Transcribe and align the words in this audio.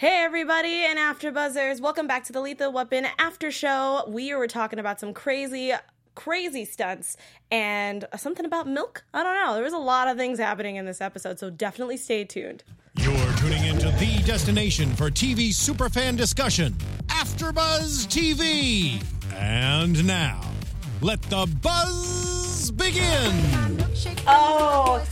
Hey 0.00 0.22
everybody 0.24 0.82
and 0.86 0.98
after 0.98 1.30
buzzers, 1.30 1.78
welcome 1.78 2.06
back 2.06 2.24
to 2.24 2.32
the 2.32 2.40
Lethal 2.40 2.72
Weapon 2.72 3.06
after 3.18 3.50
show. 3.50 4.02
We 4.08 4.34
were 4.34 4.46
talking 4.46 4.78
about 4.78 4.98
some 4.98 5.12
crazy 5.12 5.74
crazy 6.14 6.64
stunts 6.64 7.18
and 7.50 8.06
something 8.16 8.46
about 8.46 8.66
milk. 8.66 9.04
I 9.12 9.22
don't 9.22 9.34
know. 9.34 9.52
There 9.52 9.62
was 9.62 9.74
a 9.74 9.78
lot 9.78 10.08
of 10.08 10.16
things 10.16 10.38
happening 10.38 10.76
in 10.76 10.86
this 10.86 11.02
episode, 11.02 11.38
so 11.38 11.50
definitely 11.50 11.98
stay 11.98 12.24
tuned. 12.24 12.64
You're 12.94 13.14
tuning 13.36 13.62
into 13.66 13.90
the 13.98 14.22
destination 14.24 14.88
for 14.96 15.10
TV 15.10 15.50
superfan 15.50 16.16
discussion, 16.16 16.72
AfterBuzz 17.08 18.06
TV. 18.06 19.04
And 19.34 20.06
now, 20.06 20.40
let 21.02 21.20
the 21.24 21.46
buzz 21.60 22.70
begin. 22.70 23.84
Oh, 24.26 25.04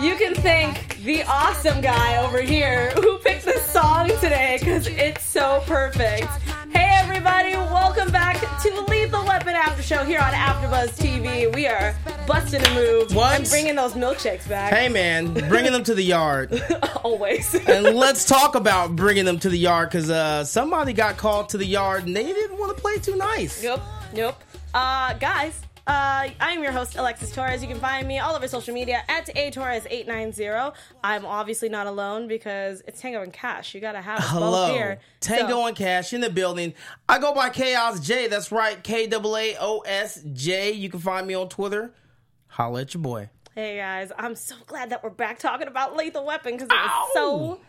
you 0.00 0.16
can 0.16 0.34
thank 0.34 0.96
the 1.04 1.22
awesome 1.24 1.80
guy 1.80 2.16
over 2.24 2.40
here 2.40 2.90
who 2.92 3.18
picked 3.18 3.44
this 3.44 3.64
song 3.66 4.08
today 4.20 4.56
because 4.58 4.86
it's 4.86 5.24
so 5.24 5.62
perfect. 5.66 6.24
Hey 6.72 6.90
everybody, 6.98 7.52
welcome 7.52 8.10
back 8.10 8.36
to 8.62 8.70
the 8.70 8.82
Lethal 8.88 9.24
Weapon 9.24 9.54
After 9.54 9.82
Show 9.82 10.04
here 10.04 10.20
on 10.20 10.32
AfterBuzz 10.32 10.98
TV. 10.98 11.54
We 11.54 11.66
are 11.66 11.94
busting 12.26 12.64
a 12.66 12.74
move 12.74 13.14
What? 13.14 13.38
and 13.40 13.48
bringing 13.48 13.74
those 13.76 13.92
milkshakes 13.94 14.48
back. 14.48 14.72
Hey 14.72 14.88
man, 14.88 15.32
bringing 15.48 15.72
them 15.72 15.84
to 15.84 15.94
the 15.94 16.02
yard, 16.02 16.60
Always. 17.04 17.54
and 17.54 17.84
let's 17.96 18.24
talk 18.24 18.54
about 18.54 18.96
bringing 18.96 19.24
them 19.24 19.38
to 19.40 19.48
the 19.48 19.58
yard 19.58 19.90
because 19.90 20.10
uh, 20.10 20.44
somebody 20.44 20.92
got 20.92 21.16
called 21.16 21.48
to 21.50 21.58
the 21.58 21.66
yard 21.66 22.06
and 22.06 22.16
they 22.16 22.24
didn't 22.26 22.58
want 22.58 22.74
to 22.76 22.80
play 22.82 22.98
too 22.98 23.16
nice. 23.16 23.62
Yep, 23.62 23.80
yep. 24.14 24.42
Uh, 24.74 25.14
guys, 25.14 25.60
uh, 25.86 26.28
I'm 26.40 26.62
your 26.62 26.72
host, 26.72 26.96
Alexis 26.96 27.30
Torres. 27.30 27.62
You 27.62 27.68
can 27.68 27.78
find 27.78 28.08
me 28.08 28.18
all 28.18 28.34
over 28.34 28.48
social 28.48 28.74
media 28.74 29.02
at 29.08 29.26
atorres890. 29.34 30.74
I'm 31.04 31.24
obviously 31.24 31.68
not 31.68 31.86
alone 31.86 32.26
because 32.26 32.82
it's 32.88 33.00
Tango 33.00 33.22
and 33.22 33.32
Cash. 33.32 33.74
You 33.74 33.80
gotta 33.80 34.00
have 34.00 34.18
us 34.18 34.24
both 34.32 34.42
Hello, 34.42 34.72
here. 34.72 34.98
Tango 35.20 35.48
So- 35.48 35.66
and 35.66 35.76
Cash 35.76 36.12
in 36.12 36.20
the 36.20 36.30
building. 36.30 36.74
I 37.08 37.18
go 37.18 37.32
by 37.34 37.50
Chaos 37.50 38.00
J. 38.00 38.26
That's 38.26 38.50
right, 38.50 38.82
K 38.82 39.04
A 39.04 39.16
A 39.16 39.56
O 39.60 39.80
S 39.86 40.22
J. 40.32 40.72
You 40.72 40.90
can 40.90 41.00
find 41.00 41.26
me 41.26 41.34
on 41.34 41.48
Twitter. 41.48 41.92
Holla 42.48 42.80
at 42.82 42.94
your 42.94 43.02
boy. 43.02 43.30
Hey 43.54 43.76
guys, 43.78 44.12
I'm 44.18 44.34
so 44.34 44.54
glad 44.66 44.90
that 44.90 45.02
we're 45.04 45.10
back 45.10 45.38
talking 45.38 45.66
about 45.68 45.96
Lethal 45.96 46.26
Weapon 46.26 46.52
because 46.54 46.68
it 46.68 46.74
was 46.74 46.90
Ow! 46.92 47.10
so 47.14 47.60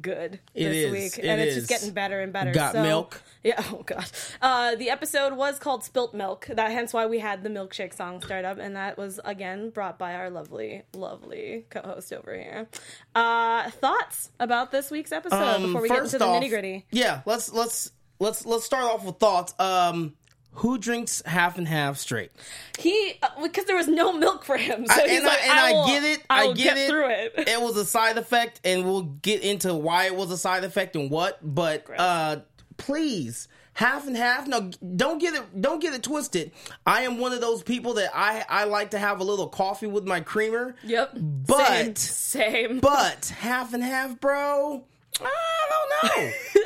good 0.00 0.40
It 0.54 0.64
this 0.68 0.76
is, 0.76 0.90
week, 0.92 1.18
it 1.18 1.28
and 1.28 1.40
it's 1.40 1.56
is. 1.56 1.66
just 1.66 1.68
getting 1.68 1.94
better 1.94 2.20
and 2.20 2.32
better. 2.32 2.52
Got 2.52 2.72
So- 2.74 2.82
milk? 2.82 3.22
Yeah. 3.44 3.62
Oh 3.72 3.82
god. 3.84 4.04
Uh, 4.42 4.74
the 4.74 4.90
episode 4.90 5.34
was 5.36 5.58
called 5.58 5.84
"Spilt 5.84 6.12
Milk." 6.14 6.46
That 6.50 6.70
hence 6.72 6.92
why 6.92 7.06
we 7.06 7.18
had 7.20 7.42
the 7.42 7.48
milkshake 7.48 7.94
song 7.94 8.20
start 8.20 8.44
up, 8.44 8.58
and 8.58 8.76
that 8.76 8.98
was 8.98 9.20
again 9.24 9.70
brought 9.70 9.98
by 9.98 10.14
our 10.14 10.28
lovely, 10.30 10.82
lovely 10.92 11.64
co-host 11.70 12.12
over 12.12 12.34
here. 12.34 12.68
Uh, 13.14 13.70
thoughts 13.70 14.30
about 14.40 14.70
this 14.72 14.90
week's 14.90 15.12
episode 15.12 15.36
Um, 15.56 15.62
before 15.62 15.82
we 15.82 15.88
get 15.88 15.98
into 16.02 16.18
the 16.18 16.24
nitty 16.26 16.48
gritty? 16.50 16.86
Yeah, 16.90 17.20
let's 17.26 17.52
let's 17.52 17.90
let's 18.18 18.44
let's 18.44 18.64
start 18.64 18.84
off 18.84 19.04
with 19.04 19.16
thoughts. 19.18 19.54
Um, 19.60 20.14
who 20.52 20.76
drinks 20.78 21.22
half 21.24 21.56
and 21.58 21.68
half 21.68 21.98
straight? 21.98 22.30
He 22.78 23.14
uh, 23.22 23.28
because 23.42 23.64
there 23.66 23.76
was 23.76 23.88
no 23.88 24.12
milk 24.12 24.44
for 24.44 24.56
him, 24.56 24.86
so 24.86 24.94
I- 25.00 25.06
and 25.06 25.24
like, 25.24 25.38
I, 25.38 25.42
and 25.42 25.52
I, 25.60 25.72
will- 25.72 25.86
get 25.86 26.04
it. 26.04 26.22
I 26.30 26.42
I, 26.42 26.46
get, 26.52 26.56
get 26.64 26.76
it. 26.78 26.88
through 26.88 27.08
it. 27.10 27.32
It 27.48 27.60
was 27.60 27.76
a 27.76 27.84
side 27.84 28.18
effect, 28.18 28.60
and 28.64 28.84
we'll 28.84 29.02
get 29.02 29.42
into 29.42 29.74
why 29.74 30.06
it 30.06 30.16
was 30.16 30.30
a 30.30 30.38
side 30.38 30.64
effect 30.64 30.96
and 30.96 31.10
what. 31.10 31.38
But 31.42 31.86
uh, 31.96 32.40
please, 32.76 33.46
half 33.74 34.06
and 34.06 34.16
half. 34.16 34.46
No, 34.48 34.70
don't 34.96 35.18
get 35.20 35.34
it. 35.34 35.60
Don't 35.60 35.80
get 35.80 35.94
it 35.94 36.02
twisted. 36.02 36.50
I 36.86 37.02
am 37.02 37.18
one 37.18 37.32
of 37.32 37.40
those 37.40 37.62
people 37.62 37.94
that 37.94 38.10
I 38.14 38.44
I 38.48 38.64
like 38.64 38.90
to 38.92 38.98
have 38.98 39.20
a 39.20 39.24
little 39.24 39.48
coffee 39.48 39.86
with 39.86 40.06
my 40.06 40.20
creamer. 40.20 40.74
Yep. 40.84 41.12
But- 41.46 41.66
same. 41.66 41.96
same. 41.96 42.80
But 42.80 43.26
half 43.38 43.74
and 43.74 43.82
half, 43.84 44.18
bro. 44.20 44.84
I 45.20 45.68
don't 45.70 46.16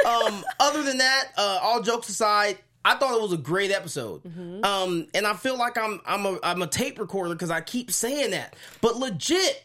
know. 0.05 0.27
um, 0.36 0.44
other 0.61 0.83
than 0.83 0.98
that, 0.98 1.28
uh, 1.39 1.58
all 1.62 1.80
jokes 1.83 2.08
aside, 2.11 2.58
I 2.84 2.94
thought 2.97 3.14
it 3.14 3.22
was 3.22 3.33
a 3.33 3.36
great 3.38 3.70
episode. 3.70 4.22
Mm-hmm. 4.25 4.64
Um, 4.64 5.06
and 5.14 5.27
I 5.27 5.34
feel 5.34 5.56
like 5.56 5.78
I'm 5.78 6.00
I'm 6.05 6.27
a 6.27 6.38
I'm 6.42 6.62
a 6.62 6.66
tape 6.66 6.98
recorder 6.98 7.34
because 7.34 7.50
I 7.50 7.61
keep 7.61 7.90
saying 7.90 8.33
that. 8.33 8.56
But 8.80 8.96
legit, 8.96 9.64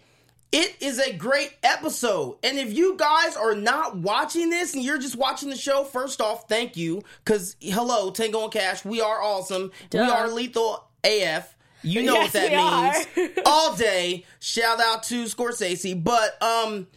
it 0.51 0.75
is 0.79 0.99
a 0.99 1.13
great 1.13 1.53
episode. 1.63 2.37
And 2.43 2.57
if 2.57 2.71
you 2.73 2.95
guys 2.95 3.35
are 3.35 3.55
not 3.55 3.97
watching 3.97 4.49
this 4.49 4.73
and 4.75 4.83
you're 4.83 4.99
just 4.99 5.15
watching 5.15 5.49
the 5.49 5.55
show, 5.57 5.83
first 5.83 6.21
off, 6.21 6.47
thank 6.47 6.77
you. 6.77 7.01
Cause 7.25 7.55
hello, 7.59 8.11
Tango 8.11 8.43
and 8.43 8.51
Cash, 8.51 8.85
we 8.85 9.01
are 9.01 9.21
awesome. 9.21 9.71
We 9.91 9.99
are 9.99 10.29
lethal 10.29 10.87
AF. 11.03 11.55
You 11.83 12.03
know 12.03 12.13
Yes, 12.21 12.33
what 12.33 12.49
that 12.49 13.05
means. 13.17 13.39
All 13.45 13.75
day. 13.75 14.25
Shout 14.39 14.79
out 14.79 15.03
to 15.03 15.23
Scorsese. 15.25 16.01
But 16.03 16.41
um 16.41 16.87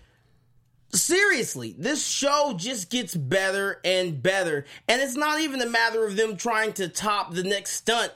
seriously, 0.93 1.75
this 1.79 2.07
show 2.07 2.55
just 2.57 2.91
gets 2.91 3.15
better 3.15 3.81
and 3.85 4.23
better. 4.23 4.65
And 4.89 5.01
it's 5.01 5.17
not 5.17 5.41
even 5.41 5.61
a 5.61 5.67
matter 5.67 6.07
of 6.07 6.17
them 6.17 6.37
trying 6.37 6.73
to 6.75 6.89
top 6.89 7.35
the 7.35 7.43
next 7.43 7.73
stunt 7.73 8.13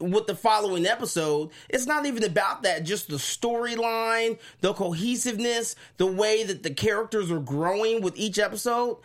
with 0.00 0.26
the 0.26 0.34
following 0.34 0.86
episode. 0.86 1.50
It's 1.68 1.86
not 1.86 2.06
even 2.06 2.24
about 2.24 2.62
that, 2.62 2.84
just 2.84 3.08
the 3.08 3.16
storyline, 3.16 4.38
the 4.60 4.72
cohesiveness, 4.74 5.76
the 5.96 6.06
way 6.06 6.44
that 6.44 6.62
the 6.62 6.70
characters 6.70 7.30
are 7.30 7.40
growing 7.40 8.02
with 8.02 8.16
each 8.16 8.38
episode. 8.38 8.98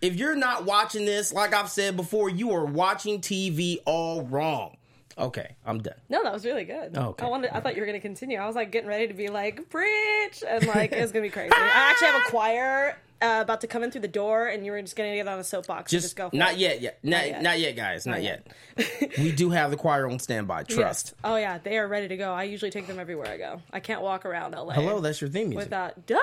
If 0.00 0.16
you're 0.16 0.36
not 0.36 0.64
watching 0.64 1.04
this, 1.04 1.32
like 1.32 1.52
I've 1.52 1.70
said 1.70 1.96
before, 1.96 2.30
you 2.30 2.52
are 2.52 2.64
watching 2.64 3.20
TV 3.20 3.78
all 3.84 4.22
wrong. 4.22 4.77
Okay, 5.18 5.56
I'm 5.66 5.80
done. 5.80 5.94
No, 6.08 6.22
that 6.22 6.32
was 6.32 6.44
really 6.44 6.64
good. 6.64 6.96
Okay. 6.96 7.24
I 7.26 7.28
wanted. 7.28 7.50
I 7.54 7.60
thought 7.60 7.74
you 7.74 7.82
were 7.82 7.86
going 7.86 7.98
to 8.00 8.06
continue. 8.06 8.38
I 8.38 8.46
was 8.46 8.54
like 8.54 8.70
getting 8.70 8.88
ready 8.88 9.08
to 9.08 9.14
be 9.14 9.28
like 9.28 9.68
preach, 9.68 10.44
and 10.48 10.66
like 10.66 10.92
it 10.92 11.00
was 11.00 11.12
going 11.12 11.24
to 11.24 11.28
be 11.28 11.32
crazy. 11.32 11.52
I 11.54 11.70
actually 11.90 12.08
have 12.08 12.22
a 12.26 12.30
choir 12.30 12.96
uh, 13.20 13.40
about 13.42 13.60
to 13.62 13.66
come 13.66 13.82
in 13.82 13.90
through 13.90 14.02
the 14.02 14.08
door, 14.08 14.46
and 14.46 14.64
you 14.64 14.70
were 14.70 14.80
just 14.80 14.94
going 14.94 15.10
to 15.10 15.16
get 15.16 15.26
on 15.26 15.38
a 15.40 15.44
soapbox. 15.44 15.90
Just, 15.90 16.04
just 16.04 16.16
go. 16.16 16.30
For 16.30 16.36
not 16.36 16.52
it. 16.52 16.58
yet, 16.58 16.80
yet, 16.80 16.98
not, 17.02 17.26
yet. 17.26 17.42
not 17.42 17.58
yet, 17.58 17.74
guys, 17.74 18.06
not, 18.06 18.12
Not 18.12 18.22
yet. 18.22 18.46
yet. 18.76 19.18
we 19.18 19.32
do 19.32 19.50
have 19.50 19.70
the 19.72 19.76
choir 19.84 20.08
on 20.08 20.18
standby. 20.20 20.62
Trust. 20.64 21.06
Yes. 21.08 21.14
Oh 21.24 21.36
yeah, 21.36 21.58
they 21.58 21.78
are 21.78 21.88
ready 21.88 22.06
to 22.08 22.16
go. 22.16 22.32
I 22.32 22.44
usually 22.44 22.70
take 22.70 22.86
them 22.86 22.98
everywhere 23.00 23.26
I 23.28 23.38
go. 23.38 23.60
I 23.72 23.80
can't 23.80 24.02
walk 24.02 24.24
around 24.24 24.52
LA. 24.52 24.72
Hello, 24.74 25.00
that's 25.00 25.20
your 25.20 25.30
theme 25.30 25.48
music. 25.50 25.66
without 25.66 26.06
duh. 26.06 26.18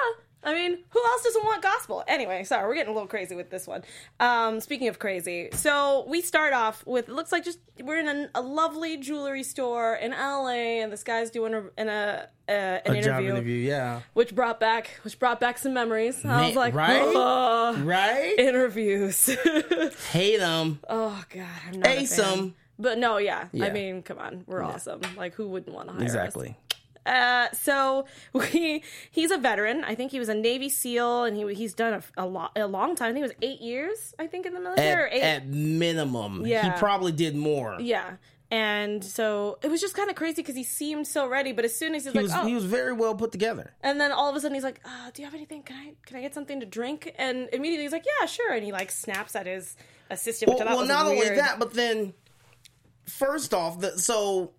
I 0.45 0.53
mean, 0.53 0.77
who 0.89 0.99
else 1.03 1.23
doesn't 1.23 1.43
want 1.43 1.63
gospel? 1.63 2.03
Anyway, 2.07 2.43
sorry, 2.43 2.67
we're 2.67 2.75
getting 2.75 2.91
a 2.91 2.93
little 2.93 3.07
crazy 3.07 3.35
with 3.35 3.49
this 3.49 3.65
one. 3.65 3.83
Um, 4.19 4.59
speaking 4.59 4.87
of 4.87 4.99
crazy, 4.99 5.49
so 5.53 6.05
we 6.07 6.21
start 6.21 6.53
off 6.53 6.85
with 6.85 7.09
it 7.09 7.11
looks 7.15 7.31
like 7.31 7.43
just 7.43 7.59
we're 7.83 7.99
in 7.99 8.07
a, 8.07 8.29
a 8.35 8.41
lovely 8.41 8.97
jewelry 8.97 9.43
store 9.43 9.95
in 9.95 10.11
LA, 10.11 10.81
and 10.83 10.91
this 10.91 11.03
guy's 11.03 11.31
doing 11.31 11.53
a, 11.53 11.63
in 11.77 11.89
a 11.89 12.27
uh, 12.47 12.51
an 12.51 12.81
a 12.85 12.89
interview, 12.89 13.01
job 13.03 13.21
interview, 13.23 13.57
yeah. 13.57 14.01
which 14.13 14.35
brought 14.35 14.59
back 14.59 14.99
which 15.01 15.17
brought 15.17 15.39
back 15.39 15.57
some 15.57 15.73
memories. 15.73 16.23
I 16.23 16.45
was 16.45 16.55
like, 16.55 16.75
right? 16.75 17.01
oh, 17.03 17.81
Right? 17.83 18.35
interviews. 18.37 19.25
Hate 20.11 20.37
them. 20.37 20.79
oh 20.87 21.23
god, 21.33 21.47
I'm 21.67 21.79
not 21.79 21.87
a 21.89 21.99
Ace 22.01 22.15
fan. 22.15 22.39
'em. 22.39 22.55
But 22.77 22.97
no, 22.97 23.17
yeah. 23.17 23.47
I 23.61 23.69
mean, 23.69 24.01
come 24.03 24.19
on, 24.19 24.43
we're 24.47 24.61
awesome. 24.61 24.99
Like, 25.15 25.33
who 25.35 25.47
wouldn't 25.47 25.73
want 25.73 25.87
to 25.87 25.93
hire 25.93 26.01
us? 26.01 26.07
Exactly. 26.09 26.57
Uh, 27.05 27.47
so 27.53 28.05
we 28.33 28.83
he's 29.11 29.31
a 29.31 29.37
veteran. 29.37 29.83
I 29.83 29.95
think 29.95 30.11
he 30.11 30.19
was 30.19 30.29
a 30.29 30.33
Navy 30.33 30.69
SEAL, 30.69 31.25
and 31.25 31.37
he 31.37 31.53
he's 31.53 31.73
done 31.73 31.93
a, 32.17 32.23
a 32.23 32.25
lot 32.25 32.51
a 32.55 32.67
long 32.67 32.95
time. 32.95 33.09
I 33.09 33.13
think 33.13 33.25
it 33.25 33.29
was 33.29 33.37
eight 33.41 33.61
years. 33.61 34.13
I 34.19 34.27
think 34.27 34.45
in 34.45 34.53
the 34.53 34.59
military. 34.59 34.91
At, 34.91 34.99
or 34.99 35.07
eight, 35.07 35.21
at 35.23 35.47
minimum. 35.47 36.45
Yeah. 36.45 36.73
He 36.73 36.79
probably 36.79 37.11
did 37.11 37.35
more. 37.35 37.77
yeah. 37.79 38.15
And 38.51 39.03
so 39.03 39.57
it 39.63 39.69
was 39.71 39.81
just 39.81 39.95
kind 39.95 40.07
of 40.07 40.15
crazy 40.15 40.35
because 40.43 40.55
he 40.55 40.63
seemed 40.63 41.07
so 41.07 41.27
ready, 41.27 41.51
but 41.51 41.65
as 41.65 41.75
soon 41.75 41.95
as 41.95 42.03
he's 42.05 42.13
He 42.13 42.19
like, 42.19 42.27
was 42.27 42.33
oh, 42.35 42.45
he 42.45 42.53
was 42.53 42.63
very 42.63 42.93
well 42.93 43.15
put 43.15 43.31
together. 43.31 43.73
and 43.81 43.99
then 43.99 44.11
all 44.11 44.29
of 44.29 44.35
a 44.35 44.39
sudden 44.39 44.53
he's 44.53 44.63
like, 44.63 44.79
uh, 44.85 45.09
"Do 45.11 45.23
you 45.23 45.25
have 45.25 45.33
anything? 45.33 45.63
Can 45.63 45.75
I 45.75 45.93
can 46.05 46.17
I 46.17 46.21
get 46.21 46.35
something 46.35 46.59
to 46.59 46.65
drink?" 46.65 47.11
And 47.17 47.49
immediately 47.51 47.83
he's 47.85 47.91
like, 47.91 48.05
"Yeah, 48.19 48.27
sure." 48.27 48.53
And 48.53 48.63
he 48.63 48.71
like 48.71 48.91
snaps 48.91 49.35
at 49.35 49.47
his 49.47 49.75
assistant. 50.11 50.49
Well, 50.53 50.59
well 50.63 50.85
not 50.85 51.07
only 51.07 51.27
that, 51.27 51.57
but 51.57 51.73
then 51.73 52.13
first 53.07 53.51
off, 53.53 53.79
the, 53.79 53.97
so 53.97 54.51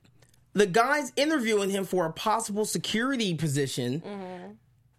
the 0.57 0.67
guy's 0.67 1.13
interviewing 1.17 1.69
him 1.69 1.85
for 1.85 2.07
a 2.07 2.13
possible 2.13 2.65
security 2.65 3.35
position. 3.35 4.01
Mm-hmm. 4.01 4.53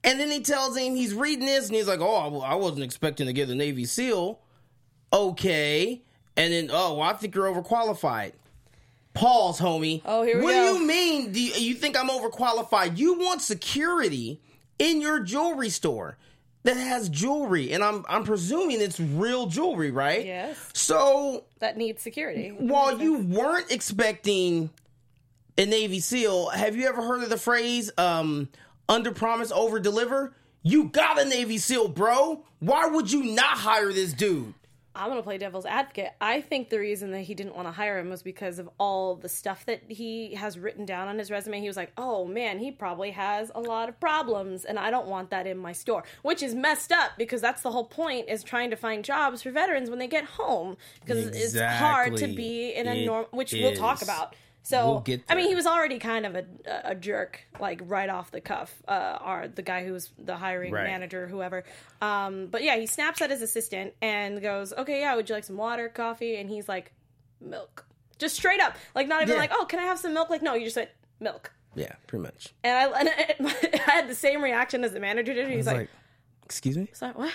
And 0.04 0.20
then 0.20 0.30
he 0.30 0.42
tells 0.42 0.78
him 0.78 0.96
he's 0.96 1.16
reading 1.16 1.48
this 1.48 1.66
and 1.66 1.76
he's 1.76 1.88
like, 1.88 2.00
Oh, 2.00 2.40
I 2.42 2.54
wasn't 2.54 2.84
expecting 2.84 3.26
to 3.26 3.34
get 3.34 3.50
a 3.50 3.56
Navy 3.56 3.86
SEAL. 3.86 4.40
Okay. 5.12 6.04
And 6.38 6.54
then, 6.54 6.70
oh, 6.72 6.94
well, 6.94 7.10
I 7.10 7.14
think 7.14 7.34
you're 7.34 7.52
overqualified. 7.52 8.34
Pause, 9.16 9.60
homie. 9.60 10.02
Oh, 10.06 10.22
here 10.22 10.38
we 10.38 10.44
what 10.44 10.52
go. 10.52 10.74
do 10.74 10.80
you 10.80 10.88
mean? 10.88 11.32
Do 11.32 11.42
you, 11.42 11.54
you 11.54 11.74
think 11.74 11.98
I'm 11.98 12.10
overqualified? 12.10 13.00
You 13.00 13.18
want 13.18 13.42
security 13.42 14.40
in 14.78 15.02
your 15.02 15.22
jewelry 15.22 15.70
store 15.70 16.18
that 16.62 16.78
has 16.78 17.10
jewelry, 17.10 17.72
and 17.72 17.84
I'm 17.84 18.06
I'm 18.08 18.24
presuming 18.24 18.80
it's 18.80 19.00
real 19.00 19.48
jewelry, 19.48 19.90
right? 19.90 20.24
Yes. 20.24 20.70
So 20.74 21.46
that 21.58 21.78
needs 21.78 22.04
security. 22.04 22.50
while 22.50 23.02
you 23.02 23.18
weren't 23.18 23.72
expecting 23.72 24.70
a 25.58 25.66
Navy 25.66 26.00
SEAL, 26.00 26.50
have 26.50 26.76
you 26.76 26.88
ever 26.88 27.02
heard 27.02 27.24
of 27.24 27.30
the 27.30 27.38
phrase 27.38 27.92
um, 27.98 28.50
"under 28.88 29.12
promise, 29.12 29.52
over 29.52 29.80
deliver"? 29.80 30.36
You 30.64 30.86
got 30.86 31.20
a 31.20 31.26
Navy 31.26 31.58
SEAL, 31.58 31.90
bro. 31.90 32.44
Why 32.60 32.88
would 32.88 33.12
you 33.12 33.24
not 33.24 33.58
hire 33.58 33.94
this 33.94 34.14
dude? 34.14 34.54
I'm 34.98 35.10
gonna 35.10 35.22
play 35.22 35.38
devil's 35.38 35.66
advocate. 35.66 36.12
I 36.20 36.42
think 36.42 36.70
the 36.70 36.80
reason 36.80 37.12
that 37.12 37.22
he 37.22 37.36
didn't 37.36 37.56
want 37.56 37.68
to 37.68 37.72
hire 37.72 38.00
him 38.00 38.10
was 38.10 38.24
because 38.24 38.58
of 38.58 38.68
all 38.80 39.16
the 39.16 39.30
stuff 39.30 39.64
that 39.68 39.84
he 39.88 40.34
has 40.34 40.58
written 40.58 40.86
down 40.86 41.08
on 41.08 41.20
his 41.20 41.30
resume. 41.30 41.62
He 41.62 41.68
was 41.68 41.78
like, 41.78 41.92
"Oh 41.98 42.26
man, 42.26 42.58
he 42.58 42.72
probably 42.72 43.12
has 43.12 43.52
a 43.54 43.62
lot 43.62 43.90
of 43.90 44.00
problems, 44.00 44.66
and 44.66 44.80
I 44.80 44.90
don't 44.90 45.08
want 45.08 45.30
that 45.30 45.46
in 45.46 45.58
my 45.58 45.72
store." 45.72 46.04
Which 46.24 46.42
is 46.42 46.56
messed 46.56 46.92
up 46.92 47.12
because 47.18 47.42
that's 47.42 47.62
the 47.62 47.72
whole 47.72 47.86
point 47.86 48.28
is 48.28 48.44
trying 48.44 48.72
to 48.72 48.76
find 48.76 49.06
jobs 49.06 49.44
for 49.44 49.52
veterans 49.52 49.90
when 49.90 50.00
they 50.00 50.08
get 50.08 50.26
home 50.26 50.78
because 51.02 51.28
it's 51.28 51.58
hard 51.60 52.18
to 52.18 52.28
be 52.28 52.74
in 52.74 52.88
a 52.88 52.96
It 52.96 53.06
norm, 53.06 53.28
which 53.32 53.54
we'll 53.54 53.76
talk 53.76 54.02
about. 54.02 54.36
So 54.68 55.02
We'll 55.08 55.18
I 55.30 55.36
mean, 55.36 55.48
he 55.48 55.56
was 55.56 55.66
already 55.66 55.98
kind 55.98 56.26
of 56.26 56.36
a, 56.36 56.44
a 56.84 56.94
jerk, 56.94 57.40
like 57.58 57.80
right 57.86 58.10
off 58.10 58.32
the 58.32 58.42
cuff. 58.42 58.76
Uh, 58.86 58.92
our 59.22 59.48
the 59.48 59.62
guy 59.62 59.86
who 59.86 59.94
was 59.94 60.12
the 60.20 60.36
hiring 60.36 60.74
Right. 60.74 60.84
manager, 60.84 61.26
whoever. 61.26 61.64
Um, 62.02 62.48
but 62.48 62.64
yeah, 62.64 62.76
he 62.76 62.86
snaps 62.86 63.22
at 63.22 63.30
his 63.30 63.42
assistant 63.42 63.94
and 64.02 64.42
goes, 64.42 64.74
"Okay, 64.74 65.00
yeah, 65.00 65.16
would 65.16 65.30
you 65.30 65.36
like 65.36 65.46
some 65.46 65.56
water, 65.56 65.88
coffee?" 65.88 66.36
And 66.36 66.50
he's 66.50 66.68
like, 66.68 66.92
"Milk." 67.40 67.86
Just 68.20 68.36
straight 68.36 68.60
up, 68.60 68.76
like 68.94 69.08
not 69.08 69.22
even 69.22 69.36
Yeah. 69.36 69.40
like, 69.40 69.52
"Oh, 69.54 69.64
can 69.64 69.80
I 69.80 69.84
have 69.84 70.00
some 70.00 70.14
milk?" 70.14 70.30
Like, 70.30 70.42
no, 70.42 70.54
you 70.54 70.66
just 70.66 70.74
said 70.76 70.90
milk. 71.22 71.54
Yeah, 71.74 71.94
pretty 72.08 72.24
much. 72.24 72.54
And 72.66 72.78
I, 72.94 73.00
and 73.00 73.10
I, 73.10 73.56
I 73.88 73.92
had 73.92 74.10
the 74.10 74.16
same 74.16 74.44
reaction 74.44 74.84
as 74.84 74.92
the 74.92 75.00
manager 75.00 75.34
did. 75.34 75.48
He's 75.50 75.66
like, 75.68 75.78
like, 75.78 75.90
excuse 76.44 76.76
me? 76.78 76.90
"Sorry, 76.92 77.14
what?" 77.14 77.32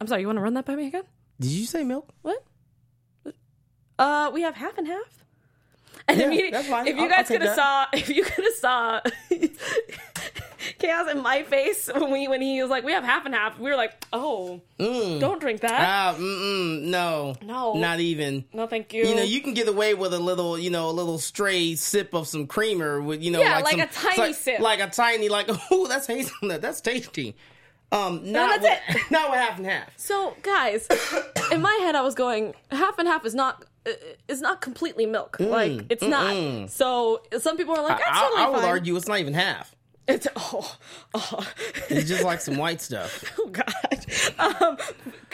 I'm 0.00 0.06
sorry. 0.06 0.20
You 0.20 0.28
want 0.28 0.36
to 0.36 0.42
run 0.42 0.54
that 0.54 0.66
by 0.66 0.76
me 0.76 0.86
again? 0.86 1.02
Did 1.40 1.50
you 1.50 1.66
say 1.66 1.82
milk? 1.82 2.14
What? 2.22 2.44
Uh, 3.98 4.30
we 4.32 4.42
have 4.42 4.54
half 4.54 4.78
and 4.78 4.86
half. 4.86 5.24
And 6.08 6.20
Yeah, 6.20 6.26
immediately, 6.26 6.58
if 6.90 6.96
you 6.96 7.08
guys 7.08 7.26
could 7.28 7.42
have 7.42 7.54
saw, 7.56 7.86
if 7.92 8.08
you 8.08 8.22
could 8.22 8.44
have 8.44 8.54
saw 8.54 9.00
chaos 10.78 11.10
in 11.10 11.20
my 11.22 11.42
face 11.42 11.88
when 11.92 12.10
we 12.12 12.28
when 12.28 12.40
he 12.40 12.60
was 12.62 12.70
like, 12.70 12.84
"We 12.84 12.92
have 12.92 13.04
half 13.04 13.26
and 13.26 13.34
half," 13.34 13.58
we 13.58 13.68
were 13.70 13.76
like, 13.76 14.04
"Oh, 14.12 14.60
don't 14.78 15.40
drink 15.40 15.60
that." 15.62 16.16
Mm-mm, 16.16 16.82
no. 16.82 17.34
No. 17.42 17.74
Not 17.74 18.00
even. 18.00 18.44
no, 18.52 18.66
thank 18.66 18.92
you. 18.92 19.04
You 19.06 19.16
know, 19.16 19.22
you 19.22 19.40
can 19.40 19.54
get 19.54 19.68
away 19.68 19.94
with 19.94 20.14
a 20.14 20.18
little, 20.18 20.58
you 20.58 20.70
know, 20.70 20.88
a 20.90 20.92
little 20.92 21.18
stray 21.18 21.74
sip 21.74 22.14
of 22.14 22.26
some 22.28 22.46
creamer 22.46 23.00
with, 23.00 23.22
you 23.22 23.30
know, 23.30 23.40
Yeah, 23.40 23.58
like, 23.58 23.76
like 23.76 23.92
some- 23.92 24.10
a 24.10 24.14
tiny 24.16 24.28
like, 24.28 24.34
sip. 24.36 24.60
like 24.60 24.80
a 24.80 24.88
tiny, 24.88 25.28
like, 25.28 25.48
oh, 25.70 25.86
that's 25.88 26.06
hazelnut, 26.06 26.60
that's 26.62 26.80
tasty. 26.80 27.36
Um, 27.92 28.32
not 28.32 28.60
that's 28.60 28.94
with, 28.94 29.10
not 29.12 29.30
with 29.30 29.38
half 29.40 29.58
and 29.58 29.66
half. 29.66 29.88
So, 29.96 30.36
guys, 30.42 30.88
in 31.52 31.62
my 31.62 31.72
head, 31.82 31.94
I 31.94 32.02
was 32.02 32.14
going 32.14 32.54
half 32.70 32.98
and 32.98 33.06
half 33.06 33.24
is 33.24 33.34
not 33.34 33.64
uh, 33.86 33.90
is 34.28 34.40
not 34.40 34.60
completely 34.60 35.06
milk. 35.06 35.36
like 35.38 35.86
it's 35.90 36.02
not. 36.02 36.70
So 36.70 37.22
some 37.38 37.56
people 37.56 37.74
are 37.76 37.82
like, 37.82 37.98
that's 37.98 38.10
I, 38.10 38.20
totally 38.22 38.42
I 38.42 38.48
would 38.48 38.60
fine. 38.60 38.68
argue 38.68 38.96
it's 38.96 39.08
not 39.08 39.18
even 39.20 39.34
half. 39.34 39.74
It's 40.08 40.26
oh, 40.36 40.76
oh. 41.14 41.52
It's 41.88 42.08
just 42.08 42.22
like 42.24 42.40
some 42.46 42.56
white 42.56 42.80
stuff. 42.80 43.24
oh 43.38 43.48
god 43.48 44.06
um 44.38 44.78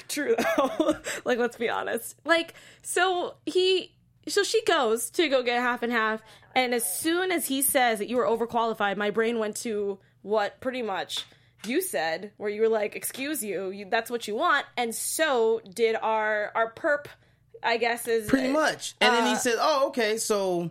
true 0.08 0.34
though 0.56 0.96
like 1.24 1.38
let's 1.38 1.56
be 1.56 1.68
honest 1.68 2.16
like 2.24 2.54
so 2.82 3.34
he 3.46 3.92
so 4.28 4.42
she 4.42 4.62
goes 4.64 5.10
to 5.10 5.28
go 5.28 5.42
get 5.42 5.60
half 5.60 5.82
and 5.82 5.92
half 5.92 6.22
and 6.54 6.74
as 6.74 6.84
soon 6.84 7.30
as 7.30 7.46
he 7.46 7.62
says 7.62 7.98
that 7.98 8.08
you 8.08 8.16
were 8.16 8.26
overqualified 8.26 8.96
my 8.96 9.10
brain 9.10 9.38
went 9.38 9.56
to 9.56 9.98
what 10.22 10.60
pretty 10.60 10.82
much 10.82 11.24
you 11.66 11.80
said 11.80 12.32
where 12.36 12.50
you 12.50 12.60
were 12.60 12.68
like 12.68 12.94
excuse 12.96 13.42
you, 13.42 13.70
you 13.70 13.86
that's 13.88 14.10
what 14.10 14.26
you 14.28 14.34
want 14.34 14.66
and 14.76 14.94
so 14.94 15.60
did 15.74 15.96
our 16.02 16.50
our 16.54 16.72
perp 16.72 17.06
i 17.62 17.76
guess 17.76 18.06
is 18.08 18.28
Pretty 18.28 18.48
much. 18.48 18.94
And 19.00 19.14
then 19.14 19.26
he 19.26 19.32
Uh, 19.32 19.38
said, 19.38 19.54
oh, 19.58 19.88
okay, 19.88 20.16
so. 20.16 20.70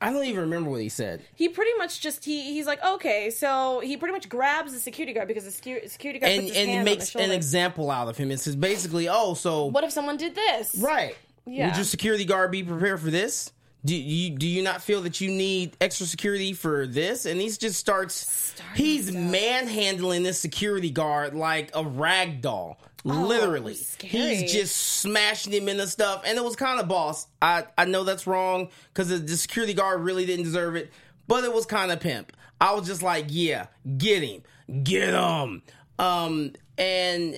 I 0.00 0.12
don't 0.12 0.24
even 0.26 0.42
remember 0.42 0.70
what 0.70 0.80
he 0.80 0.88
said. 0.88 1.22
he 1.34 1.48
pretty 1.48 1.72
much 1.76 2.00
just 2.00 2.24
he 2.24 2.52
he's 2.54 2.66
like 2.66 2.78
okay 2.84 3.30
so 3.30 3.80
he 3.80 3.96
pretty 3.96 4.12
much 4.12 4.28
grabs 4.28 4.72
the 4.72 4.78
security 4.78 5.12
guard 5.12 5.26
because 5.26 5.44
the 5.44 5.50
security 5.50 6.20
guard 6.20 6.32
And, 6.32 6.42
puts 6.42 6.50
his 6.50 6.56
and 6.56 6.56
hand 6.56 6.70
he 6.70 6.78
on 6.78 6.84
makes 6.84 7.14
an 7.16 7.30
example 7.32 7.90
out 7.90 8.06
of 8.06 8.16
him. 8.16 8.30
It 8.30 8.38
says 8.38 8.54
basically, 8.54 9.08
oh, 9.08 9.34
so. 9.34 9.64
what 9.66 9.82
if 9.82 9.90
someone 9.90 10.16
did 10.16 10.36
this 10.36 10.76
Right. 10.78 11.16
Yeah. 11.46 11.66
Would 11.68 11.76
your 11.76 11.84
security 11.84 12.24
guard 12.24 12.52
be 12.52 12.62
prepared 12.62 13.00
for 13.00 13.10
this? 13.10 13.50
Do 13.84 13.96
you 13.96 14.36
do 14.36 14.46
you 14.46 14.62
not 14.62 14.82
feel 14.82 15.02
that 15.02 15.20
you 15.20 15.30
need 15.30 15.76
extra 15.80 16.06
security 16.06 16.52
for 16.52 16.86
this? 16.86 17.26
And 17.26 17.40
he 17.40 17.48
just 17.50 17.76
starts. 17.80 18.54
he's 18.76 19.10
manhandling 19.10 20.22
this 20.22 20.38
security 20.38 20.90
guard 20.90 21.34
like 21.34 21.70
a 21.74 21.82
rag 21.84 22.40
doll. 22.40 22.78
Literally, 23.04 23.72
Oh, 23.74 23.76
scary. 23.76 24.36
he's 24.36 24.52
just 24.52 24.76
smashing 24.76 25.52
him 25.52 25.68
into 25.68 25.86
stuff, 25.86 26.22
and 26.26 26.36
it 26.36 26.44
was 26.44 26.56
kind 26.56 26.80
of 26.80 26.88
boss. 26.88 27.26
I 27.40 27.64
I 27.78 27.84
know 27.84 28.04
that's 28.04 28.26
wrong 28.26 28.68
because 28.92 29.08
the, 29.08 29.36
security 29.36 29.72
guard 29.74 30.00
really 30.00 30.26
didn't 30.26 30.44
deserve 30.44 30.74
it, 30.76 30.92
but 31.28 31.44
it 31.44 31.52
was 31.52 31.64
kind 31.64 31.92
of 31.92 32.00
pimp. 32.00 32.32
I 32.60 32.74
was 32.74 32.86
just 32.88 33.02
like, 33.02 33.26
yeah, 33.28 33.66
get 33.96 34.22
him, 34.24 34.42
get 34.82 35.10
him. 35.14 35.62
Um, 36.00 36.52
and 36.76 37.36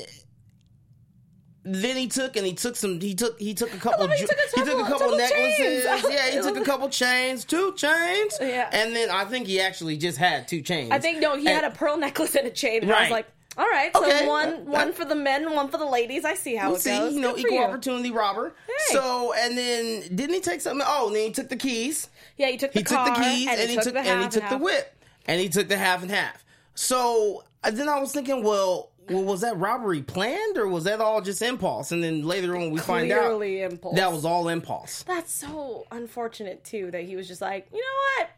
then 1.62 1.96
he 1.96 2.08
took 2.08 2.36
and 2.36 2.46
he 2.46 2.54
took 2.54 2.74
some 2.74 2.98
he 3.00 3.14
took 3.14 3.38
he 3.38 3.52
took 3.52 3.72
a 3.74 3.76
couple 3.76 4.00
love 4.06 4.12
he 4.12 4.20
ju- 4.22 4.26
took 4.26 4.38
a 4.38 4.60
he 4.60 4.64
took 4.64 4.78
a 4.80 4.82
couple- 4.82 4.84
couple 4.84 4.98
couple 5.08 5.18
necklaces 5.18 5.84
chains. 5.84 6.04
yeah 6.10 6.30
he 6.30 6.40
took 6.42 6.56
a 6.56 6.64
couple 6.64 6.88
chains 6.88 7.44
two 7.44 7.74
chains 7.76 8.38
Yeah. 8.40 8.70
and 8.72 8.96
then 8.96 9.10
I 9.10 9.26
think 9.26 9.46
he 9.46 9.60
actually 9.60 9.98
just 9.98 10.16
had 10.16 10.48
two 10.48 10.62
chains 10.62 10.90
I 10.90 10.98
think 10.98 11.20
no, 11.20 11.36
he 11.36 11.44
had 11.44 11.64
a 11.64 11.70
pearl 11.70 11.98
necklace 11.98 12.34
and 12.34 12.46
a 12.46 12.50
chain. 12.50 12.82
And 12.82 12.90
I 12.90 12.94
was 12.94 13.02
Right. 13.02 13.10
like, 13.12 13.26
all 13.60 13.68
right, 13.68 13.90
so 13.94 14.02
Okay. 14.04 14.26
one 14.26 14.50
That- 14.50 14.60
one 14.64 14.92
for 14.92 15.04
the 15.04 15.14
men, 15.14 15.52
one 15.54 15.68
for 15.68 15.76
the 15.76 15.84
ladies. 15.84 16.24
I 16.24 16.34
see 16.34 16.54
how 16.56 16.74
it 16.74 16.80
see 16.80 16.90
goes. 16.90 17.12
you 17.14 17.20
know 17.20 17.32
Good 17.32 17.40
equal 17.40 17.58
you. 17.58 17.62
opportunity 17.64 18.10
robber 18.10 18.54
Hey. 18.66 18.94
so 18.94 19.32
and 19.34 19.56
then 19.58 20.00
didn't 20.14 20.34
he 20.34 20.40
take 20.40 20.60
something 20.60 20.86
oh 20.88 21.08
and 21.08 21.16
then 21.16 21.22
he 21.24 21.30
took 21.32 21.48
the 21.50 21.56
keys 21.56 22.08
Yeah, 22.36 22.48
he 22.48 22.56
took 22.56 22.72
the 22.72 22.80
he 22.80 22.84
car 22.84 23.06
took 23.06 23.16
the 23.16 23.22
keys 23.22 23.48
and, 23.50 23.60
and, 23.60 23.70
he 23.70 23.76
took 23.76 23.92
the 23.92 23.98
and 24.00 24.06
he 24.06 24.12
half 24.24 24.30
took 24.32 24.48
the 24.48 24.58
whip 24.58 24.96
and 25.26 25.40
he 25.40 25.48
took 25.48 25.68
the 25.68 25.76
half 25.76 26.00
and 26.02 26.10
half 26.10 26.44
so 26.74 27.44
uh, 27.62 27.70
then 27.70 27.88
I 27.88 28.00
was 28.00 28.12
thinking 28.12 28.42
well 28.42 28.90
well, 29.08 29.24
was 29.24 29.40
that 29.40 29.58
robbery 29.58 30.02
planned 30.02 30.56
or 30.56 30.68
was 30.68 30.84
that 30.84 31.00
all 31.00 31.20
just 31.20 31.42
impulse? 31.42 31.90
And 31.90 32.04
then 32.04 32.22
later 32.22 32.56
on, 32.56 32.70
we 32.70 32.78
find 32.78 33.10
out 33.10 33.40
impulse. 33.42 33.96
that 33.96 34.12
was 34.12 34.24
all 34.24 34.46
impulse. 34.48 35.02
That's 35.02 35.32
so 35.34 35.84
unfortunate 35.90 36.62
too 36.62 36.92
that 36.92 37.02
he 37.02 37.16
was 37.16 37.26
just 37.26 37.40
like, 37.40 37.66
you 37.72 37.78
know 37.80 38.22
what? 38.24 38.30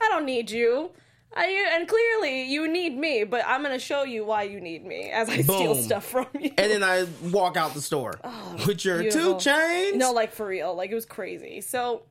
I 0.00 0.08
don't 0.08 0.24
need 0.24 0.50
you. 0.50 0.90
I, 1.36 1.68
and 1.74 1.86
clearly 1.86 2.44
you 2.44 2.66
need 2.66 2.96
me, 2.96 3.24
but 3.24 3.42
I'm 3.46 3.62
gonna 3.62 3.78
show 3.78 4.04
you 4.04 4.24
why 4.24 4.44
you 4.44 4.60
need 4.60 4.84
me 4.86 5.10
as 5.10 5.28
I 5.28 5.42
steal 5.42 5.74
stuff 5.74 6.04
from 6.04 6.26
you. 6.40 6.50
And 6.56 6.70
then 6.70 6.82
I 6.82 7.06
walk 7.30 7.56
out 7.56 7.74
the 7.74 7.82
store 7.82 8.18
oh, 8.24 8.56
with 8.66 8.84
your 8.84 8.96
Oh, 8.98 9.02
beautiful. 9.02 9.34
two 9.36 9.50
chains. 9.50 9.96
no, 9.98 10.12
like 10.12 10.32
for 10.32 10.46
real, 10.46 10.74
like 10.74 10.90
it 10.90 10.94
was 10.94 11.04
crazy. 11.06 11.60
So 11.60 12.02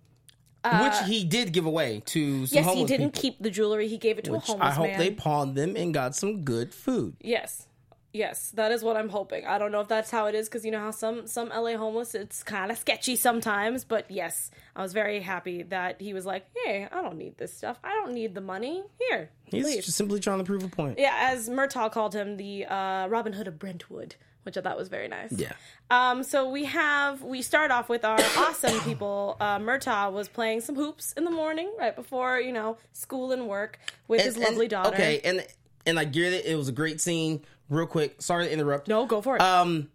uh, 0.63 0.83
which 0.89 1.09
he 1.09 1.23
did 1.23 1.53
give 1.53 1.65
away 1.65 2.01
to 2.07 2.45
some 2.47 2.55
yes, 2.63 2.73
he 2.73 2.85
didn't 2.85 3.11
people. 3.11 3.21
keep 3.21 3.41
the 3.41 3.49
jewelry. 3.49 3.87
He 3.87 3.97
gave 3.97 4.17
it 4.19 4.25
to 4.25 4.35
a 4.35 4.39
homeless 4.39 4.67
I 4.67 4.71
hope 4.71 4.87
man. 4.87 4.99
they 4.99 5.11
pawned 5.11 5.55
them 5.55 5.75
and 5.75 5.93
got 5.93 6.15
some 6.15 6.43
good 6.43 6.73
food. 6.73 7.15
Yes. 7.21 7.67
Yes, 8.15 8.51
that 8.51 8.71
is 8.71 8.81
what 8.81 8.95
I'm 8.95 9.09
hoping. 9.09 9.45
I 9.45 9.57
don't 9.57 9.73
know 9.73 9.81
if 9.81 9.89
that's 9.89 10.09
how 10.09 10.27
it 10.27 10.35
is 10.35 10.47
because 10.47 10.63
you 10.63 10.71
know 10.71 10.79
how 10.79 10.91
some 10.91 11.27
some 11.27 11.49
LA 11.49 11.75
homeless 11.75 12.15
it's 12.15 12.43
kind 12.43 12.71
of 12.71 12.77
sketchy 12.77 13.17
sometimes, 13.17 13.83
but 13.83 14.09
yes, 14.09 14.51
I 14.73 14.81
was 14.81 14.93
very 14.93 15.19
happy 15.19 15.63
that 15.63 15.99
he 15.99 16.13
was 16.13 16.25
like, 16.25 16.45
"Hey, 16.63 16.87
I 16.89 17.01
don't 17.01 17.17
need 17.17 17.37
this 17.37 17.53
stuff. 17.53 17.77
I 17.83 17.89
don't 17.89 18.13
need 18.13 18.33
the 18.33 18.39
money. 18.41 18.83
Here, 19.09 19.29
He's 19.43 19.65
please." 19.65 19.85
just 19.85 19.97
simply 19.97 20.21
trying 20.21 20.37
to 20.37 20.45
prove 20.45 20.63
a 20.63 20.69
point. 20.69 20.97
yeah, 20.97 21.13
as 21.31 21.49
Murtaugh 21.49 21.91
called 21.91 22.15
him, 22.15 22.37
the 22.37 22.65
uh, 22.65 23.07
Robin 23.07 23.33
Hood 23.33 23.47
of 23.49 23.59
Brentwood, 23.59 24.15
which 24.43 24.55
I 24.57 24.61
thought 24.61 24.77
was 24.77 24.87
very 24.87 25.09
nice. 25.09 25.33
Yeah. 25.33 25.51
Um, 25.89 26.23
so 26.23 26.49
we 26.49 26.63
have 26.65 27.21
we 27.21 27.41
start 27.41 27.69
off 27.69 27.89
with 27.89 28.05
our 28.05 28.17
awesome 28.37 28.79
people. 28.81 29.35
Uh, 29.41 29.59
Murtaugh 29.59 30.13
was 30.13 30.29
playing 30.29 30.61
some 30.61 30.75
hoops 30.75 31.11
in 31.17 31.25
the 31.25 31.31
morning, 31.31 31.69
right 31.77 31.93
before 31.95 32.39
you 32.39 32.53
know 32.53 32.77
school 32.93 33.33
and 33.33 33.49
work 33.49 33.77
with 34.07 34.21
his 34.21 34.35
And- 34.35 34.45
lovely 34.45 34.67
and- 34.67 34.71
daughter. 34.71 34.93
Okay, 34.95 35.19
and 35.25 35.45
and 35.85 35.99
I 35.99 36.05
get 36.05 36.31
it. 36.33 36.45
It 36.45 36.55
was 36.55 36.69
a 36.69 36.71
great 36.71 37.01
scene. 37.01 37.41
Real 37.69 37.87
quick, 37.87 38.21
sorry 38.21 38.45
to 38.45 38.51
interrupt. 38.53 38.87
no, 38.87 39.05
go 39.05 39.21
for 39.21 39.35
it. 39.37 39.41
Um, 39.41 39.89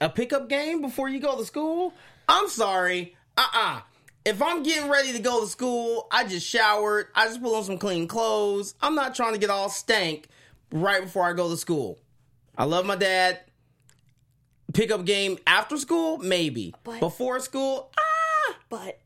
a 0.00 0.08
pickup 0.08 0.48
game 0.48 0.80
before 0.80 1.08
you 1.08 1.20
go 1.20 1.36
to 1.36 1.44
school? 1.44 1.92
I'm 2.28 2.48
sorry. 2.48 3.14
Uh 3.36 3.46
uh 3.52 3.80
If 4.24 4.40
I'm 4.42 4.62
getting 4.62 4.88
ready 4.90 5.12
to 5.12 5.18
go 5.18 5.40
to 5.42 5.46
school, 5.46 6.06
I 6.10 6.24
just 6.24 6.46
showered. 6.46 7.08
I 7.14 7.26
just 7.26 7.42
put 7.42 7.54
on 7.56 7.64
some 7.64 7.78
clean 7.78 8.08
clothes. 8.08 8.74
I'm 8.80 8.94
not 8.94 9.14
trying 9.14 9.34
to 9.34 9.38
get 9.38 9.50
all 9.50 9.68
stank 9.68 10.28
right 10.72 11.02
before 11.02 11.24
I 11.24 11.34
go 11.34 11.50
to 11.50 11.56
school. 11.56 11.98
I 12.56 12.64
love 12.64 12.86
my 12.86 12.96
dad. 12.96 13.40
Pickup 14.72 15.04
game 15.04 15.38
after 15.46 15.76
school? 15.76 16.16
Maybe. 16.18 16.74
But- 16.82 17.00
Before 17.00 17.38
school? 17.40 17.90
Ah! 17.98 18.56
but 18.70 18.98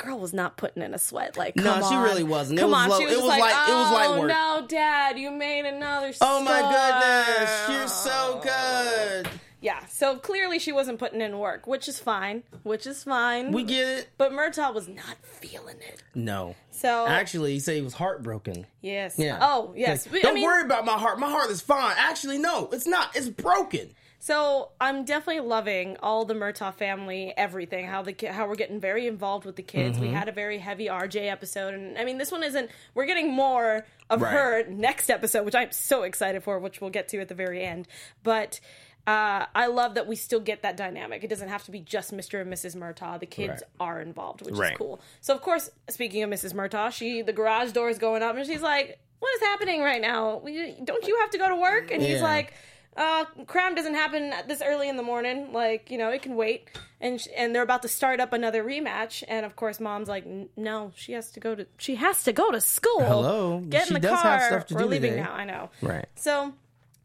girl 0.00 0.18
was 0.18 0.32
not 0.32 0.56
putting 0.56 0.82
in 0.82 0.94
a 0.94 0.98
sweat. 0.98 1.36
Like, 1.36 1.54
No, 1.56 1.74
come 1.74 1.88
she 1.90 1.96
really 1.96 2.22
wasn't. 2.24 2.58
It 2.58 2.62
Come 2.62 2.70
was 2.72 2.80
on, 2.82 2.88
low- 2.90 2.98
she 2.98 3.04
was 3.06 3.14
it 3.14 3.16
was 3.18 3.26
like, 3.26 3.40
light- 3.40 3.68
it 3.68 3.72
was 3.72 4.08
oh 4.08 4.20
work." 4.20 4.28
no, 4.28 4.66
Dad, 4.68 5.18
you 5.18 5.30
made 5.30 5.66
another. 5.66 6.12
Oh 6.20 6.42
my 6.42 6.60
goodness. 6.60 7.68
You're 7.68 7.88
so 7.88 8.40
good. 8.42 9.28
Yeah, 9.62 9.84
so 9.86 10.16
clearly 10.16 10.58
she 10.58 10.72
wasn't 10.72 10.98
putting 10.98 11.20
in 11.20 11.38
work, 11.38 11.66
which 11.66 11.86
is 11.86 11.98
fine. 12.00 12.44
Which 12.62 12.86
is 12.86 13.04
fine. 13.04 13.52
We 13.52 13.62
get 13.62 13.86
it. 13.88 14.08
but 14.16 14.32
Murtaugh 14.32 14.72
was 14.72 14.88
not 14.88 15.16
feeling 15.22 15.76
it. 15.80 16.02
No. 16.14 16.56
So 16.70 17.06
Actually, 17.06 17.52
he 17.52 17.60
said 17.60 17.76
he 17.76 17.82
was 17.82 17.92
heartbroken. 17.92 18.66
yes, 18.80 19.16
Yeah. 19.18 19.38
Oh 19.42 19.74
yes. 19.76 20.10
Like, 20.10 20.22
Don't 20.22 20.34
mean, 20.34 20.44
worry 20.44 20.62
about 20.64 20.86
my 20.86 20.96
heart. 20.98 21.18
My 21.18 21.28
heart 21.30 21.50
is 21.50 21.60
fine. 21.60 21.94
Actually, 21.98 22.38
no, 22.38 22.70
it's 22.72 22.86
not. 22.86 23.14
It's 23.14 23.28
broken. 23.28 23.90
So 24.22 24.68
I'm 24.78 25.04
definitely 25.06 25.40
loving 25.40 25.96
all 26.02 26.26
the 26.26 26.34
Murtaugh 26.34 26.74
family, 26.74 27.32
everything. 27.38 27.86
How 27.86 28.02
the 28.02 28.14
how 28.30 28.46
we're 28.46 28.54
getting 28.54 28.78
very 28.78 29.06
involved 29.06 29.46
with 29.46 29.56
the 29.56 29.62
kids. 29.62 29.96
Mm-hmm. 29.96 30.08
We 30.08 30.12
had 30.12 30.28
a 30.28 30.32
very 30.32 30.58
heavy 30.58 30.86
RJ 30.88 31.30
episode, 31.30 31.72
and 31.72 31.96
I 31.96 32.04
mean 32.04 32.18
this 32.18 32.30
one 32.30 32.42
isn't. 32.44 32.70
We're 32.94 33.06
getting 33.06 33.32
more 33.32 33.86
of 34.10 34.20
Right. 34.20 34.32
her 34.32 34.64
next 34.68 35.08
episode, 35.08 35.44
which 35.46 35.54
I'm 35.54 35.72
so 35.72 36.02
excited 36.02 36.42
for, 36.42 36.58
which 36.58 36.82
we'll 36.82 36.90
get 36.90 37.08
to 37.08 37.20
at 37.20 37.28
the 37.28 37.34
very 37.34 37.64
end. 37.64 37.88
But 38.22 38.60
uh, 39.06 39.46
I 39.54 39.68
love 39.68 39.94
that 39.94 40.06
we 40.06 40.16
still 40.16 40.40
get 40.40 40.60
that 40.62 40.76
dynamic. 40.76 41.24
It 41.24 41.28
doesn't 41.30 41.48
have 41.48 41.64
to 41.64 41.70
be 41.70 41.80
just 41.80 42.12
Mr. 42.14 42.42
and 42.42 42.52
Mrs. 42.52 42.76
Murtaugh. 42.76 43.18
The 43.20 43.24
kids 43.26 43.62
Right. 43.62 43.62
are 43.88 44.02
involved, 44.02 44.42
which 44.42 44.54
Right. 44.54 44.72
is 44.72 44.76
cool. 44.78 45.00
So 45.22 45.34
of 45.34 45.40
course, 45.40 45.70
speaking 45.88 46.22
of 46.22 46.28
Mrs. 46.28 46.52
Murtaugh, 46.52 46.92
she 46.92 47.22
the 47.22 47.32
garage 47.32 47.72
door 47.72 47.88
is 47.88 47.98
going 47.98 48.22
up 48.22 48.36
and 48.36 48.44
she's 48.46 48.60
like, 48.60 48.98
"What 49.20 49.34
is 49.36 49.40
happening 49.40 49.80
right 49.80 50.02
now? 50.02 50.42
We, 50.44 50.74
don't 50.84 51.06
you 51.08 51.18
have 51.20 51.30
to 51.30 51.38
go 51.38 51.48
to 51.48 51.56
work?" 51.56 51.90
And 51.90 52.02
he's 52.02 52.20
like, 52.20 52.52
uh, 53.00 53.24
"Cram 53.46 53.74
doesn't 53.74 53.94
happen 53.94 54.32
this 54.46 54.62
early 54.62 54.88
in 54.88 54.96
the 54.96 55.02
morning. 55.02 55.52
Like 55.52 55.90
you 55.90 55.98
know, 55.98 56.10
it 56.10 56.22
can 56.22 56.36
wait." 56.36 56.68
And 57.00 57.20
sh- 57.20 57.28
and 57.36 57.54
they're 57.54 57.62
about 57.62 57.82
to 57.82 57.88
start 57.88 58.20
up 58.20 58.32
another 58.32 58.62
rematch, 58.62 59.24
and 59.26 59.46
of 59.46 59.56
course, 59.56 59.80
mom's 59.80 60.08
like, 60.08 60.24
"No, 60.56 60.92
she 60.94 61.12
has 61.14 61.30
to 61.32 61.40
go 61.40 61.54
to 61.54 61.66
she 61.78 61.94
has 61.96 62.22
to 62.24 62.32
go 62.32 62.50
to 62.52 62.60
school. 62.60 63.00
Hello? 63.02 63.60
get 63.60 63.88
She 63.88 63.94
in 63.94 64.00
the 64.02 64.08
does 64.08 64.20
car. 64.20 64.38
have 64.38 64.42
stuff 64.42 64.66
to 64.66 64.74
We're 64.74 64.82
do 64.82 64.86
leaving 64.88 65.12
today." 65.12 65.22
now. 65.22 65.32
I 65.32 65.44
know. 65.44 65.70
Right. 65.82 66.06
So 66.14 66.52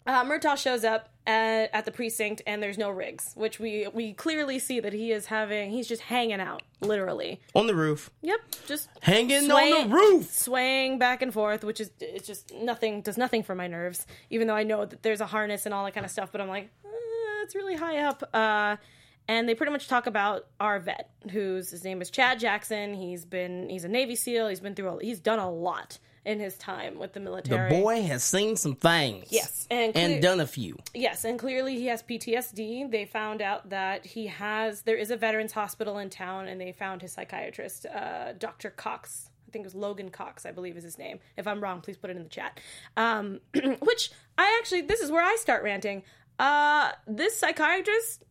uh, 0.07 0.23
Murtaugh 0.23 0.57
shows 0.57 0.83
up 0.83 1.09
at, 1.27 1.69
at 1.73 1.85
the 1.85 1.91
precinct, 1.91 2.41
and 2.45 2.61
there's 2.61 2.77
no 2.77 2.89
Riggs, 2.91 3.31
which 3.35 3.59
we 3.59 3.87
we 3.93 4.13
clearly 4.13 4.59
see 4.59 4.79
that 4.79 4.93
he 4.93 5.11
is 5.11 5.25
having. 5.27 5.71
He's 5.71 5.87
just 5.87 6.03
hanging 6.03 6.39
out, 6.39 6.61
literally. 6.81 7.41
On 7.55 7.65
the 7.67 7.73
roof. 7.75 8.11
Yep, 8.21 8.39
just 8.67 8.89
Hanging 9.01 9.49
swaying- 9.49 9.73
on 9.73 9.89
the 9.89 9.95
roof. 9.95 10.31
swaying 10.31 10.99
back 10.99 11.21
and 11.21 11.33
forth, 11.33 11.63
which 11.63 11.81
is 11.81 11.91
it's 11.99 12.27
just 12.27 12.53
nothing 12.53 13.01
does 13.01 13.17
nothing 13.17 13.41
for 13.43 13.55
my 13.55 13.67
nerves. 13.67 14.05
Even 14.29 14.47
though 14.47 14.55
I 14.55 14.63
know 14.63 14.85
that 14.85 15.01
there's 15.01 15.21
a 15.21 15.25
harness 15.25 15.65
and 15.65 15.73
all 15.73 15.83
that 15.85 15.93
kind 15.95 16.05
of 16.05 16.11
stuff, 16.11 16.31
but 16.31 16.41
I'm 16.41 16.47
like, 16.49 16.69
uh, 16.85 16.89
it's 17.43 17.55
really 17.55 17.75
high 17.75 17.99
up. 17.99 18.29
Uh, 18.33 18.75
and 19.27 19.49
they 19.49 19.55
pretty 19.55 19.71
much 19.71 19.87
talk 19.87 20.05
about 20.05 20.45
our 20.59 20.77
vet, 20.79 21.09
whose 21.31 21.71
his 21.71 21.83
name 21.83 21.99
is 22.03 22.11
Chad 22.11 22.39
Jackson. 22.39 22.93
He's 22.93 23.25
been 23.25 23.69
he's 23.69 23.83
a 23.83 23.87
Navy 23.89 24.15
SEAL. 24.15 24.49
He's 24.49 24.59
been 24.59 24.75
through 24.75 24.89
a, 24.99 25.03
he's 25.03 25.19
done 25.19 25.39
a 25.39 25.49
lot 25.49 25.97
in 26.25 26.39
his 26.39 26.57
time 26.57 26.97
with 26.97 27.13
the 27.13 27.19
military. 27.19 27.69
The 27.69 27.81
boy 27.81 28.01
has 28.03 28.23
seen 28.23 28.55
some 28.55 28.75
things. 28.75 29.27
Yes, 29.29 29.67
and 29.69 29.95
And 29.95 30.21
done 30.21 30.39
a 30.39 30.47
few. 30.47 30.77
Yes, 30.93 31.23
and 31.23 31.37
clearly 31.39 31.75
he 31.75 31.85
has 31.87 32.01
PTSD. 32.03 32.89
They 32.91 33.05
found 33.05 33.41
out 33.41 33.69
that 33.69 34.05
he 34.05 34.27
has. 34.27 34.81
There 34.81 34.97
is 34.97 35.11
a 35.11 35.17
veterans 35.17 35.51
hospital 35.53 35.97
in 35.99 36.09
town, 36.09 36.47
and 36.47 36.59
they 36.59 36.71
found 36.71 37.01
his 37.01 37.11
psychiatrist, 37.13 37.85
uh, 37.85 38.33
Dr. 38.33 38.71
Cox. 38.71 39.29
I 39.47 39.51
think 39.51 39.63
it 39.63 39.67
was 39.67 39.75
Logan 39.75 40.09
Cox, 40.09 40.45
I 40.45 40.51
believe 40.51 40.75
is 40.75 40.83
his 40.83 40.97
name. 40.97 41.19
If 41.37 41.47
I'm 41.47 41.61
wrong, 41.61 41.79
please 41.81 41.95
put 41.97 42.09
it 42.09 42.17
in 42.17 42.23
the 42.23 42.29
chat. 42.29 42.59
Um, 42.97 43.39
which 43.79 44.11
I 44.37 44.57
actually, 44.59 44.81
this 44.81 44.99
is 44.99 45.11
where 45.11 45.23
I 45.23 45.37
start 45.39 45.63
ranting. 45.63 46.03
Uh, 46.39 46.91
this 47.07 47.37
psychiatrist, 47.37 48.25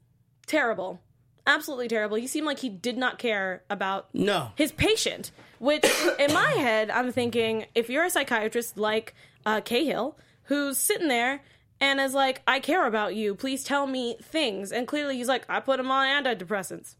terrible, 0.47 1.01
absolutely 1.47 1.89
terrible. 1.89 2.17
He 2.17 2.27
seemed 2.27 2.47
like 2.47 2.59
he 2.59 2.69
did 2.69 2.99
not 2.99 3.19
care 3.19 3.63
about 3.71 4.09
No. 4.15 4.51
his 4.57 4.73
patient. 4.73 5.31
Which, 5.65 5.87
in 6.19 6.33
my 6.35 6.51
head, 6.51 6.91
I'm 6.91 7.11
thinking 7.11 7.65
if 7.75 7.89
you're 7.89 8.05
a 8.05 8.11
psychiatrist 8.11 8.77
like 8.77 9.15
uh, 9.47 9.63
Cahill, 9.63 10.17
who's 10.45 10.77
sitting 10.77 11.09
there 11.09 11.41
and 11.81 11.99
is 12.01 12.13
like, 12.13 12.43
I 12.47 12.61
care 12.61 12.87
about 12.87 13.15
you, 13.15 13.35
please 13.35 13.65
tell 13.65 13.87
me 13.87 14.17
things. 14.23 14.71
And 14.73 14.87
clearly 14.87 15.17
he's 15.17 15.27
like, 15.29 15.45
I 15.49 15.61
put 15.61 15.81
him 15.81 15.91
on 15.91 16.07
antidepressants. 16.07 16.97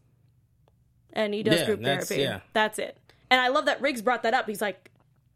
And 1.13 1.33
he 1.33 1.43
does 1.43 1.59
Yeah, 1.59 1.65
group 1.67 1.81
that's- 1.81 2.07
therapy. 2.07 2.23
yeah. 2.23 2.39
That's 2.53 2.79
it. 2.79 2.97
And 3.29 3.39
I 3.39 3.49
love 3.49 3.65
that 3.65 3.81
Riggs 3.81 4.01
brought 4.01 4.23
that 4.23 4.33
up. 4.33 4.47
He's 4.47 4.61
like, 4.61 4.89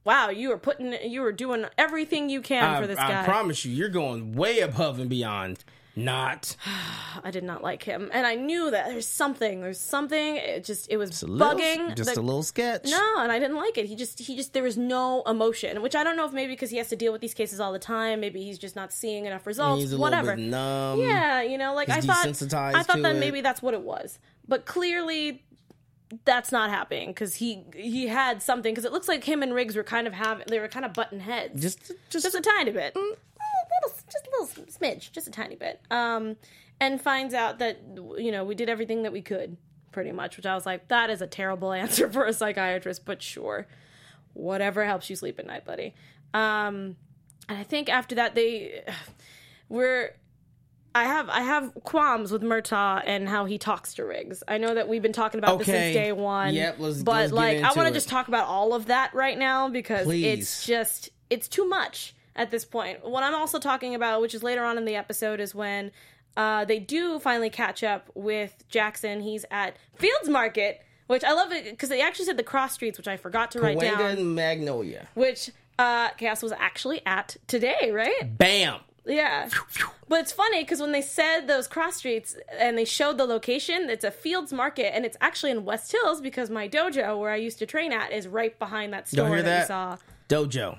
wow, 0.03 0.29
you 0.29 0.50
were 0.50 0.57
putting, 0.57 0.93
you 1.09 1.21
were 1.21 1.31
doing 1.31 1.65
everything 1.77 2.29
you 2.29 2.41
can 2.41 2.63
I, 2.63 2.81
for 2.81 2.88
this 2.88 2.98
I 2.98 3.07
guy. 3.07 3.21
I 3.21 3.25
promise 3.25 3.63
you, 3.63 3.71
you're 3.71 3.89
going 3.89 4.33
way 4.33 4.59
above 4.59 5.00
and 5.00 5.09
beyond. 5.09 5.63
Not. 5.96 6.55
I 7.24 7.31
did 7.31 7.43
not 7.43 7.62
like 7.63 7.84
him. 7.84 8.10
And 8.13 8.25
I 8.25 8.36
knew 8.36 8.72
that 8.72 8.88
there's 8.88 9.08
something, 9.08 9.62
there's 9.62 9.79
something. 9.79 10.38
It 10.38 10.63
just, 10.63 10.89
it 10.89 10.98
was 10.98 11.24
little- 11.24 11.58
bugging. 11.60 11.96
Just 11.96 12.13
the- 12.15 12.19
a 12.19 12.24
little 12.24 12.43
sketch. 12.43 12.86
No, 12.86 13.15
and 13.19 13.31
I 13.31 13.39
didn't 13.39 13.58
like 13.58 13.77
it. 13.77 13.86
He 13.88 13.96
just 13.96 14.19
he 14.19 14.36
just 14.36 14.53
there 14.53 14.63
was 14.63 14.77
no 14.77 15.24
emotion, 15.24 15.81
which 15.81 15.96
I 15.96 16.03
don't 16.03 16.15
know 16.15 16.25
if 16.25 16.31
maybe 16.34 16.53
because 16.53 16.69
he 16.69 16.77
has 16.77 16.88
to 16.89 16.96
deal 16.96 17.12
with 17.12 17.22
these 17.22 17.34
cases 17.34 17.60
all 17.60 17.74
the 17.74 17.79
time. 17.79 18.19
Maybe 18.22 18.43
he's 18.43 18.58
just 18.60 18.75
not 18.75 18.93
seeing 18.93 19.25
enough 19.25 19.46
results. 19.48 19.81
He's 19.81 19.93
a 19.93 19.98
whatever. 19.98 20.29
little 20.36 20.43
bit 20.43 20.50
numb. 20.51 21.00
yeah, 21.01 21.41
you 21.41 21.58
know, 21.58 21.74
like 21.74 21.89
I 21.89 22.01
thought. 22.01 22.25
desensitized 22.25 22.75
I 22.75 22.84
thought 22.84 23.01
that 23.01 23.15
it. 23.15 23.19
maybe 23.19 23.41
that's 23.41 23.62
what 23.62 23.74
it 23.74 23.81
was, 23.81 24.19
but 24.48 24.65
clearly 24.65 25.43
that's 26.25 26.51
not 26.51 26.69
happening 26.72 27.10
because 27.10 27.36
he 27.36 27.63
he 27.75 28.08
had 28.08 28.41
something. 28.41 28.74
Because 28.74 28.86
it 28.86 28.91
looks 28.91 29.08
like 29.08 29.24
him 29.24 29.43
and 29.43 29.53
Riggs 29.53 29.75
were 29.75 29.84
kind 29.84 30.08
of 30.08 30.13
having 30.13 30.46
they 30.48 30.60
were 30.60 30.67
kind 30.67 30.86
of 30.86 30.93
button 30.93 31.19
heads, 31.19 31.62
Just, 31.62 31.91
just, 32.10 32.25
just 32.25 32.36
a 32.36 32.41
tiny 32.41 32.72
bit, 32.72 32.96
Mm, 32.96 33.12
little, 33.83 33.99
just 34.11 34.27
a 34.27 34.29
little 34.31 34.65
smidge, 34.65 35.11
just 35.11 35.27
a 35.27 35.31
tiny 35.31 35.55
bit. 35.55 35.81
Um, 35.91 36.35
and 36.81 36.99
finds 37.01 37.33
out 37.33 37.59
that 37.59 37.79
you 38.17 38.31
know 38.31 38.43
we 38.43 38.55
did 38.55 38.69
everything 38.69 39.03
that 39.03 39.11
we 39.11 39.21
could, 39.21 39.57
pretty 39.91 40.11
much. 40.11 40.38
Which 40.38 40.45
I 40.45 40.55
was 40.55 40.65
like, 40.65 40.88
that 40.88 41.09
is 41.09 41.21
a 41.21 41.27
terrible 41.27 41.71
answer 41.83 42.09
for 42.09 42.25
a 42.25 42.33
psychiatrist, 42.33 43.05
but 43.05 43.21
sure, 43.21 43.67
whatever 44.33 44.85
helps 44.85 45.09
you 45.09 45.15
sleep 45.15 45.39
at 45.39 45.45
night, 45.45 45.65
buddy. 45.65 45.93
Um, 46.33 46.95
and 47.47 47.57
I 47.57 47.63
think 47.63 47.89
after 47.89 48.15
that 48.15 48.35
they 48.35 48.83
were. 49.69 50.13
I 50.95 51.03
have 51.03 51.29
I 51.29 51.41
have 51.41 51.71
qualms 51.83 52.31
with 52.31 52.41
Murtaugh 52.41 53.03
and 53.05 53.29
how 53.29 53.45
he 53.45 53.59
talks 53.59 53.93
to 53.93 54.03
Riggs. 54.03 54.41
I 54.47 54.57
know 54.57 54.73
that 54.73 54.88
we've 54.88 55.03
been 55.03 55.13
talking 55.13 55.38
about 55.38 55.59
this 55.59 55.67
since 55.67 55.93
day 55.93 56.11
one. 56.11 56.55
Yep, 56.55 56.75
let's- 56.79 57.03
but 57.03 57.11
let's 57.11 57.31
like 57.31 57.57
I 57.61 57.73
want 57.73 57.88
to 57.89 57.93
just 57.93 58.09
talk 58.09 58.27
about 58.27 58.47
all 58.47 58.73
of 58.73 58.88
that 58.88 59.13
right 59.13 59.38
now 59.38 59.69
because 59.69 60.05
Please. 60.05 60.25
it's 60.25 60.65
just 60.65 61.11
it's 61.29 61.47
too 61.47 61.69
much 61.69 62.15
at 62.39 62.50
this 62.51 62.65
point. 62.65 63.05
What 63.05 63.22
I'm 63.22 63.36
also 63.36 63.60
talking 63.60 63.93
about, 63.93 64.22
which 64.22 64.34
is 64.34 64.41
later 64.41 64.63
on 64.63 64.77
in 64.77 64.86
the 64.86 64.96
episode, 64.96 65.39
is 65.39 65.53
when 65.53 65.91
uh, 66.38 66.63
they 66.65 66.79
do 66.79 67.19
finally 67.19 67.50
catch 67.50 67.84
up 67.84 68.10
with 68.15 68.63
Jackson. 68.69 69.19
He's 69.22 69.46
at 69.51 69.75
Fields 69.96 70.29
Market, 70.29 70.81
which 71.08 71.24
I 71.24 71.34
love 71.34 71.51
it 71.51 71.65
because 71.65 71.89
they 71.89 72.01
actually 72.01 72.25
said 72.25 72.38
the 72.38 72.43
cross 72.43 72.74
streets, 72.74 72.98
which 72.98 73.08
I 73.10 73.17
forgot 73.17 73.51
to 73.51 73.60
write 73.60 73.77
Cahuenga 73.77 73.98
down, 73.98 74.12
and 74.17 74.36
Magnolia. 74.36 75.08
which 75.15 75.51
uh, 75.77 76.10
Cass 76.12 76.41
was 76.41 76.53
actually 76.53 77.01
at 77.05 77.36
today, 77.48 77.91
right? 77.91 78.38
Bam. 78.38 78.79
Yeah. 79.05 79.50
But 80.08 80.22
it's 80.22 80.31
funny 80.31 80.63
because 80.63 80.79
when 80.79 80.91
they 80.91 81.01
said 81.01 81.48
those 81.48 81.67
cross 81.67 81.98
streets 81.98 82.36
and 82.58 82.77
they 82.77 82.86
showed 82.86 83.17
the 83.17 83.25
location, 83.25 83.89
it's 83.89 84.03
a 84.03 84.12
Fields 84.12 84.53
Market 84.53 84.96
and 84.96 85.05
it's 85.05 85.17
actually 85.19 85.51
in 85.51 85.65
West 85.65 85.91
Hills 85.91 86.22
because 86.22 86.50
my 86.50 86.69
dojo 86.69 87.17
where 87.19 87.31
I 87.31 87.36
used 87.38 87.60
to 87.60 87.65
train 87.65 87.91
at 87.91 88.12
is 88.12 88.27
right 88.27 88.58
behind 88.60 88.93
that 88.93 89.08
store 89.08 89.25
Don't 89.25 89.34
hear 89.34 89.43
that, 89.43 89.62
you 89.62 89.67
that? 89.67 89.67
saw. 89.67 89.98
Dojo. 90.29 90.77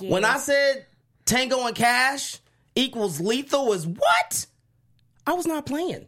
When 0.00 0.24
I 0.24 0.38
said 0.38 0.86
Tango 1.26 1.66
and 1.66 1.74
Cash 1.76 2.38
equals 2.74 3.20
lethal 3.20 3.72
is 3.72 3.86
what? 3.86 4.46
I 5.26 5.34
was 5.34 5.46
not 5.46 5.66
playing. 5.66 6.06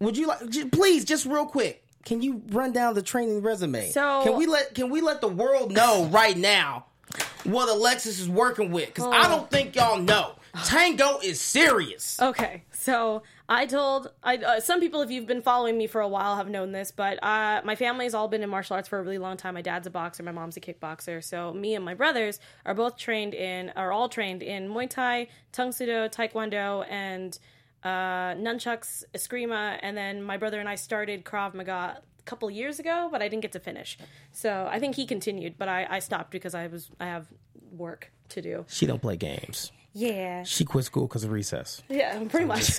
Would 0.00 0.16
you 0.16 0.26
like 0.26 0.48
j- 0.48 0.64
please 0.64 1.04
just 1.04 1.26
real 1.26 1.46
quick? 1.46 1.84
Can 2.04 2.22
you 2.22 2.42
run 2.48 2.72
down 2.72 2.94
the 2.94 3.02
training 3.02 3.42
resume? 3.42 3.90
So- 3.90 4.22
can 4.24 4.36
we 4.36 4.46
let 4.46 4.74
can 4.74 4.88
we 4.90 5.00
let 5.02 5.20
the 5.20 5.28
world 5.28 5.72
know 5.72 6.06
right 6.10 6.36
now 6.36 6.86
what 7.44 7.68
Alexis 7.68 8.18
is 8.18 8.28
working 8.28 8.70
with? 8.72 8.86
Because 8.86 9.04
I 9.04 9.26
Oh. 9.26 9.28
don't 9.28 9.50
think 9.50 9.76
y'all 9.76 9.98
know. 9.98 10.32
Tango 10.64 11.18
is 11.22 11.40
serious. 11.40 12.18
Okay, 12.20 12.64
so 12.72 13.22
I 13.52 13.66
told 13.66 14.12
I 14.22 14.36
uh, 14.36 14.60
some 14.60 14.78
people, 14.78 15.02
if 15.02 15.10
you've 15.10 15.26
been 15.26 15.42
following 15.42 15.76
me 15.76 15.88
for 15.88 16.00
a 16.00 16.06
while, 16.06 16.36
have 16.36 16.48
known 16.48 16.70
this, 16.70 16.92
but 16.92 17.18
uh, 17.22 17.60
my 17.64 17.74
family 17.74 18.04
has 18.04 18.14
all 18.14 18.28
been 18.28 18.44
in 18.44 18.48
martial 18.48 18.76
arts 18.76 18.86
for 18.88 19.00
a 19.00 19.02
really 19.02 19.18
long 19.18 19.36
time. 19.36 19.54
My 19.54 19.60
dad's 19.60 19.88
a 19.88 19.90
boxer, 19.90 20.22
my 20.22 20.30
mom's 20.30 20.56
a 20.56 20.60
kickboxer, 20.60 21.22
so 21.22 21.52
me 21.52 21.74
and 21.74 21.84
my 21.84 21.94
brothers 21.94 22.38
are 22.64 22.74
both 22.74 22.96
trained 22.96 23.34
in, 23.34 23.70
are 23.74 23.90
all 23.90 24.08
trained 24.08 24.44
in 24.44 24.68
Muay 24.68 24.88
Thai, 24.88 25.26
Tang 25.50 25.72
Soo 25.72 25.84
Do, 25.86 25.92
Taekwondo, 26.08 26.86
and 26.88 27.36
uh, 27.82 28.34
nunchucks, 28.38 29.02
eskrima, 29.14 29.80
and 29.82 29.96
then 29.96 30.22
my 30.22 30.36
brother 30.36 30.60
and 30.60 30.68
I 30.68 30.76
started 30.76 31.24
Krav 31.24 31.52
Maga 31.52 32.00
a 32.20 32.22
couple 32.26 32.48
years 32.52 32.78
ago, 32.78 33.08
but 33.10 33.20
I 33.20 33.26
didn't 33.26 33.42
get 33.42 33.52
to 33.52 33.60
finish. 33.60 33.98
So 34.30 34.68
I 34.70 34.78
think 34.78 34.94
he 34.94 35.06
continued, 35.06 35.56
but 35.58 35.68
I, 35.68 35.88
I 35.90 35.98
stopped 35.98 36.30
because 36.30 36.54
I 36.54 36.68
was 36.68 36.88
I 37.00 37.06
have 37.06 37.26
work 37.72 38.12
to 38.28 38.42
do. 38.42 38.64
She 38.68 38.86
don't 38.86 39.02
play 39.02 39.16
games. 39.16 39.72
Yeah, 39.92 40.44
She 40.44 40.64
quit 40.64 40.84
school 40.84 41.08
because 41.08 41.24
of 41.24 41.32
recess. 41.32 41.82
yeah, 41.88 42.16
pretty 42.28 42.46
much. 42.46 42.78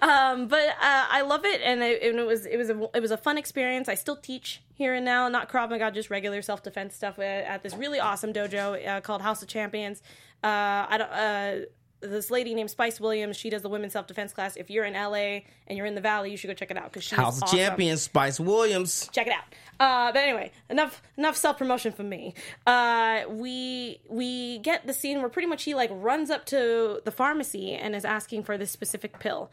Saying. 0.00 0.48
but 0.48 0.68
uh, 0.68 1.06
I 1.10 1.22
love 1.22 1.44
it, 1.44 1.60
and 1.62 1.82
it, 1.82 2.02
and 2.02 2.18
it 2.18 2.26
was 2.26 2.46
it 2.46 2.56
was 2.56 2.70
a 2.70 2.88
it 2.94 3.00
was 3.00 3.10
a 3.10 3.16
fun 3.16 3.38
experience. 3.38 3.88
I 3.88 3.94
still 3.94 4.16
teach 4.16 4.62
here 4.74 4.94
and 4.94 5.04
now, 5.04 5.28
not 5.28 5.50
Krav 5.50 5.70
Maga, 5.70 5.90
just 5.90 6.10
regular 6.10 6.42
self 6.42 6.62
defense 6.62 6.94
stuff 6.94 7.18
at, 7.18 7.44
at 7.44 7.62
this 7.62 7.74
really 7.74 8.00
awesome 8.00 8.32
dojo 8.32 8.86
uh, 8.86 9.00
called 9.00 9.22
House 9.22 9.42
of 9.42 9.48
Champions. 9.48 10.02
Uh, 10.42 10.86
I 10.88 10.96
don't. 10.98 11.10
Uh, 11.10 11.66
this 12.02 12.30
lady 12.30 12.54
named 12.54 12.70
Spice 12.70 12.98
Williams, 12.98 13.36
she 13.36 13.50
does 13.50 13.62
the 13.62 13.68
women's 13.68 13.92
self 13.92 14.06
defense 14.06 14.32
class. 14.32 14.56
If 14.56 14.70
you're 14.70 14.84
in 14.84 14.94
LA 14.94 15.40
and 15.66 15.76
you're 15.76 15.86
in 15.86 15.94
the 15.94 16.00
Valley, 16.00 16.30
you 16.30 16.36
should 16.36 16.48
go 16.48 16.54
check 16.54 16.70
it 16.70 16.76
out 16.76 16.84
because 16.84 17.04
she's 17.04 17.18
House 17.18 17.36
of 17.38 17.42
awesome 17.44 17.58
Champions, 17.58 18.02
Spice 18.02 18.40
Williams. 18.40 19.08
check 19.12 19.26
it 19.26 19.32
out. 19.32 19.44
Uh, 19.78 20.12
but 20.12 20.20
anyway, 20.20 20.50
enough 20.68 21.02
enough 21.16 21.36
self 21.36 21.58
promotion 21.58 21.92
for 21.92 22.02
me. 22.02 22.34
Uh, 22.66 23.22
we 23.28 24.00
we 24.08 24.58
get 24.60 24.86
the 24.86 24.94
scene 24.94 25.20
where 25.20 25.28
pretty 25.28 25.48
much 25.48 25.64
he 25.64 25.74
like 25.74 25.90
runs 25.92 26.30
up 26.30 26.46
to 26.46 27.00
the 27.04 27.10
pharmacy 27.10 27.72
and 27.72 27.94
is 27.94 28.04
asking 28.04 28.44
for 28.44 28.56
this 28.56 28.70
specific 28.70 29.18
pill. 29.18 29.50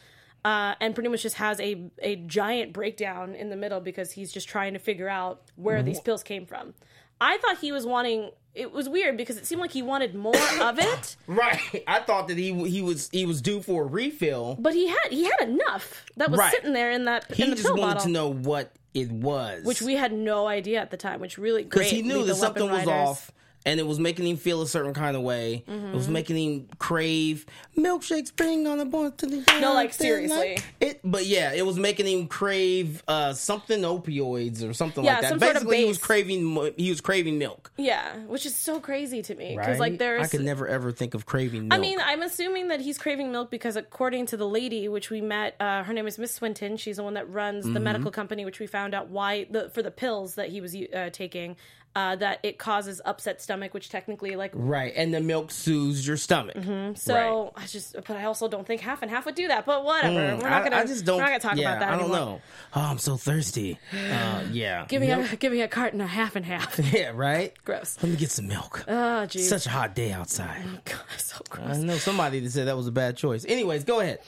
Uh, 0.48 0.75
and 0.80 0.94
pretty 0.96 1.10
much 1.10 1.24
just 1.24 1.36
has 1.36 1.60
a, 1.60 1.89
a 2.01 2.16
giant 2.16 2.72
breakdown 2.72 3.36
in 3.36 3.50
the 3.50 3.56
middle 3.58 3.82
because 3.82 4.12
he's 4.13 4.32
just 4.32 4.48
trying 4.48 4.72
to 4.74 4.80
figure 4.80 5.10
out 5.10 5.42
where 5.58 5.84
these 5.84 6.00
pills 6.00 6.24
came 6.24 6.46
from. 6.46 6.74
I 7.20 7.38
thought 7.39 7.58
he 7.60 7.72
was 7.74 7.86
wanting. 7.86 8.32
It 8.56 8.72
was 8.72 8.88
weird 8.88 9.18
because 9.18 9.36
it 9.38 9.46
seemed 9.46 9.60
like 9.62 9.72
he 9.72 9.82
wanted 9.82 10.16
more 10.16 10.36
of 10.62 10.80
it, 10.94 11.16
Right. 11.27 11.84
I 11.88 12.00
thought 12.00 12.27
that 12.30 12.38
he 12.38 12.54
he 12.70 12.82
was 12.82 13.10
he 13.12 13.25
was 13.25 13.42
due 13.42 13.62
for 13.62 13.84
a 13.84 13.88
refill. 13.88 14.56
but 14.60 14.74
he 14.74 14.88
had 14.88 15.08
he 15.12 15.25
had 15.25 15.50
enough 15.50 16.06
that 16.16 16.32
was 16.32 16.38
Right. 16.39 16.51
sitting 16.54 16.74
there 16.74 16.92
in 16.92 17.06
that 17.06 17.32
He 17.34 17.44
in 17.44 17.50
the 17.50 17.56
just 17.58 17.68
pill 17.68 17.75
wanted 17.77 17.96
bottle. 17.96 18.06
to 18.06 18.12
know 18.12 18.30
what 18.30 18.72
it 18.94 19.12
was. 19.12 19.66
which 19.66 19.82
we 19.82 19.96
had 19.96 20.13
no 20.13 20.48
idea 20.48 20.80
at 20.80 20.92
the 20.92 20.98
time, 20.98 21.20
which 21.20 21.38
really 21.38 21.63
great. 21.63 21.72
because 21.72 21.89
he 21.92 22.01
knew 22.04 22.24
that 22.24 22.36
something 22.36 22.70
was 22.70 22.88
off 22.88 23.32
and 23.67 23.79
it 23.79 23.86
was 23.86 24.00
making 24.00 24.25
him 24.25 24.38
feel 24.38 24.62
a 24.62 24.67
certain 24.67 24.93
kind 24.93 25.15
of 25.17 25.21
way. 25.24 25.63
It 25.67 25.93
was 25.93 26.07
making 26.07 26.38
him 26.38 26.67
crave 26.79 27.45
milkshakes. 27.77 28.36
Bring 28.36 28.65
on 28.65 28.77
the 28.77 28.86
boy 28.86 29.09
to 29.12 29.25
the 29.25 29.43
No, 29.59 29.74
like, 29.74 29.93
seriously. 29.93 30.57
It, 30.79 31.01
but 31.03 31.25
yeah, 31.25 31.51
it 31.53 31.65
was 31.65 31.77
making 31.77 32.05
him 32.07 32.27
crave 32.27 33.03
uh, 33.07 33.33
something 33.33 33.81
opioids 33.81 34.67
or 34.67 34.74
something 34.74 35.03
Yeah, 35.03 35.13
like 35.13 35.21
that. 35.21 35.29
some 35.29 35.39
sort 35.39 35.50
of 35.57 35.63
Basically, 35.63 35.77
he 35.79 35.86
was 35.86 35.97
craving 35.97 36.74
he 36.77 36.89
was 36.89 37.01
craving 37.01 37.38
milk. 37.38 37.71
Yeah, 37.77 38.15
which 38.27 38.45
is 38.45 38.55
so 38.55 38.79
crazy 38.79 39.21
to 39.21 39.36
me 39.36 39.50
because 39.55 39.67
Right? 39.67 39.79
like 39.79 39.97
there's. 40.00 40.24
I 40.25 40.27
could 40.29 40.45
never 40.45 40.67
ever 40.67 40.91
think 40.91 41.13
of 41.13 41.25
craving 41.25 41.67
milk. 41.67 41.77
I 41.77 41.81
mean, 41.81 42.00
I'm 42.01 42.21
assuming 42.21 42.69
that 42.69 42.79
he's 42.79 42.97
craving 42.97 43.31
milk 43.31 43.51
because, 43.51 43.75
according 43.75 44.27
to 44.27 44.38
the 44.38 44.47
lady, 44.47 44.88
which 44.88 45.09
we 45.09 45.19
met, 45.21 45.55
uh, 45.59 45.83
her 45.83 45.91
name 45.93 46.07
is 46.07 46.17
Miss 46.17 46.33
Swinton. 46.33 46.77
She's 46.77 46.95
the 46.97 47.03
one 47.03 47.15
that 47.15 47.29
runs 47.29 47.65
Mm-hmm. 47.65 47.74
the 47.74 47.79
medical 47.79 48.12
company, 48.12 48.45
which 48.45 48.59
we 48.59 48.67
found 48.67 48.93
out 48.93 49.09
why 49.09 49.45
the 49.50 49.69
for 49.71 49.81
the 49.81 49.91
pills 49.91 50.36
that 50.36 50.50
he 50.50 50.62
was 50.62 50.75
uh, 50.75 51.09
taking, 51.12 51.57
uh, 51.96 52.15
that 52.15 52.39
it 52.44 52.60
causes 52.60 53.01
upset 53.06 53.41
stomach, 53.41 53.74
which 53.74 53.89
technically, 53.89 54.36
like, 54.36 54.51
right, 54.53 54.94
and 54.96 55.13
the 55.13 55.20
milk 55.20 55.50
soothes 55.50 56.06
your 56.08 56.15
stomach. 56.17 56.56
Mm-hmm. 56.56 56.94
so 56.96 57.51
I 57.56 57.65
just, 57.65 57.94
but 57.96 58.12
I 58.12 58.25
also 58.25 58.48
don't 58.48 58.67
think 58.67 58.82
half 58.82 59.01
and 59.01 59.10
half 59.10 59.25
would 59.25 59.34
do 59.36 59.48
that. 59.48 59.65
But 59.65 59.84
whatever, 59.84 60.13
we're 60.15 60.50
not 60.50 60.62
Mm, 60.62 60.62
I, 60.62 60.63
gonna, 60.63 60.75
I 60.75 60.86
just 60.86 61.06
don't. 61.06 61.17
we're 61.17 61.24
not 61.24 61.29
gonna 61.29 61.39
talk 61.39 61.56
yeah, 61.58 61.70
about 61.72 61.79
that. 61.79 61.89
I 61.89 61.91
don't 61.94 62.01
anymore. 62.12 62.17
know. 62.20 62.41
Oh, 62.75 62.82
I'm 62.82 62.98
so 63.00 63.17
thirsty. 63.17 63.79
Uh, 63.91 64.44
yeah, 64.51 64.86
Give 64.88 65.01
me 65.01 65.08
Milk- 65.08 65.32
a 65.34 65.36
give 65.38 65.51
me 65.51 65.62
a 65.62 65.67
carton 65.67 66.00
of 66.01 66.10
half 66.10 66.36
and 66.36 66.46
half. 66.46 66.77
Yeah, 66.94 67.12
right. 67.15 67.53
Gross. 67.65 67.98
Let 68.01 68.12
me 68.12 68.15
get 68.17 68.29
some 68.32 68.48
milk. 68.48 68.86
Oh, 68.88 68.91
jeez. 69.27 69.41
Such 69.50 69.65
a 69.65 69.70
hot 69.70 69.96
day 69.96 70.12
outside. 70.12 70.63
God, 70.86 71.00
so 71.17 71.38
gross. 71.50 71.77
I 71.77 71.82
know 71.82 71.98
somebody 71.98 72.39
that 72.41 72.51
said 72.51 72.67
that 72.67 72.77
was 72.77 72.88
a 72.88 72.91
bad 72.91 73.17
choice. 73.17 73.44
Anyways, 73.48 73.84
go 73.86 74.00
ahead. 74.01 74.20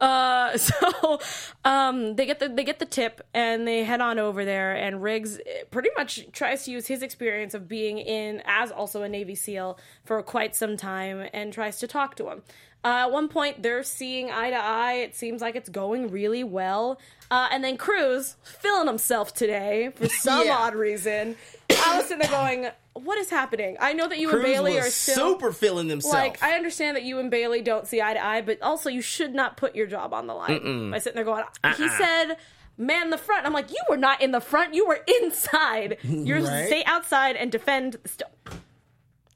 Uh, 0.00 0.56
so 0.58 1.20
um, 1.64 2.16
they 2.16 2.26
get 2.26 2.40
the 2.40 2.48
they 2.48 2.64
get 2.64 2.78
the 2.80 2.86
tip 2.86 3.20
and 3.32 3.66
they 3.68 3.84
head 3.84 4.00
on 4.00 4.18
over 4.18 4.44
there. 4.44 4.74
And 4.74 5.02
Riggs 5.02 5.38
pretty 5.70 5.90
much 5.96 6.26
tries 6.32 6.64
to 6.64 6.70
use 6.72 6.86
his 6.86 7.02
experience 7.04 7.54
of 7.54 7.68
being 7.68 7.98
in 7.98 8.42
as 8.46 8.70
also 8.72 9.02
a 9.02 9.08
Navy 9.08 9.34
SEAL 9.36 9.78
for 10.04 10.20
quite 10.22 10.56
some 10.56 10.76
time 10.76 11.28
and 11.32 11.52
tries 11.52 11.78
to 11.78 11.86
talk 11.86 12.16
to 12.16 12.28
him. 12.30 12.42
Uh, 12.84 13.04
at 13.06 13.12
one 13.12 13.28
point, 13.28 13.62
they're 13.62 13.82
seeing 13.82 14.30
eye 14.30 14.50
to 14.50 14.56
eye. 14.56 14.94
It 14.94 15.16
seems 15.16 15.40
like 15.40 15.56
it's 15.56 15.70
going 15.70 16.10
really 16.10 16.44
well. 16.44 16.98
Uh, 17.30 17.48
and 17.50 17.64
then 17.64 17.78
Cruz, 17.78 18.36
feeling 18.42 18.86
himself 18.86 19.32
today 19.32 19.90
for 19.94 20.06
some 20.10 20.46
Yeah. 20.46 20.56
odd 20.58 20.74
reason. 20.74 21.36
I 21.70 21.96
was 21.96 22.04
sitting 22.06 22.18
there 22.18 22.28
going, 22.30 22.68
"What 22.92 23.16
is 23.16 23.30
happening?" 23.30 23.78
I 23.80 23.94
know 23.94 24.06
that 24.06 24.18
you 24.18 24.28
Cruz 24.28 24.44
and 24.44 24.52
Bailey 24.52 24.78
are 24.78 24.90
still 24.90 25.14
super 25.32 25.50
feeling 25.50 25.88
himself. 25.88 26.12
like 26.12 26.42
I 26.42 26.52
understand 26.56 26.96
that 26.98 27.04
you 27.04 27.18
and 27.20 27.30
Bailey 27.30 27.62
don't 27.62 27.86
see 27.86 28.02
eye 28.02 28.12
to 28.14 28.22
eye, 28.24 28.42
but 28.42 28.60
also 28.60 28.90
you 28.90 29.00
should 29.00 29.34
not 29.34 29.56
put 29.56 29.74
your 29.74 29.86
job 29.86 30.12
on 30.12 30.26
the 30.26 30.34
line 30.34 30.90
by 30.90 30.98
sitting 30.98 31.16
there 31.16 31.24
going. 31.24 31.42
Uh-uh. 31.42 31.74
He 31.74 31.88
said, 31.88 32.36
"Man, 32.76 33.10
the 33.10 33.18
front." 33.18 33.46
I'm 33.46 33.52
like, 33.52 33.70
you 33.70 33.80
were 33.88 33.96
not 33.96 34.20
in 34.22 34.32
the 34.32 34.40
front. 34.40 34.74
You 34.74 34.86
were 34.86 35.00
inside. 35.22 35.98
You're 36.02 36.40
Right. 36.42 36.66
stay 36.66 36.82
outside 36.84 37.36
and 37.36 37.50
defend. 37.52 37.94
the 38.02 38.08
St- 38.08 38.58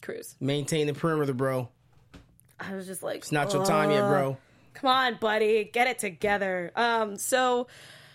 Cruz. 0.01 0.35
Maintain 0.41 0.87
the 0.87 0.95
perimeter, 0.95 1.33
bro. 1.35 1.69
I 2.59 2.75
was 2.75 2.87
just 2.87 3.03
like, 3.03 3.19
It's 3.19 3.31
not 3.33 3.53
your 3.53 3.65
time 3.65 3.91
yet, 3.91 4.01
bro. 4.09 4.37
come 4.75 4.91
on, 4.91 5.17
buddy, 5.21 5.65
get 5.73 5.87
it 5.87 5.99
together. 6.01 6.73
Um, 6.75 7.17
so 7.17 7.69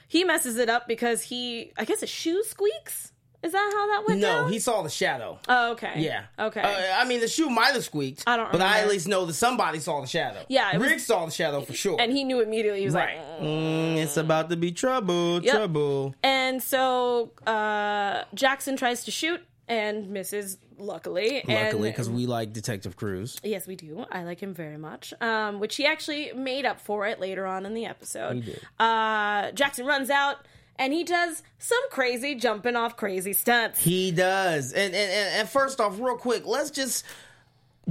he 0.10 0.24
messes 0.26 0.58
it 0.58 0.70
up 0.70 0.88
because 0.88 1.22
he, 1.22 1.72
I 1.78 1.86
guess, 1.86 2.02
his 2.02 2.10
shoe 2.10 2.44
squeaks. 2.44 3.13
Is 3.44 3.52
that 3.52 3.72
how 3.76 3.88
that 3.88 4.08
went 4.08 4.22
No, 4.22 4.28
down? 4.28 4.52
he 4.52 4.60
saw 4.60 4.82
the 4.84 4.90
shadow. 4.90 5.38
Oh, 5.50 5.72
okay. 5.74 5.94
Yeah. 5.98 6.24
Okay. 6.40 6.62
Uh, 6.62 6.96
I 6.96 7.06
mean, 7.06 7.20
the 7.20 7.28
shoe 7.28 7.50
might 7.50 7.74
have 7.74 7.84
squeaked. 7.84 8.24
I 8.26 8.38
don't 8.38 8.52
But 8.52 8.62
I 8.62 8.80
at 8.80 8.88
least 8.88 9.08
know 9.08 9.26
that 9.26 9.34
somebody 9.34 9.80
saw 9.80 10.00
the 10.02 10.08
shadow. 10.08 10.46
Yeah, 10.48 10.74
it 10.74 10.80
was- 10.80 10.90
Riggs 10.90 11.06
saw 11.06 11.26
the 11.26 11.32
shadow 11.32 11.62
for 11.62 11.74
sure. 11.74 11.98
and 12.00 12.12
he 12.14 12.24
knew 12.24 12.42
immediately. 12.42 12.80
He 12.80 12.86
was 12.86 12.94
right. 12.96 13.18
like, 13.18 13.42
Mm, 13.42 13.98
it's 13.98 14.16
about 14.18 14.50
to 14.50 14.56
be 14.56 14.72
trouble. 14.72 15.44
Yep. 15.44 15.54
Trouble. 15.56 16.16
And 16.24 16.64
so 16.64 17.32
uh, 17.46 18.24
Jackson 18.34 18.78
tries 18.78 19.04
to 19.06 19.12
shoot 19.12 19.42
and 19.68 20.10
misses, 20.10 20.58
luckily. 20.78 21.44
Luckily, 21.48 21.90
because 21.90 22.10
we 22.10 22.26
like 22.28 22.54
Detective 22.54 22.96
Cruz. 22.96 23.40
yes, 23.44 23.66
we 23.68 23.76
do. 23.76 24.06
I 24.12 24.24
like 24.24 24.40
him 24.40 24.54
very 24.54 24.78
much. 24.78 25.14
Um, 25.22 25.60
which 25.60 25.76
he 25.78 25.86
actually 25.86 26.32
made 26.34 26.66
up 26.66 26.80
for 26.80 27.08
it 27.08 27.20
later 27.20 27.46
on 27.46 27.66
in 27.66 27.74
the 27.74 27.86
episode. 27.86 28.36
He 28.36 28.42
did. 28.42 28.62
Uh, 28.80 29.52
Jackson 29.52 29.86
runs 29.86 30.10
out 30.10 30.38
and 30.80 30.94
he 30.94 31.04
does 31.04 31.44
some 31.60 31.80
crazy 31.92 32.36
jumping 32.36 32.76
off 32.76 32.98
crazy 32.98 33.34
stunts. 33.34 33.80
He 33.80 34.12
does. 34.12 34.74
And, 34.74 34.94
and 34.96 35.12
and 35.40 35.50
first 35.50 35.80
off, 35.80 36.00
real 36.00 36.18
quick, 36.18 36.46
let's 36.46 36.72
just 36.72 37.06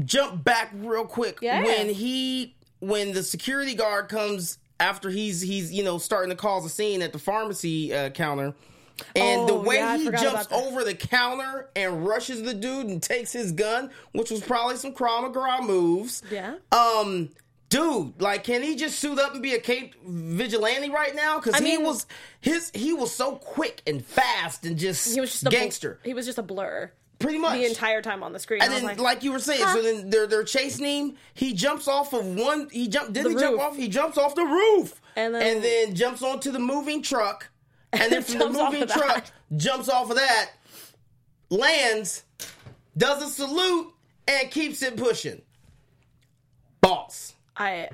jump 0.04 0.42
back 0.42 0.70
real 0.74 1.04
quick. 1.04 1.38
Yeah. 1.42 1.62
When 1.64 1.90
he 1.90 2.54
when 2.80 3.12
the 3.12 3.22
security 3.22 3.74
guard 3.74 4.08
comes 4.08 4.58
after 4.80 5.10
he's 5.10 5.40
he's 5.40 5.72
you 5.72 5.84
know 5.84 5.98
starting 5.98 6.30
to 6.30 6.36
cause 6.36 6.64
a 6.64 6.68
scene 6.68 7.02
at 7.02 7.12
the 7.12 7.18
pharmacy 7.18 7.94
uh, 7.94 8.10
counter. 8.10 8.54
And 9.16 9.48
the 9.48 9.54
Oh, 9.54 9.62
way 9.62 9.76
yeah, 9.76 9.96
he 9.96 10.10
jumps 10.10 10.46
over 10.52 10.84
the 10.84 10.94
counter 10.94 11.68
and 11.74 12.06
rushes 12.06 12.42
the 12.42 12.52
dude 12.54 12.86
and 12.86 13.02
takes 13.02 13.32
his 13.32 13.50
gun, 13.50 13.90
which 14.12 14.30
was 14.30 14.42
probably 14.42 14.76
some 14.76 14.92
Krav 14.92 15.22
Maga 15.22 15.62
moves. 15.66 16.22
Yeah. 16.30 16.56
Um, 16.70 17.30
dude, 17.72 18.20
like, 18.20 18.44
can 18.44 18.62
he 18.62 18.76
just 18.76 18.98
suit 18.98 19.18
up 19.18 19.32
and 19.32 19.42
be 19.42 19.54
a 19.54 19.58
cape 19.58 19.94
vigilante 20.06 20.90
right 20.90 21.14
now? 21.14 21.38
Because 21.40 21.56
he 21.58 21.64
mean- 21.76 21.82
was 21.84 22.06
his 22.40 22.70
he 22.74 22.92
was 22.92 23.12
so 23.14 23.36
quick 23.36 23.82
and 23.86 24.04
fast 24.04 24.64
and 24.64 24.78
just 24.78 25.12
He 25.14 25.20
was 25.20 25.30
just 25.32 25.46
a 25.46 25.50
gangster, 25.50 25.98
he 26.04 26.14
was 26.14 26.26
just 26.26 26.38
a 26.38 26.42
blur 26.42 26.92
pretty 27.18 27.38
much. 27.38 27.54
the 27.54 27.64
entire 27.66 28.02
time 28.02 28.22
on 28.22 28.32
the 28.32 28.38
screen. 28.38 28.60
and 28.62 28.72
then, 28.72 28.82
like, 28.82 29.00
like, 29.00 29.22
you 29.22 29.30
were 29.32 29.38
saying, 29.38 29.62
huh? 29.62 29.74
so 29.74 29.82
then 29.82 30.10
they're 30.10 30.26
they're 30.26 30.44
chasing 30.44 30.84
him. 30.84 31.16
He 31.34 31.52
jumps 31.54 31.86
off 31.88 32.12
of 32.12 32.26
one. 32.26 32.68
He 32.70 32.88
jumped. 32.88 33.12
Did 33.12 33.26
he 33.26 33.34
jump 33.34 33.60
off? 33.60 33.76
He 33.76 33.88
jumps 33.88 34.18
off 34.18 34.34
the 34.34 34.44
roof, 34.44 35.00
And 35.16 35.34
then- 35.34 35.42
and 35.56 35.64
then 35.64 35.94
jumps 35.94 36.22
onto 36.22 36.50
the 36.50 36.58
moving 36.58 37.00
truck, 37.02 37.48
and 37.92 38.12
then 38.12 38.22
from 38.22 38.38
the 38.40 38.48
moving 38.50 38.82
of 38.82 38.90
truck 38.92 39.24
jumps 39.56 39.88
off 39.88 40.10
of 40.10 40.16
that, 40.16 40.50
lands, 41.48 42.24
does 42.96 43.22
a 43.22 43.28
salute, 43.28 43.92
and 44.26 44.50
keeps 44.50 44.82
it 44.82 44.96
pushing. 44.96 45.42
Boss. 46.80 47.34
I 47.62 47.88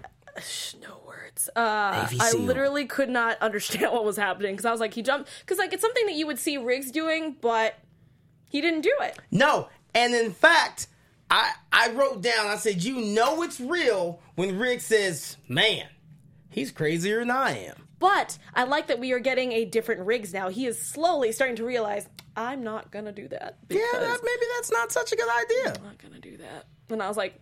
no 0.81 1.01
words. 1.07 1.49
Uh, 1.55 2.07
I 2.21 2.33
literally 2.33 2.87
could 2.87 3.09
not 3.11 3.39
understand 3.43 3.93
what 3.93 4.05
was 4.05 4.17
happening 4.17 4.53
because 4.53 4.65
I 4.65 4.71
was 4.71 4.81
like, 4.81 4.95
he 4.95 5.03
jumped 5.03 5.31
because 5.41 5.59
like 5.59 5.73
it's 5.73 5.83
something 5.83 6.07
that 6.07 6.15
you 6.15 6.27
would 6.27 6.39
see 6.39 6.57
Riggs 6.57 6.91
doing, 6.91 7.37
but 7.41 7.75
he 8.49 8.61
didn't 8.61 8.83
do 8.83 8.95
it. 9.01 9.19
No, 9.31 9.69
and 9.95 10.15
in 10.15 10.33
fact, 10.33 10.87
I 11.31 11.53
I 11.73 11.91
wrote 11.91 12.23
down. 12.23 12.47
I 12.47 12.57
said, 12.57 12.83
"You 12.83 13.01
know 13.01 13.43
it's 13.43 13.61
real 13.61 14.21
when 14.37 14.59
Riggs 14.59 14.85
says, 14.85 15.37
man, 15.49 15.87
he's 16.49 16.71
crazier 16.71 17.21
than 17.21 17.31
I 17.31 17.59
am." 17.67 17.89
But 17.99 18.39
I 18.55 18.63
like 18.63 18.87
that 18.87 19.01
we 19.01 19.13
are 19.13 19.19
getting 19.19 19.51
a 19.53 19.65
different 19.65 20.03
Riggs 20.03 20.33
now. 20.33 20.49
He 20.49 20.67
is 20.67 20.81
slowly 20.81 21.33
starting 21.33 21.57
to 21.57 21.65
realize 21.65 22.09
I'm 22.37 22.63
not 22.63 22.93
gonna 22.93 23.13
do 23.13 23.27
that. 23.29 23.59
Yeah, 23.69 23.81
that, 23.93 24.21
maybe 24.23 24.47
that's 24.57 24.71
not 24.71 24.93
such 24.93 25.13
a 25.13 25.17
good 25.17 25.29
idea. 25.29 25.75
I'm 25.77 25.83
not 25.83 25.99
gonna 25.99 26.21
do 26.21 26.37
that. 26.37 26.67
And 26.91 27.03
I 27.03 27.09
was 27.09 27.17
like, 27.17 27.41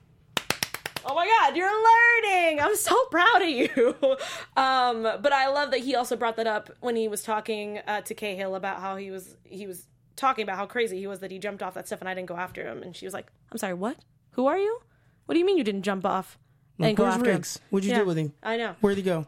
oh 1.07 1.15
my 1.15 1.27
god, 1.27 1.57
you're 1.57 1.67
learning. 1.69 2.61
I'm 2.61 2.77
so 2.77 3.05
proud 3.07 3.43
of 3.43 3.49
you. 3.49 3.95
um, 4.57 5.03
but 5.23 5.33
I 5.33 5.49
love 5.49 5.71
that 5.71 5.81
he 5.81 5.95
also 5.95 6.17
brought 6.17 6.37
that 6.37 6.47
up 6.47 6.71
when 6.81 6.97
he 6.97 7.09
was 7.09 7.23
talking 7.23 7.79
uh, 7.87 8.01
to 8.03 8.15
Cahill 8.15 8.55
about 8.55 8.81
how 8.81 8.97
he 8.97 9.11
was 9.11 9.37
he 9.45 9.67
was 9.67 9.87
talking 10.17 10.43
about 10.43 10.57
how 10.57 10.67
crazy 10.67 10.99
he 10.99 11.07
was 11.07 11.21
that 11.21 11.31
he 11.31 11.39
jumped 11.39 11.63
off 11.63 11.75
that 11.75 11.87
stuff 11.87 12.01
and 12.01 12.09
I 12.09 12.15
didn't 12.15 12.29
go 12.29 12.37
after 12.37 12.67
him. 12.67 12.83
And 12.83 12.97
she 12.97 13.05
was 13.05 13.15
like, 13.15 13.27
I'm 13.53 13.59
sorry, 13.59 13.75
what? 13.75 13.99
Who 14.33 14.47
are 14.47 14.59
you? 14.59 14.81
What 15.27 15.35
do 15.35 15.39
you 15.39 15.45
mean 15.47 15.59
you 15.59 15.65
didn't 15.65 15.83
jump 15.83 16.05
off? 16.07 16.39
And 16.79 16.97
go 16.97 17.05
after 17.07 17.31
Riggs? 17.31 17.57
him? 17.57 17.63
What'd 17.71 17.85
you 17.87 17.93
Yeah, 17.93 18.01
do 18.01 18.07
with 18.07 18.19
him? 18.19 18.33
I 18.43 18.57
know 18.59 18.77
Where'd 18.81 18.97
he 18.99 19.03
go? 19.03 19.27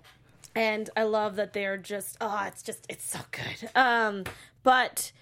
and 0.55 0.91
I 0.97 1.05
love 1.05 1.37
that 1.37 1.53
they're 1.53 1.77
just 1.79 2.17
oh, 2.21 2.45
it's 2.47 2.63
just 2.63 2.85
it's 2.89 3.05
so 3.09 3.21
good. 3.31 3.71
Um, 3.75 4.25
but 4.63 5.13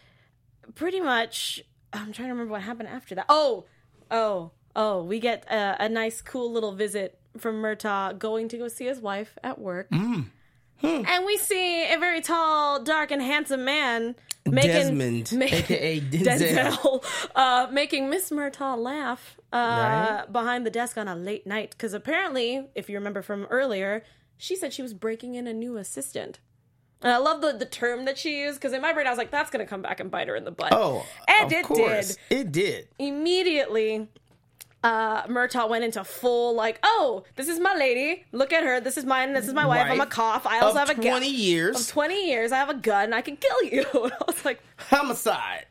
pretty 0.74 1.00
much, 1.00 1.62
I'm 1.92 2.12
trying 2.12 2.28
to 2.28 2.32
remember 2.32 2.52
what 2.52 2.62
happened 2.62 2.88
after 2.88 3.14
that. 3.16 3.26
Oh, 3.28 3.66
oh, 4.10 4.50
oh, 4.76 5.02
we 5.02 5.18
get 5.18 5.44
a, 5.50 5.76
a 5.86 5.88
nice, 5.88 6.20
cool 6.22 6.52
little 6.52 6.72
visit 6.72 7.18
from 7.36 7.56
Murtaugh 7.60 8.16
going 8.18 8.48
to 8.50 8.56
go 8.58 8.68
see 8.68 8.84
his 8.86 9.00
wife 9.00 9.36
at 9.42 9.58
work, 9.58 9.88
and 9.90 10.30
we 11.26 11.36
see 11.38 11.90
a 11.92 11.98
very 11.98 12.20
tall, 12.20 12.82
dark, 12.82 13.10
and 13.10 13.20
handsome 13.22 13.64
man. 13.64 14.14
Making, 14.48 14.70
Desmond, 14.70 15.32
ma- 15.36 15.44
aka 15.46 16.00
Denzel. 16.00 16.54
Denzel, 16.54 17.04
uh, 17.34 17.66
making 17.72 18.08
Miss 18.08 18.30
Murtaugh 18.30 18.78
laugh 18.78 19.36
uh, 19.52 19.56
Right. 19.56 20.24
behind 20.32 20.64
the 20.64 20.70
desk 20.70 20.96
on 20.96 21.08
a 21.08 21.16
late 21.16 21.48
night. 21.48 21.70
Because 21.72 21.92
apparently, 21.94 22.68
if 22.76 22.88
you 22.88 22.94
remember 22.96 23.22
from 23.22 23.46
earlier, 23.50 24.04
she 24.36 24.54
said 24.54 24.72
she 24.72 24.82
was 24.82 24.94
breaking 24.94 25.34
in 25.34 25.48
a 25.48 25.52
new 25.52 25.76
assistant. 25.76 26.38
And 27.02 27.12
I 27.12 27.16
love 27.18 27.40
the, 27.40 27.54
the 27.54 27.66
term 27.66 28.04
that 28.04 28.18
she 28.18 28.40
used 28.40 28.60
because 28.60 28.72
in 28.72 28.80
my 28.80 28.92
brain 28.92 29.08
I 29.08 29.10
was 29.10 29.18
like, 29.18 29.32
that's 29.32 29.50
going 29.50 29.64
to 29.64 29.68
come 29.68 29.82
back 29.82 29.98
and 29.98 30.12
bite 30.12 30.28
her 30.28 30.36
in 30.36 30.44
the 30.44 30.52
butt. 30.52 30.72
Oh, 30.72 31.04
and 31.26 31.52
it 31.52 31.64
course. 31.64 32.16
did. 32.30 32.38
It 32.40 32.52
did. 32.52 32.88
Immediately, 33.00 34.08
uh, 34.86 35.26
Murtaugh 35.26 35.68
went 35.68 35.84
into 35.84 36.04
full 36.04 36.54
like, 36.54 36.78
oh, 36.82 37.24
this 37.36 37.48
is 37.48 37.58
my 37.58 37.74
lady. 37.74 38.24
Look 38.32 38.52
at 38.52 38.62
her. 38.64 38.80
This 38.80 38.96
is 38.96 39.04
mine. 39.04 39.32
This 39.32 39.48
is 39.48 39.54
my 39.54 39.66
wife. 39.66 39.86
I'm 39.90 39.96
a 40.00 40.04
Right. 40.04 40.10
cough. 40.10 40.46
I 40.46 40.60
also 40.60 40.80
Of 40.80 40.88
have 40.88 40.98
a 40.98 41.00
gun. 41.02 41.10
twenty 41.12 41.30
years, 41.30 41.80
Of 41.80 41.88
20 41.88 42.26
years, 42.28 42.52
I 42.52 42.56
have 42.58 42.70
a 42.70 42.74
gun. 42.74 43.12
I 43.12 43.20
can 43.20 43.36
kill 43.36 43.62
you. 43.64 43.84
And 43.94 44.12
I 44.20 44.24
was 44.26 44.44
like, 44.44 44.60
homicide. 44.76 45.66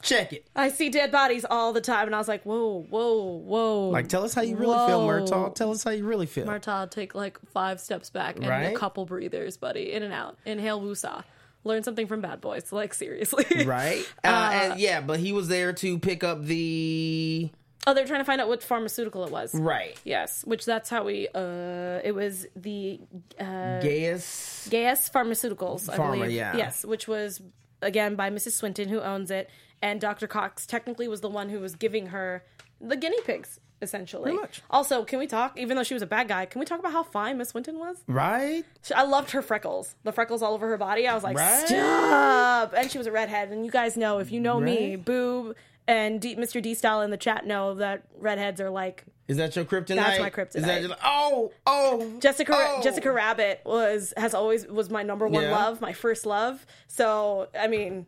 Check 0.00 0.32
it. 0.32 0.46
I 0.54 0.68
see 0.68 0.90
dead 0.90 1.10
bodies 1.10 1.44
all 1.48 1.72
the 1.72 1.80
time, 1.80 2.06
and 2.06 2.14
I 2.14 2.18
was 2.18 2.28
like, 2.28 2.44
whoa, 2.44 2.86
whoa, 2.88 3.22
whoa. 3.38 3.88
Like, 3.88 4.08
tell 4.08 4.24
us 4.24 4.32
how 4.32 4.42
you 4.42 4.56
really 4.56 4.76
feel, 4.86 5.04
Whoa. 5.04 5.20
Murtaugh. 5.20 5.54
Tell 5.56 5.72
us 5.72 5.82
how 5.82 5.90
you 5.90 6.04
really 6.06 6.26
feel. 6.26 6.46
Murtaugh, 6.46 6.88
take 6.88 7.16
like 7.16 7.36
five 7.52 7.80
steps 7.80 8.08
back 8.08 8.36
and 8.36 8.46
Right? 8.46 8.74
a 8.74 8.78
couple 8.78 9.04
breathers, 9.06 9.56
buddy. 9.56 9.92
In 9.92 10.04
and 10.04 10.12
out. 10.12 10.36
Inhale, 10.46 10.80
woosah. 10.80 11.24
learn 11.64 11.82
something 11.82 12.06
from 12.06 12.20
Bad 12.20 12.40
Boys. 12.40 12.70
Like 12.72 12.94
seriously, 12.94 13.44
right? 13.64 14.04
Uh, 14.24 14.50
and 14.52 14.80
yeah, 14.80 15.00
but 15.00 15.18
he 15.18 15.32
was 15.32 15.48
there 15.48 15.72
to 15.72 15.98
pick 15.98 16.22
up 16.22 16.44
the 16.44 17.50
Oh, 17.86 17.94
they're 17.94 18.06
trying 18.06 18.20
to 18.20 18.24
find 18.24 18.40
out 18.40 18.46
what 18.48 18.62
pharmaceutical 18.62 19.24
it 19.24 19.32
was. 19.32 19.54
right 19.54 19.98
Yes, 20.04 20.44
which 20.44 20.64
that's 20.64 20.88
how 20.88 21.04
we. 21.04 21.28
Uh, 21.34 22.00
it 22.04 22.14
was 22.14 22.46
the 22.54 23.00
uh, 23.40 23.80
Gaius. 23.80 24.68
Gaius 24.70 25.08
Pharmaceuticals, 25.10 25.88
I 25.88 25.96
Pharma, 25.98 26.12
believe. 26.12 26.30
yeah. 26.32 26.56
Yes, 26.56 26.84
which 26.84 27.08
was 27.08 27.40
again 27.80 28.14
by 28.14 28.30
Mrs. 28.30 28.52
Swinton, 28.52 28.88
who 28.88 29.00
owns 29.00 29.30
it, 29.32 29.50
and 29.82 30.00
Dr. 30.00 30.26
Cox 30.28 30.66
technically 30.66 31.08
was 31.08 31.20
the 31.22 31.28
one 31.28 31.48
who 31.48 31.58
was 31.58 31.74
giving 31.74 32.06
her 32.08 32.44
the 32.80 32.96
guinea 32.96 33.20
pigs, 33.24 33.58
essentially. 33.80 34.32
much. 34.32 34.62
Also, 34.70 35.04
can 35.04 35.18
we 35.18 35.26
talk? 35.26 35.58
Even 35.58 35.76
though 35.76 35.82
she 35.82 35.94
was 35.94 36.02
a 36.04 36.06
bad 36.06 36.28
guy, 36.28 36.46
can 36.46 36.60
we 36.60 36.64
talk 36.64 36.78
about 36.78 36.92
how 36.92 37.02
fine 37.02 37.38
Miss 37.38 37.48
Swinton 37.48 37.80
was? 37.80 37.96
Right? 38.06 38.64
She- 38.84 38.94
I 38.94 39.02
loved 39.02 39.32
her 39.32 39.42
freckles, 39.42 39.96
the 40.04 40.12
freckles 40.12 40.40
all 40.42 40.54
over 40.54 40.68
her 40.68 40.76
body. 40.76 41.08
I 41.08 41.14
was 41.14 41.24
like, 41.24 41.36
Right? 41.36 41.66
stop! 41.66 42.74
And 42.76 42.90
she 42.90 42.98
was 42.98 43.08
a 43.08 43.12
redhead, 43.12 43.50
and 43.50 43.64
you 43.66 43.72
guys 43.72 43.96
know 43.96 44.18
if 44.20 44.30
you 44.30 44.38
know 44.40 44.60
me, 44.60 44.90
Right? 44.96 45.04
Boob 45.04 45.56
and 45.88 46.20
D- 46.20 46.36
Mr. 46.36 46.62
D 46.62 46.74
Style 46.74 47.00
in 47.02 47.10
the 47.10 47.16
chat 47.16 47.46
know 47.46 47.74
that 47.74 48.04
redheads 48.18 48.60
are 48.60 48.70
like 48.70 49.04
Is 49.28 49.36
that 49.36 49.56
your 49.56 49.64
kryptonite? 49.64 49.96
That's 49.96 50.20
my 50.20 50.28
Is 50.28 50.32
kryptonite. 50.32 50.62
that 50.66 50.82
just, 50.82 50.94
oh, 51.04 51.52
oh. 51.66 52.18
Jessica 52.20 52.52
oh. 52.54 52.80
Jessica 52.82 53.10
Rabbit 53.10 53.62
was 53.64 54.12
has 54.16 54.34
always 54.34 54.66
was 54.66 54.90
my 54.90 55.02
number 55.02 55.26
one 55.26 55.44
Yeah. 55.44 55.52
love, 55.52 55.80
my 55.80 55.92
first 55.92 56.26
love. 56.26 56.64
So 56.88 57.48
I 57.58 57.66
mean, 57.68 58.06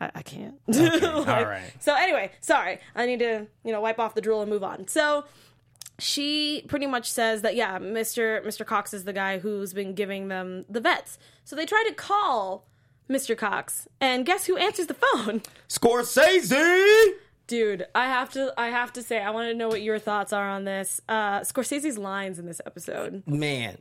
I, 0.00 0.10
I 0.14 0.22
can't. 0.22 0.56
all 0.74 1.24
right. 1.24 1.72
So 1.80 1.94
anyway, 1.94 2.32
sorry, 2.40 2.78
I 2.94 3.06
need 3.06 3.18
to 3.20 3.46
you 3.64 3.72
know 3.72 3.80
wipe 3.80 3.98
off 3.98 4.14
the 4.14 4.20
drool 4.20 4.40
and 4.40 4.50
move 4.50 4.64
on. 4.64 4.88
So 4.88 5.24
she 5.98 6.64
pretty 6.68 6.86
much 6.86 7.10
says 7.10 7.42
that 7.42 7.54
yeah, 7.54 7.78
Mister 7.78 8.42
Mister 8.44 8.64
Cox 8.64 8.92
is 8.94 9.04
the 9.04 9.12
guy 9.12 9.38
who's 9.38 9.72
been 9.72 9.94
giving 9.94 10.28
them 10.28 10.64
the 10.68 10.80
vets. 10.80 11.18
So 11.44 11.54
they 11.54 11.66
try 11.66 11.84
to 11.86 11.94
call 11.94 12.66
Mister 13.08 13.34
Cox, 13.34 13.86
and 14.00 14.24
guess 14.26 14.46
who 14.46 14.56
answers 14.56 14.86
the 14.86 14.94
phone? 14.94 15.42
Scorsese! 15.68 17.10
Dude, 17.46 17.86
I 17.94 18.06
have 18.06 18.30
to 18.32 18.54
I 18.56 18.68
have 18.68 18.92
to 18.94 19.02
say 19.02 19.20
I 19.20 19.30
want 19.30 19.48
to 19.48 19.54
know 19.54 19.68
what 19.68 19.82
your 19.82 19.98
thoughts 19.98 20.32
are 20.32 20.48
on 20.48 20.64
this. 20.64 21.00
Uh 21.08 21.40
Scorsese's 21.40 21.98
lines 21.98 22.38
in 22.38 22.46
this 22.46 22.60
episode. 22.64 23.22
Man. 23.26 23.78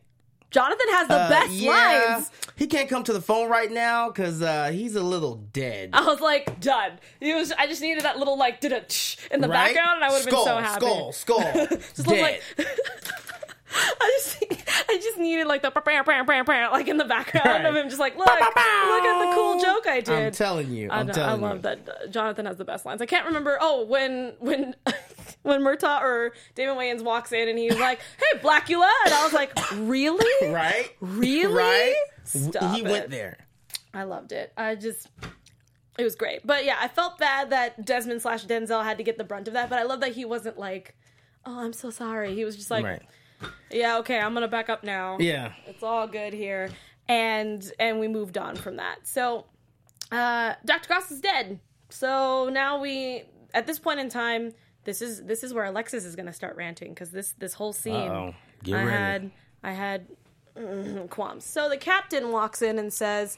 Jonathan 0.52 0.86
has 0.92 1.08
the 1.08 1.16
Uh, 1.16 1.30
best 1.30 1.52
yeah. 1.54 1.72
lines. 2.16 2.32
He 2.56 2.68
can't 2.68 2.88
come 2.88 3.04
to 3.06 3.14
the 3.14 3.22
phone 3.22 3.50
right 3.50 3.72
now 3.72 4.10
because 4.10 4.40
uh, 4.40 4.70
he's 4.72 4.96
a 4.96 5.02
little 5.02 5.38
dead. 5.52 5.90
I 5.94 6.06
was 6.06 6.20
like, 6.20 6.60
done. 6.60 7.00
It 7.20 7.34
was. 7.34 7.52
I 7.54 7.66
just 7.66 7.82
needed 7.82 8.04
that 8.04 8.20
little 8.20 8.38
like 8.38 8.62
did 8.62 8.72
in 9.32 9.42
the 9.42 9.48
right? 9.48 9.74
background, 9.74 9.96
and 9.96 10.04
I 10.04 10.10
would 10.10 10.18
have 10.18 10.26
been 10.26 10.44
so 10.44 10.58
happy. 10.60 10.86
Skull, 10.86 11.12
skull, 11.12 11.68
Just 11.96 12.06
dead. 12.06 12.22
like. 12.22 12.42
I 13.76 14.20
just, 14.24 14.44
I 14.90 14.98
just 15.02 15.18
needed 15.18 15.48
like 15.48 15.62
the 15.62 15.72
like 16.72 16.88
in 16.88 16.98
the 16.98 17.06
background 17.06 17.46
Right. 17.48 17.66
of 17.66 17.76
him, 17.76 17.90
just 17.90 18.00
like 18.00 18.16
look, 18.18 18.28
look 18.28 18.40
at 18.42 19.20
the 19.30 19.32
cool 19.36 19.60
joke 19.60 19.88
I 19.88 20.02
did. 20.02 20.10
I'm 20.28 20.32
telling 20.32 20.72
you. 20.72 20.90
I, 20.90 21.00
I'm 21.00 21.08
know- 21.08 21.14
telling 21.14 21.44
I 21.44 21.48
love 21.48 21.56
you. 21.58 21.62
that 21.64 21.90
uh, 21.90 22.08
Jonathan 22.08 22.46
has 22.46 22.58
the 22.58 22.66
best 22.66 22.86
lines. 22.86 23.02
I 23.02 23.06
can't 23.06 23.26
remember. 23.26 23.58
Oh, 23.60 23.86
when 23.86 24.34
when 24.40 24.76
when 25.44 25.62
Murtaugh 25.62 26.02
or 26.02 26.34
Damon 26.56 26.76
Wayans 26.78 27.02
walks 27.04 27.32
in 27.32 27.50
and 27.50 27.58
he's 27.58 27.78
like, 27.80 28.00
"Hey, 28.20 28.40
Blackula," 28.40 28.90
and 29.06 29.14
I 29.14 29.24
was 29.24 29.34
like, 29.34 29.52
"Really? 29.76 30.52
Right? 30.54 30.92
Really? 31.00 31.54
Right? 31.54 31.96
Stop 32.26 32.76
he 32.76 32.82
it. 32.82 32.90
went 32.90 33.10
there. 33.10 33.38
I 33.94 34.04
loved 34.04 34.32
it. 34.32 34.54
I 34.58 34.76
just 34.76 35.08
it 35.98 36.04
was 36.04 36.16
great. 36.16 36.46
But 36.46 36.66
yeah, 36.66 36.78
I 36.80 36.88
felt 36.88 37.18
bad 37.18 37.52
that 37.52 37.86
Desmond 37.86 38.22
slash 38.22 38.46
Denzel 38.46 38.84
had 38.84 38.98
to 38.98 39.04
get 39.04 39.18
the 39.18 39.24
brunt 39.24 39.48
of 39.48 39.54
that, 39.56 39.70
but 39.70 39.78
I 39.80 39.84
love 39.84 40.00
that 40.02 40.14
he 40.14 40.26
wasn't 40.26 40.58
like, 40.58 40.96
Oh, 41.46 41.60
I'm 41.60 41.74
so 41.74 41.90
sorry. 41.90 42.34
He 42.34 42.46
was 42.46 42.56
just 42.56 42.72
like 42.72 42.84
Right. 42.86 43.02
Yeah, 43.72 43.98
okay, 44.00 44.20
I'm 44.20 44.34
gonna 44.34 44.48
back 44.48 44.70
up 44.70 44.84
now. 44.84 45.18
Yeah. 45.20 45.54
It's 45.66 45.84
all 45.84 46.08
good 46.08 46.34
here. 46.34 46.70
And 47.08 47.64
and 47.80 48.00
we 48.00 48.08
moved 48.08 48.38
on 48.38 48.56
from 48.56 48.78
that. 48.78 49.08
So 49.08 49.46
uh 50.12 50.54
Dr. 50.66 50.90
Goss 50.90 51.12
is 51.12 51.22
dead. 51.22 51.60
So 51.90 52.50
now 52.52 52.80
we 52.80 53.24
at 53.54 53.68
this 53.68 53.80
point 53.80 54.00
in 54.00 54.10
time, 54.10 54.54
this 54.84 55.02
is 55.02 55.24
this 55.24 55.44
is 55.44 55.54
where 55.54 55.66
Alexis 55.66 56.06
is 56.06 56.16
gonna 56.16 56.34
start 56.34 56.56
ranting 56.56 56.90
because 56.90 57.12
this 57.12 57.34
this 57.38 57.54
whole 57.54 57.74
scene 57.74 58.34
I 58.68 58.72
ready. 58.72 58.90
had 58.90 59.32
I 59.64 59.72
had 59.72 60.08
mm, 60.58 61.10
qualms. 61.10 61.46
So 61.46 61.70
the 61.70 61.78
captain 61.78 62.32
walks 62.32 62.62
in 62.62 62.80
and 62.80 62.92
says, 62.92 63.38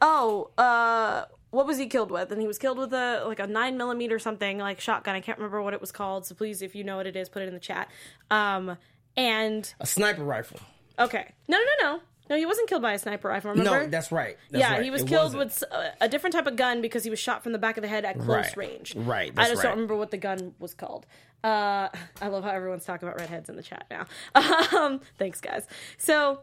"Oh, 0.00 0.50
uh, 0.58 1.24
what 1.50 1.66
was 1.66 1.78
he 1.78 1.86
killed 1.86 2.10
with?" 2.10 2.32
And 2.32 2.40
he 2.40 2.46
was 2.46 2.58
killed 2.58 2.78
with 2.78 2.92
a 2.92 3.24
like 3.26 3.38
a 3.38 3.46
nine 3.46 3.76
millimeter 3.76 4.18
something 4.18 4.58
like 4.58 4.80
shotgun. 4.80 5.14
I 5.14 5.20
can't 5.20 5.38
remember 5.38 5.62
what 5.62 5.74
it 5.74 5.80
was 5.80 5.92
called. 5.92 6.26
So 6.26 6.34
please, 6.34 6.62
if 6.62 6.74
you 6.74 6.84
know 6.84 6.96
what 6.96 7.06
it 7.06 7.16
is, 7.16 7.28
put 7.28 7.42
it 7.42 7.48
in 7.48 7.54
the 7.54 7.60
chat. 7.60 7.88
Um, 8.30 8.76
and 9.18 9.74
A 9.80 9.86
sniper 9.86 10.24
rifle. 10.24 10.60
okay, 10.98 11.32
no, 11.48 11.58
no, 11.58 11.64
no, 11.82 11.92
no, 11.96 12.00
no, 12.30 12.36
he 12.36 12.46
wasn't 12.46 12.68
killed 12.68 12.82
by 12.82 12.92
a 12.92 12.98
sniper 12.98 13.28
rifle. 13.28 13.50
Remember? 13.50 13.84
No, 13.84 13.86
that's 13.88 14.12
right. 14.12 14.36
That's 14.50 14.60
yeah, 14.60 14.72
right. 14.74 14.84
he 14.84 14.90
was 14.90 15.02
It 15.02 15.08
killed 15.08 15.34
wasn't. 15.34 15.62
with 15.72 15.94
a 16.00 16.08
different 16.08 16.34
type 16.34 16.46
of 16.46 16.56
gun 16.56 16.80
because 16.82 17.02
he 17.04 17.10
was 17.10 17.18
shot 17.18 17.42
from 17.42 17.52
the 17.52 17.58
back 17.58 17.76
of 17.76 17.82
the 17.82 17.88
head 17.88 18.04
at 18.04 18.16
close 18.18 18.28
Right. 18.28 18.56
range. 18.56 18.94
Right, 18.96 19.32
I 19.36 19.48
just 19.48 19.56
right. 19.56 19.62
don't 19.64 19.72
remember 19.72 19.96
what 19.96 20.10
the 20.10 20.18
gun 20.18 20.54
was 20.58 20.74
called. 20.74 21.06
Uh, 21.42 21.88
I 22.22 22.28
love 22.28 22.44
how 22.44 22.50
everyone's 22.50 22.84
talking 22.84 23.08
about 23.08 23.20
redheads 23.20 23.48
in 23.48 23.56
the 23.56 23.62
chat 23.62 23.86
now. 23.90 24.06
Um, 24.78 25.00
thanks, 25.18 25.40
guys. 25.40 25.66
So 25.96 26.40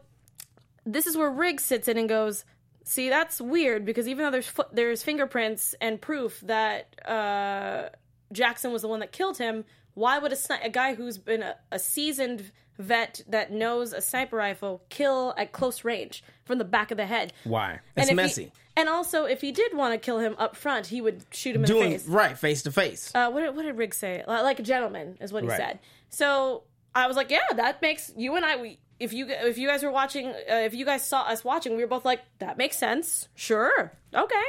this 0.84 1.06
is 1.06 1.16
where 1.16 1.30
Riggs 1.30 1.64
sits 1.64 1.86
in 1.88 1.96
and 1.98 2.08
goes, 2.08 2.44
"See, 2.84 3.08
that's 3.08 3.40
weird 3.40 3.84
because 3.84 4.08
even 4.08 4.24
though 4.24 4.30
there's 4.32 4.48
fo- 4.48 4.68
there's 4.72 5.02
fingerprints 5.02 5.74
and 5.80 6.00
proof 6.00 6.40
that 6.42 6.94
uh, 7.08 7.90
Jackson 8.32 8.72
was 8.72 8.82
the 8.82 8.88
one 8.88 9.00
that 9.00 9.12
killed 9.12 9.38
him, 9.38 9.64
why 9.94 10.18
would 10.18 10.32
a 10.32 10.36
sni- 10.36 10.64
a 10.64 10.68
guy 10.70 10.94
who's 10.94 11.18
been 11.18 11.42
a, 11.42 11.56
a 11.70 11.78
seasoned 11.78 12.50
vet 12.78 13.22
that 13.28 13.50
knows 13.52 13.92
a 13.92 14.00
sniper 14.00 14.36
rifle 14.36 14.82
kill 14.88 15.34
at 15.36 15.52
close 15.52 15.84
range 15.84 16.22
from 16.44 16.58
the 16.58 16.64
back 16.64 16.90
of 16.90 16.96
the 16.96 17.06
head? 17.06 17.32
Why? 17.44 17.80
It's 17.96 18.08
and 18.08 18.16
messy. 18.16 18.44
He, 18.44 18.52
and 18.78 18.88
also, 18.88 19.24
if 19.24 19.40
he 19.40 19.52
did 19.52 19.74
want 19.74 19.94
to 19.94 19.98
kill 19.98 20.18
him 20.18 20.34
up 20.38 20.54
front, 20.54 20.86
he 20.88 21.00
would 21.00 21.24
shoot 21.30 21.56
him 21.56 21.62
in 21.62 21.66
Doing 21.66 21.90
the 21.92 21.98
face. 21.98 22.06
right 22.08 22.36
face 22.36 22.62
to 22.64 22.70
face. 22.72 23.10
Uh, 23.14 23.30
what, 23.30 23.40
did, 23.40 23.56
what 23.56 23.62
did 23.62 23.76
Riggs 23.76 23.96
say? 23.96 24.22
Like 24.26 24.58
a 24.58 24.62
gentleman 24.62 25.16
is 25.20 25.32
what 25.32 25.42
he 25.44 25.48
Right. 25.48 25.56
said. 25.56 25.78
So 26.10 26.64
I 26.94 27.06
was 27.06 27.16
like, 27.16 27.30
yeah, 27.30 27.38
that 27.54 27.80
makes 27.80 28.12
you 28.16 28.36
and 28.36 28.44
I. 28.44 28.56
We, 28.56 28.78
if 29.00 29.12
you 29.12 29.26
if 29.28 29.56
you 29.58 29.66
guys 29.68 29.82
were 29.82 29.90
watching, 29.90 30.28
uh, 30.28 30.34
if 30.48 30.74
you 30.74 30.84
guys 30.84 31.06
saw 31.06 31.22
us 31.22 31.42
watching, 31.44 31.76
we 31.76 31.82
were 31.82 31.88
both 31.88 32.04
like, 32.04 32.20
that 32.38 32.56
makes 32.58 32.76
sense. 32.78 33.28
Sure, 33.34 33.92
okay. 34.14 34.42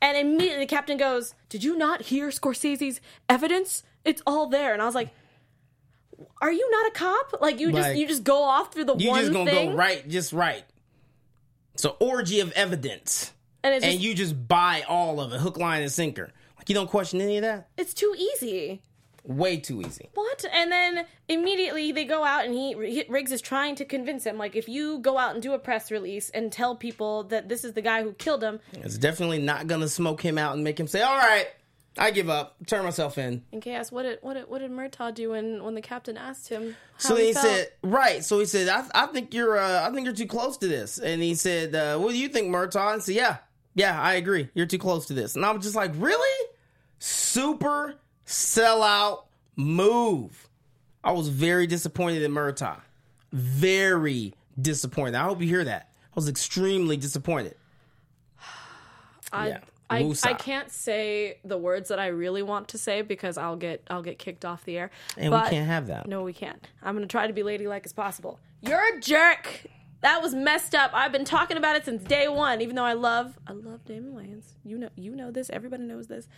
And 0.00 0.16
immediately 0.16 0.64
the 0.64 0.68
captain 0.68 0.96
goes, 0.96 1.34
"Did 1.48 1.64
you 1.64 1.76
not 1.76 2.02
hear 2.02 2.28
Scorsese's 2.28 3.00
evidence? 3.28 3.82
It's 4.04 4.22
all 4.26 4.46
there." 4.46 4.72
And 4.72 4.80
I 4.82 4.86
was 4.86 4.94
like, 4.94 5.10
"Are 6.40 6.52
you 6.52 6.70
not 6.70 6.86
a 6.88 6.90
cop? 6.90 7.40
Like 7.40 7.60
you 7.60 7.72
just 7.72 7.96
you 7.96 8.06
just 8.06 8.24
go 8.24 8.42
off 8.42 8.72
through 8.72 8.84
the 8.84 8.96
You 8.96 9.10
one 9.10 9.20
just 9.20 9.32
gonna 9.32 9.50
thing, 9.50 9.70
go 9.70 9.76
right, 9.76 10.06
just 10.08 10.32
right. 10.32 10.64
It's 11.74 11.84
an 11.84 11.92
orgy 12.00 12.40
of 12.40 12.50
evidence, 12.52 13.32
and 13.62 13.74
it's 13.74 13.84
just, 13.84 13.94
and 13.94 14.02
you 14.02 14.14
just 14.14 14.48
buy 14.48 14.84
all 14.88 15.20
of 15.20 15.32
it, 15.32 15.40
hook, 15.40 15.56
line, 15.58 15.82
and 15.82 15.92
sinker. 15.92 16.32
Like 16.56 16.68
you 16.68 16.74
don't 16.74 16.90
question 16.90 17.20
any 17.20 17.36
of 17.36 17.42
that. 17.42 17.68
it's 17.76 17.94
too 17.94 18.14
easy." 18.18 18.82
Way 19.24 19.58
too 19.58 19.82
easy. 19.82 20.08
what? 20.14 20.42
And 20.50 20.72
then 20.72 21.04
immediately 21.28 21.92
they 21.92 22.06
go 22.06 22.24
out 22.24 22.46
and 22.46 22.54
he 22.54 23.04
Riggs 23.10 23.30
is 23.30 23.42
trying 23.42 23.74
to 23.74 23.84
convince 23.84 24.24
him 24.24 24.38
like 24.38 24.56
if 24.56 24.70
you 24.70 25.00
go 25.00 25.18
out 25.18 25.34
and 25.34 25.42
do 25.42 25.52
a 25.52 25.58
press 25.58 25.90
release 25.90 26.30
and 26.30 26.50
tell 26.50 26.74
people 26.74 27.24
that 27.24 27.46
this 27.50 27.62
is 27.62 27.74
the 27.74 27.82
guy 27.82 28.02
who 28.02 28.12
killed 28.14 28.42
him. 28.42 28.60
It's 28.72 28.96
definitely 28.96 29.40
not 29.40 29.66
gonna 29.66 29.88
smoke 29.88 30.22
him 30.22 30.38
out 30.38 30.54
and 30.54 30.64
make 30.64 30.80
him 30.80 30.86
say, 30.86 31.02
"All 31.02 31.18
right, 31.18 31.46
I 31.98 32.10
give 32.10 32.28
up, 32.28 32.56
turn 32.66 32.84
myself 32.84 33.18
in." 33.18 33.44
And 33.52 33.62
chaos. 33.62 33.92
What 33.92 34.02
did 34.02 34.18
what 34.22 34.34
did 34.34 34.48
what 34.48 34.58
did 34.58 34.70
Murtaugh 34.70 35.14
do 35.14 35.30
when 35.30 35.62
when 35.62 35.74
the 35.74 35.82
captain 35.82 36.16
asked 36.16 36.48
him? 36.48 36.76
How 36.94 37.08
So 37.10 37.16
he 37.16 37.28
he 37.28 37.32
said, 37.34 37.68
right. 37.82 38.24
So 38.24 38.38
he 38.38 38.46
said, 38.46 38.68
I, 38.68 38.84
I 38.94 39.06
think 39.06 39.32
you're, 39.32 39.56
uh, 39.58 39.86
I 39.86 39.92
think 39.92 40.04
you're 40.04 40.14
too 40.14 40.26
close 40.26 40.56
to 40.58 40.66
this. 40.68 40.98
And 40.98 41.22
he 41.22 41.34
said, 41.34 41.74
uh, 41.74 41.98
what 41.98 42.10
do 42.10 42.18
you 42.18 42.28
think, 42.28 42.48
Murtaugh? 42.48 42.94
And 42.94 43.02
said, 43.02 43.14
yeah, 43.14 43.38
yeah, 43.74 44.00
I 44.00 44.14
agree. 44.14 44.48
You're 44.54 44.66
too 44.66 44.78
close 44.78 45.06
to 45.06 45.14
this. 45.14 45.36
And 45.36 45.44
I 45.44 45.52
was 45.52 45.62
just 45.62 45.76
like, 45.76 45.92
really? 45.96 46.46
Super 46.98 47.94
sellout 48.26 49.24
move. 49.56 50.48
I 51.04 51.12
was 51.12 51.28
very 51.28 51.66
disappointed 51.66 52.22
in 52.22 52.32
Murtaugh. 52.32 52.80
Very 53.32 54.34
disappointed. 54.60 55.14
I 55.14 55.24
hope 55.24 55.40
you 55.40 55.46
hear 55.46 55.64
that. 55.64 55.90
I 56.04 56.14
was 56.14 56.28
extremely 56.28 56.96
disappointed. 56.96 57.54
I, 59.32 59.48
yeah. 59.48 59.58
I, 59.90 60.12
I 60.24 60.34
can't 60.34 60.70
say 60.70 61.38
the 61.44 61.56
words 61.56 61.88
that 61.88 61.98
I 61.98 62.08
really 62.08 62.42
want 62.42 62.68
to 62.68 62.78
say 62.78 63.02
because 63.02 63.38
I'll 63.38 63.56
get 63.56 63.82
I'll 63.88 64.02
get 64.02 64.18
kicked 64.18 64.44
off 64.44 64.64
the 64.64 64.76
air. 64.78 64.90
And 65.16 65.30
But- 65.30 65.44
we 65.44 65.50
can't 65.50 65.66
have 65.66 65.86
that. 65.86 66.06
No, 66.06 66.22
we 66.22 66.32
can't. 66.32 66.66
I'm 66.82 66.94
gonna 66.94 67.06
try 67.06 67.26
to 67.26 67.32
be 67.32 67.42
ladylike 67.42 67.86
as 67.86 67.92
possible. 67.92 68.38
You're 68.60 68.96
a 68.96 69.00
jerk. 69.00 69.64
That 70.00 70.22
was 70.22 70.34
messed 70.34 70.74
up. 70.74 70.92
I've 70.94 71.10
been 71.10 71.24
talking 71.24 71.56
about 71.56 71.74
it 71.76 71.84
since 71.84 72.04
day 72.04 72.28
one. 72.28 72.60
Even 72.60 72.76
though 72.76 72.84
I 72.84 72.92
love 72.92 73.38
I 73.46 73.52
love 73.52 73.84
Damon 73.84 74.12
Wayans. 74.14 74.52
You 74.64 74.78
know 74.78 74.90
you 74.94 75.14
know 75.14 75.30
this. 75.30 75.50
Everybody 75.50 75.84
knows 75.84 76.06
this. 76.06 76.28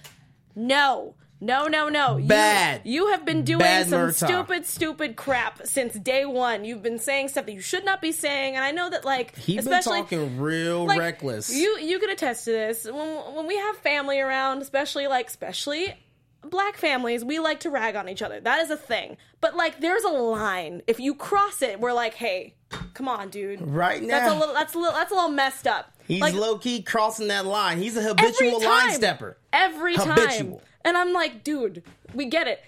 No. 0.55 1.15
No, 1.43 1.69
no, 1.69 1.89
no. 1.89 2.19
You- 2.19 2.27
Bad. 2.29 2.83
You, 2.85 3.09
have 3.13 3.25
been 3.25 3.45
doing 3.45 3.61
Bad 3.61 3.89
some 3.89 4.01
Murtaugh. 4.01 4.27
stupid, 4.27 4.67
stupid 4.67 5.17
crap 5.17 5.67
since 5.67 5.95
day 5.95 6.27
one. 6.27 6.67
You've 6.67 6.83
been 6.83 6.99
saying 6.99 7.29
stuff 7.29 7.47
that 7.47 7.53
you 7.53 7.63
should 7.63 7.85
not 7.85 8.03
be 8.03 8.13
saying, 8.13 8.57
and 8.57 8.65
I 8.65 8.73
know 8.73 8.91
that, 8.91 9.07
like, 9.07 9.35
He's 9.37 9.67
been 9.67 9.83
talking 9.83 10.39
real 10.39 10.85
like, 10.85 10.99
reckless. 10.99 11.51
You 11.51 11.79
you 11.79 11.99
can 11.99 12.11
attest 12.11 12.45
to 12.45 12.51
this. 12.53 12.85
When 12.85 13.35
when 13.35 13.47
we 13.47 13.57
have 13.57 13.77
family 13.79 14.21
around, 14.21 14.61
especially 14.61 15.07
like 15.07 15.29
especially 15.29 15.95
black 16.43 16.77
families, 16.77 17.25
we 17.25 17.39
like 17.39 17.61
to 17.61 17.71
rag 17.71 17.97
on 17.97 18.09
each 18.09 18.23
other. 18.23 18.41
That 18.41 18.61
is 18.61 18.71
a 18.71 18.77
thing. 18.77 19.17
But 19.41 19.57
like 19.57 19.81
there's 19.81 20.05
a 20.05 20.09
line. 20.09 20.83
If 20.87 21.01
you 21.01 21.15
cross 21.15 21.63
it, 21.63 21.81
we're 21.81 21.93
like, 21.93 22.15
"Hey, 22.15 22.55
Come 22.95 23.09
on, 23.09 23.31
dude. 23.31 23.61
Right 23.63 24.03
now, 24.03 24.09
That's 24.09 24.33
a 24.33 24.39
little. 24.39 24.55
That's 24.55 24.75
a 24.75 24.79
little. 24.79 24.95
That's 24.95 25.11
a 25.11 25.15
little 25.15 25.31
messed 25.31 25.67
up. 25.67 25.93
He's 26.07 26.21
Like, 26.21 26.35
low 26.35 26.59
key 26.59 26.83
crossing 26.83 27.29
that 27.29 27.47
line. 27.47 27.79
He's 27.79 27.97
a 27.97 28.03
habitual 28.03 28.61
time, 28.61 28.69
line 28.69 28.95
stepper. 28.95 29.39
Every 29.53 29.97
time. 29.97 30.11
Habitual. 30.11 30.63
And 30.85 30.97
I'm 30.97 31.13
like, 31.13 31.45
dude, 31.45 31.83
we 32.15 32.27
get 32.27 32.47
it. 32.47 32.63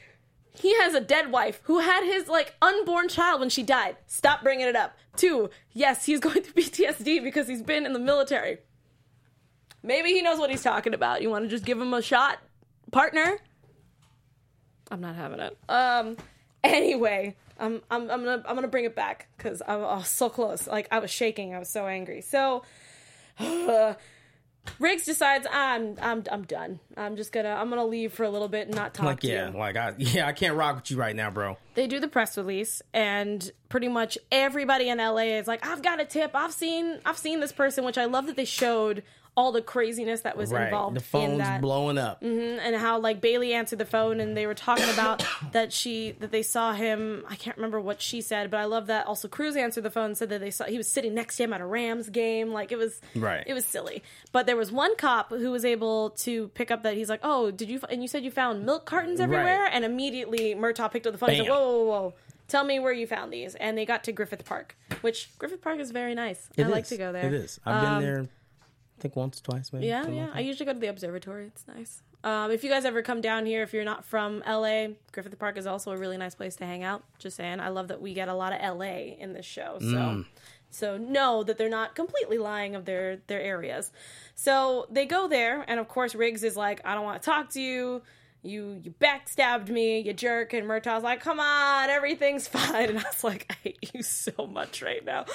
He 0.55 0.75
has 0.81 0.95
a 0.95 1.01
dead 1.01 1.31
wife 1.31 1.61
who 1.65 1.79
had 1.79 2.05
his 2.05 2.29
like 2.29 2.55
unborn 2.61 3.09
child 3.09 3.41
when 3.41 3.49
she 3.49 3.63
died. 3.63 3.97
Stop 4.07 4.43
bringing 4.43 4.67
it 4.67 4.77
up. 4.77 4.97
Two, 5.17 5.51
yes, 5.73 6.05
he's 6.05 6.21
going 6.21 6.43
through 6.43 6.63
PTSD 6.63 7.23
because 7.23 7.47
he's 7.47 7.63
been 7.63 7.87
in 7.87 7.93
the 7.93 7.99
military. 7.99 8.59
Maybe 9.83 10.11
he 10.11 10.23
knows 10.23 10.39
what 10.39 10.51
he's 10.51 10.63
talking 10.63 10.95
about. 10.95 11.23
You 11.23 11.31
want 11.31 11.45
to 11.45 11.49
just 11.49 11.65
give 11.65 11.81
him 11.81 11.95
a 11.95 12.03
shot, 12.03 12.39
partner? 12.91 13.39
I'm 14.93 15.01
not 15.01 15.17
having 15.17 15.41
it. 15.41 15.57
Um. 15.69 16.17
Anyway, 16.63 17.35
I'm 17.59 17.81
I'm 17.91 18.03
I'm 18.11 18.23
gonna 18.25 18.43
I'm 18.47 18.55
gonna 18.55 18.69
bring 18.69 18.85
it 18.85 18.95
back 18.95 19.27
because 19.37 19.63
I, 19.63 19.75
I 19.75 19.97
was 19.97 20.09
so 20.09 20.29
close. 20.29 20.69
Like 20.69 20.87
I 20.93 21.01
was 21.01 21.11
shaking. 21.11 21.55
I 21.55 21.59
was 21.59 21.69
so 21.69 21.87
angry. 21.87 22.21
So. 22.21 22.63
Riggs 24.79 25.05
decides 25.05 25.45
I'm 25.51 25.97
I'm 26.01 26.23
I'm 26.31 26.43
done. 26.45 26.79
I'm 26.97 27.17
just 27.17 27.33
gonna 27.33 27.49
I'm 27.49 27.69
gonna 27.69 27.85
leave 27.85 28.13
for 28.13 28.23
a 28.23 28.31
little 28.31 28.47
bit 28.47 28.69
and 28.69 28.77
not 28.77 28.95
talk 28.95 29.07
Like 29.07 29.21
to 29.21 29.27
yeah, 29.27 29.51
you. 29.51 29.59
like 29.59 29.77
I 29.77 29.95
yeah, 29.99 30.25
I 30.29 30.33
can't 30.33 30.55
rock 30.55 30.77
with 30.77 30.91
you 30.93 30.97
right 30.97 31.17
now, 31.17 31.31
bro. 31.31 31.57
They 31.75 31.89
do 31.89 31.99
the 31.99 32.07
press 32.07 32.37
release 32.39 32.81
and 32.95 33.51
pretty 33.69 33.89
much 33.89 34.17
everybody 34.31 34.89
in 34.89 34.99
LA 34.99 35.23
is 35.37 35.49
like, 35.49 35.67
I've 35.67 35.83
got 35.83 36.01
a 36.01 36.05
tip. 36.05 36.31
I've 36.35 36.53
seen 36.53 37.01
I've 37.05 37.19
seen 37.19 37.41
this 37.41 37.51
person, 37.51 37.85
which 37.85 37.99
I 37.99 38.05
love 38.05 38.27
that 38.27 38.37
they 38.37 38.45
showed 38.45 39.03
all 39.35 39.51
the 39.51 39.63
craziness 39.63 40.21
that 40.21 40.37
was 40.37 40.51
Right, 40.53 40.65
involved 40.65 40.95
the 40.95 40.99
in 40.99 41.05
phone's 41.05 41.39
that. 41.39 41.61
blowing 41.63 41.97
up. 41.97 42.21
and 42.23 42.77
how 42.77 42.99
like 42.99 43.21
Bailey 43.23 43.55
answered 43.55 43.79
the 43.79 43.87
phone 43.87 44.21
and 44.21 44.37
they 44.37 44.47
were 44.47 44.53
talking 44.55 44.89
about 44.91 45.25
that 45.53 45.73
she 45.73 46.13
that 46.21 46.31
they 46.31 46.43
saw 46.43 46.75
him 46.75 47.25
I 47.31 47.37
can't 47.37 47.57
remember 47.57 47.81
what 47.81 48.03
she 48.03 48.21
said 48.21 48.51
but 48.51 48.61
I 48.61 48.65
love 48.67 48.89
that 48.89 49.07
also 49.07 49.29
Cruz 49.29 49.57
answered 49.57 49.85
the 49.85 49.91
phone 49.91 50.05
and 50.07 50.19
said 50.19 50.29
that 50.29 50.41
they 50.41 50.51
saw 50.51 50.65
he 50.67 50.77
was 50.77 50.87
sitting 50.87 51.15
next 51.15 51.39
to 51.39 51.45
him 51.45 51.55
at 51.55 51.63
a 51.63 51.67
Rams 51.67 52.11
game 52.11 52.53
like 52.53 52.73
it 52.73 52.77
was 52.77 53.01
Right. 53.15 53.43
it 53.47 53.55
was 53.55 53.65
silly 53.65 54.03
but 54.33 54.45
there 54.45 54.57
was 54.57 54.71
one 54.71 54.97
cop 54.97 55.31
who 55.31 55.51
was 55.51 55.65
able 55.65 56.11
to 56.11 56.49
pick 56.49 56.71
up 56.71 56.83
that 56.83 56.95
he's 56.95 57.09
like 57.09 57.21
oh 57.23 57.51
did 57.51 57.71
you 57.71 57.81
and 57.89 58.03
you 58.03 58.09
said 58.09 58.25
you 58.25 58.31
found 58.31 58.67
milk 58.67 58.85
cartons 58.85 59.19
everywhere 59.19 59.61
Right. 59.63 59.71
and 59.73 59.83
immediately 59.87 60.55
Murtaugh 60.55 60.91
picked 60.93 61.07
up 61.07 61.13
the 61.15 61.19
phone 61.19 61.31
and 61.31 61.39
said 61.39 61.49
whoa 61.49 61.79
whoa 61.79 61.85
whoa 61.85 62.15
tell 62.49 62.65
me 62.65 62.79
where 62.79 62.93
you 62.93 63.07
found 63.07 63.33
these 63.33 63.55
and 63.55 63.79
they 63.79 63.87
got 63.87 64.05
to 64.05 64.13
Griffith 64.13 64.45
Park 64.45 64.77
which 65.01 65.31
Griffith 65.39 65.63
Park 65.63 65.79
is 65.81 65.91
very 65.91 66.15
nice 66.15 66.51
I 66.59 66.63
It 66.63 66.69
like 66.69 66.87
to 66.89 66.99
go 66.99 67.13
there 67.13 67.27
It 67.29 67.33
is. 67.33 67.59
I've 67.65 67.83
Um, 67.83 68.03
been 68.03 68.13
there. 68.15 68.27
I 69.03 69.07
think 69.07 69.17
once, 69.17 69.41
twice, 69.41 69.73
maybe. 69.73 69.87
yeah, 69.89 70.07
yeah. 70.07 70.27
like 70.27 70.37
I 70.37 70.41
usually 70.41 70.67
go 70.67 70.73
to 70.73 70.79
the 70.79 70.87
observatory. 70.87 71.47
It's 71.49 71.67
nice. 71.67 72.03
Um, 72.23 72.53
if 72.53 72.63
you 72.63 72.71
guys 72.71 72.85
ever 72.85 73.03
come 73.03 73.21
down 73.21 73.47
here, 73.47 73.65
if 73.65 73.73
you're 73.73 73.83
not 73.85 74.05
from 74.05 74.45
LA, 74.47 74.89
Griffith 75.11 75.37
Park 75.41 75.59
is 75.59 75.67
also 75.67 75.91
a 75.91 75.97
really 75.97 76.17
nice 76.17 76.37
place 76.37 76.55
to 76.57 76.65
hang 76.65 76.85
out. 76.85 77.03
Just 77.19 77.37
saying. 77.37 77.59
I 77.59 77.71
love 77.71 77.89
that 77.89 78.01
we 78.01 78.15
get 78.15 78.29
a 78.29 78.35
lot 78.35 78.53
of 78.53 78.61
LA 78.79 79.17
in 79.19 79.33
this 79.33 79.45
show. 79.45 79.79
So 79.81 79.87
Mm. 79.87 80.27
so 80.71 80.97
know 80.99 81.43
that 81.43 81.59
they're 81.59 81.69
not 81.69 81.97
completely 81.97 82.39
lying 82.39 82.77
of 82.77 82.85
their 82.85 83.17
their 83.27 83.41
areas. 83.41 83.91
So 84.37 84.87
they 84.89 85.05
go 85.05 85.27
there, 85.27 85.65
and 85.67 85.81
of 85.81 85.89
course 85.89 86.15
Riggs 86.15 86.45
is 86.45 86.57
like, 86.57 86.81
I 86.85 86.95
don't 86.95 87.05
want 87.05 87.21
to 87.21 87.27
talk 87.29 87.51
to 87.55 87.61
you. 87.61 88.03
You 88.45 88.81
you 88.85 88.93
backstabbed 89.01 89.69
me, 89.69 89.99
you 90.01 90.13
jerk. 90.13 90.53
And 90.53 90.67
Murtaugh's 90.69 91.03
like, 91.03 91.21
come 91.21 91.41
on, 91.41 91.91
everything's 91.91 92.47
fine. 92.57 92.91
And 92.91 92.99
I 92.99 93.03
was 93.03 93.25
like, 93.25 93.47
I 93.51 93.55
hate 93.65 93.91
you 93.95 94.03
so 94.05 94.47
much 94.47 94.81
right 94.81 95.05
now. 95.05 95.27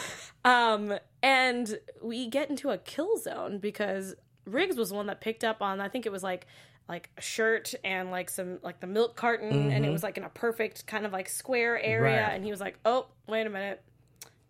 Um, 0.45 0.97
and 1.27 1.79
we 2.01 2.27
get 2.27 2.49
into 2.49 2.69
a 2.69 2.77
kill 2.77 3.17
zone 3.17 3.57
because 3.59 4.15
Riggs 4.45 4.77
was 4.77 4.89
the 4.89 4.95
one 4.95 5.07
that 5.07 5.19
picked 5.19 5.43
up 5.43 5.61
on. 5.61 5.81
I 5.81 5.89
think 5.89 6.05
it 6.05 6.11
was 6.11 6.23
like 6.23 6.47
like 6.87 7.09
a 7.17 7.21
shirt 7.21 7.73
and 7.83 8.11
like 8.11 8.29
some 8.29 8.59
like 8.63 8.79
the 8.79 8.87
milk 8.87 9.17
carton, 9.17 9.71
and 9.71 9.85
it 9.85 9.89
was 9.89 10.03
like 10.03 10.17
in 10.17 10.23
a 10.23 10.29
perfect 10.29 10.87
kind 10.87 11.05
of 11.05 11.11
like 11.11 11.27
square 11.27 11.77
area. 11.77 12.15
Mm-hmm. 12.15 12.27
Right. 12.27 12.35
And 12.35 12.45
he 12.45 12.51
was 12.51 12.61
like, 12.61 12.79
oh, 12.85 13.07
wait 13.27 13.45
a 13.45 13.49
minute, 13.49 13.83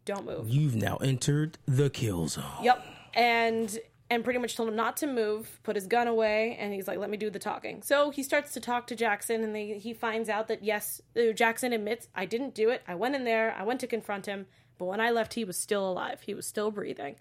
don't 0.05 0.23
move. 0.23 0.47
You've 0.49 0.75
now 0.75 0.97
entered 0.97 1.57
the 1.65 1.89
kill 1.89 2.27
zone. 2.27 2.43
Yep. 2.61 2.85
And 3.15 3.79
and 4.11 4.23
pretty 4.23 4.39
much 4.39 4.55
told 4.55 4.69
him 4.69 4.75
not 4.75 4.97
to 4.97 5.07
move, 5.07 5.59
put 5.63 5.75
his 5.75 5.87
gun 5.87 6.07
away, 6.07 6.57
and 6.59 6.71
he's 6.73 6.87
like, 6.87 6.99
"Let 6.99 7.09
me 7.09 7.17
do 7.17 7.31
the 7.31 7.39
talking." 7.39 7.81
So 7.81 8.11
he 8.11 8.21
starts 8.21 8.53
to 8.53 8.59
talk 8.59 8.85
to 8.87 8.95
Jackson, 8.95 9.43
and 9.43 9.55
they, 9.55 9.79
he 9.79 9.95
finds 9.95 10.29
out 10.29 10.47
that 10.49 10.63
yes, 10.63 11.01
uh, 11.17 11.33
Jackson 11.33 11.73
admits, 11.73 12.07
"I 12.13 12.25
didn't 12.25 12.53
do 12.53 12.69
it. 12.69 12.83
I 12.87 12.93
went 12.93 13.15
in 13.15 13.23
there. 13.23 13.55
I 13.57 13.63
went 13.63 13.79
to 13.79 13.87
confront 13.87 14.27
him, 14.27 14.45
but 14.77 14.85
when 14.85 14.99
I 15.01 15.11
left, 15.11 15.33
he 15.33 15.43
was 15.43 15.57
still 15.57 15.89
alive. 15.89 16.21
He 16.21 16.33
was 16.33 16.45
still 16.45 16.71
breathing." 16.71 17.15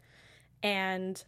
And 0.62 1.23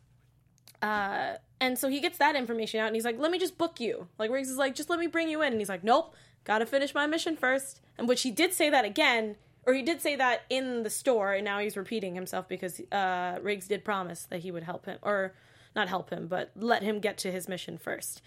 uh, 0.82 1.34
and 1.60 1.78
so 1.78 1.88
he 1.88 2.00
gets 2.00 2.18
that 2.18 2.36
information 2.36 2.80
out, 2.80 2.86
and 2.86 2.94
he's 2.94 3.04
like, 3.04 3.18
"Let 3.18 3.30
me 3.30 3.38
just 3.38 3.58
book 3.58 3.80
you." 3.80 4.08
Like 4.18 4.30
Riggs 4.30 4.48
is 4.48 4.56
like, 4.56 4.74
"Just 4.74 4.90
let 4.90 4.98
me 4.98 5.06
bring 5.06 5.28
you 5.28 5.42
in," 5.42 5.52
and 5.52 5.60
he's 5.60 5.68
like, 5.68 5.84
"Nope, 5.84 6.14
got 6.44 6.58
to 6.58 6.66
finish 6.66 6.94
my 6.94 7.06
mission 7.06 7.36
first. 7.36 7.80
And 7.96 8.08
which 8.08 8.22
he 8.22 8.30
did 8.30 8.52
say 8.52 8.70
that 8.70 8.84
again, 8.84 9.36
or 9.64 9.74
he 9.74 9.82
did 9.82 10.00
say 10.00 10.16
that 10.16 10.42
in 10.48 10.82
the 10.82 10.90
store, 10.90 11.34
and 11.34 11.44
now 11.44 11.58
he's 11.58 11.76
repeating 11.76 12.14
himself 12.14 12.48
because 12.48 12.80
uh, 12.92 13.38
Riggs 13.42 13.68
did 13.68 13.84
promise 13.84 14.24
that 14.30 14.40
he 14.40 14.50
would 14.50 14.62
help 14.62 14.86
him, 14.86 14.98
or 15.02 15.34
not 15.76 15.88
help 15.88 16.10
him, 16.10 16.26
but 16.26 16.50
let 16.56 16.82
him 16.82 17.00
get 17.00 17.18
to 17.18 17.30
his 17.30 17.48
mission 17.48 17.76
first. 17.76 18.22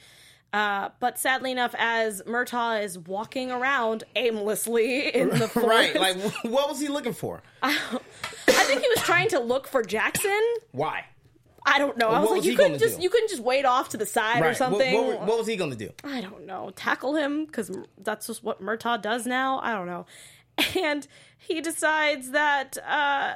Uh, 0.53 0.89
but 0.99 1.17
sadly 1.17 1.51
enough, 1.51 1.73
as 1.77 2.21
Murtaugh 2.23 2.83
is 2.83 2.99
walking 2.99 3.51
around 3.51 4.03
aimlessly 4.15 5.07
in 5.15 5.29
the 5.29 5.47
forest, 5.47 5.95
Right. 5.95 5.95
Like, 5.95 6.17
what 6.43 6.67
was 6.69 6.79
he 6.79 6.89
looking 6.89 7.13
for? 7.13 7.41
I 7.63 7.73
think 8.47 8.81
he 8.81 8.87
was 8.89 8.99
trying 9.03 9.29
to 9.29 9.39
look 9.39 9.67
for 9.67 9.81
Jackson. 9.81 10.41
Why? 10.71 11.05
I 11.65 11.77
don't 11.77 11.95
know. 11.97 12.09
I 12.09 12.19
was 12.19 12.29
what 12.29 12.35
like, 12.39 12.45
you 12.45 12.55
couldn't 12.57 12.79
just 12.79 12.97
do? 12.97 13.03
you 13.03 13.09
couldn't 13.09 13.29
just 13.29 13.43
wait 13.43 13.65
off 13.65 13.89
to 13.89 13.97
the 13.97 14.05
side 14.05 14.39
or 14.39 14.45
Right. 14.45 14.47
What, 14.49 14.57
something. 14.57 14.93
what, 14.93 15.21
what 15.21 15.37
was 15.37 15.47
he 15.47 15.55
going 15.55 15.69
to 15.71 15.77
do? 15.77 15.91
I 16.03 16.19
don't 16.19 16.45
know. 16.45 16.71
Tackle 16.75 17.15
him 17.15 17.45
because 17.45 17.71
that's 17.99 18.27
just 18.27 18.43
what 18.43 18.61
Murtaugh 18.61 19.01
does 19.01 19.25
now. 19.25 19.59
I 19.59 19.73
don't 19.73 19.87
know. 19.87 20.05
And 20.77 21.07
he 21.37 21.61
decides 21.61 22.31
that 22.31 22.77
uh, 22.85 23.35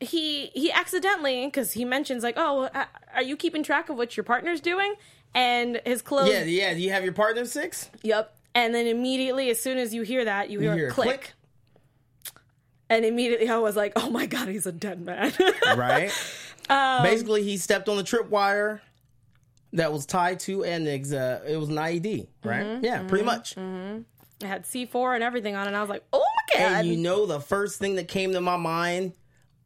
he 0.00 0.46
he 0.46 0.72
accidentally 0.72 1.46
because 1.46 1.72
he 1.72 1.84
mentions 1.84 2.22
like, 2.22 2.34
oh, 2.36 2.64
uh, 2.74 2.84
are 3.14 3.22
you 3.22 3.36
keeping 3.36 3.62
track 3.62 3.88
of 3.88 3.96
what 3.96 4.16
your 4.16 4.24
partner's 4.24 4.60
doing? 4.60 4.94
And 5.36 5.80
his 5.84 6.00
clothes. 6.02 6.30
Yeah, 6.30 6.44
yeah. 6.44 6.72
Do 6.74 6.80
you 6.80 6.90
have 6.90 7.04
your 7.04 7.12
partner 7.12 7.44
six? 7.44 7.90
Yep. 8.02 8.34
And 8.54 8.74
then 8.74 8.86
immediately, 8.86 9.50
as 9.50 9.60
soon 9.60 9.76
as 9.76 9.92
you 9.92 10.00
hear 10.02 10.24
that, 10.24 10.48
you 10.50 10.60
hear, 10.60 10.74
hear 10.74 10.88
a 10.88 10.90
click. 10.90 11.06
click. 11.08 11.32
And 12.88 13.04
immediately, 13.04 13.48
I 13.48 13.58
was 13.58 13.76
like, 13.76 13.92
"Oh 13.96 14.08
my 14.10 14.26
god, 14.26 14.48
he's 14.48 14.66
a 14.66 14.72
dead 14.72 15.00
man." 15.04 15.32
Right. 15.76 16.10
Um, 16.70 17.02
Basically, 17.02 17.42
he 17.42 17.58
stepped 17.58 17.88
on 17.88 17.96
the 17.96 18.02
tripwire 18.02 18.80
that 19.74 19.92
was 19.92 20.06
tied 20.06 20.40
to 20.40 20.64
an 20.64 20.86
ex- 20.88 21.12
uh, 21.12 21.42
it 21.46 21.56
was 21.58 21.68
an 21.68 21.76
IED, 21.76 22.28
right? 22.42 22.64
Mm-hmm, 22.64 22.84
yeah, 22.84 23.02
pretty 23.02 23.24
much. 23.24 23.56
it 23.56 24.46
had 24.46 24.64
C4 24.64 25.14
and 25.16 25.22
everything 25.22 25.54
on 25.54 25.64
it. 25.64 25.68
And 25.68 25.76
I 25.76 25.80
was 25.80 25.90
like, 25.90 26.04
"Oh 26.12 26.24
my 26.24 26.58
god!" 26.58 26.72
And 26.76 26.88
you 26.88 26.96
know, 26.96 27.26
the 27.26 27.40
first 27.40 27.78
thing 27.78 27.96
that 27.96 28.08
came 28.08 28.32
to 28.32 28.40
my 28.40 28.56
mind, 28.56 29.12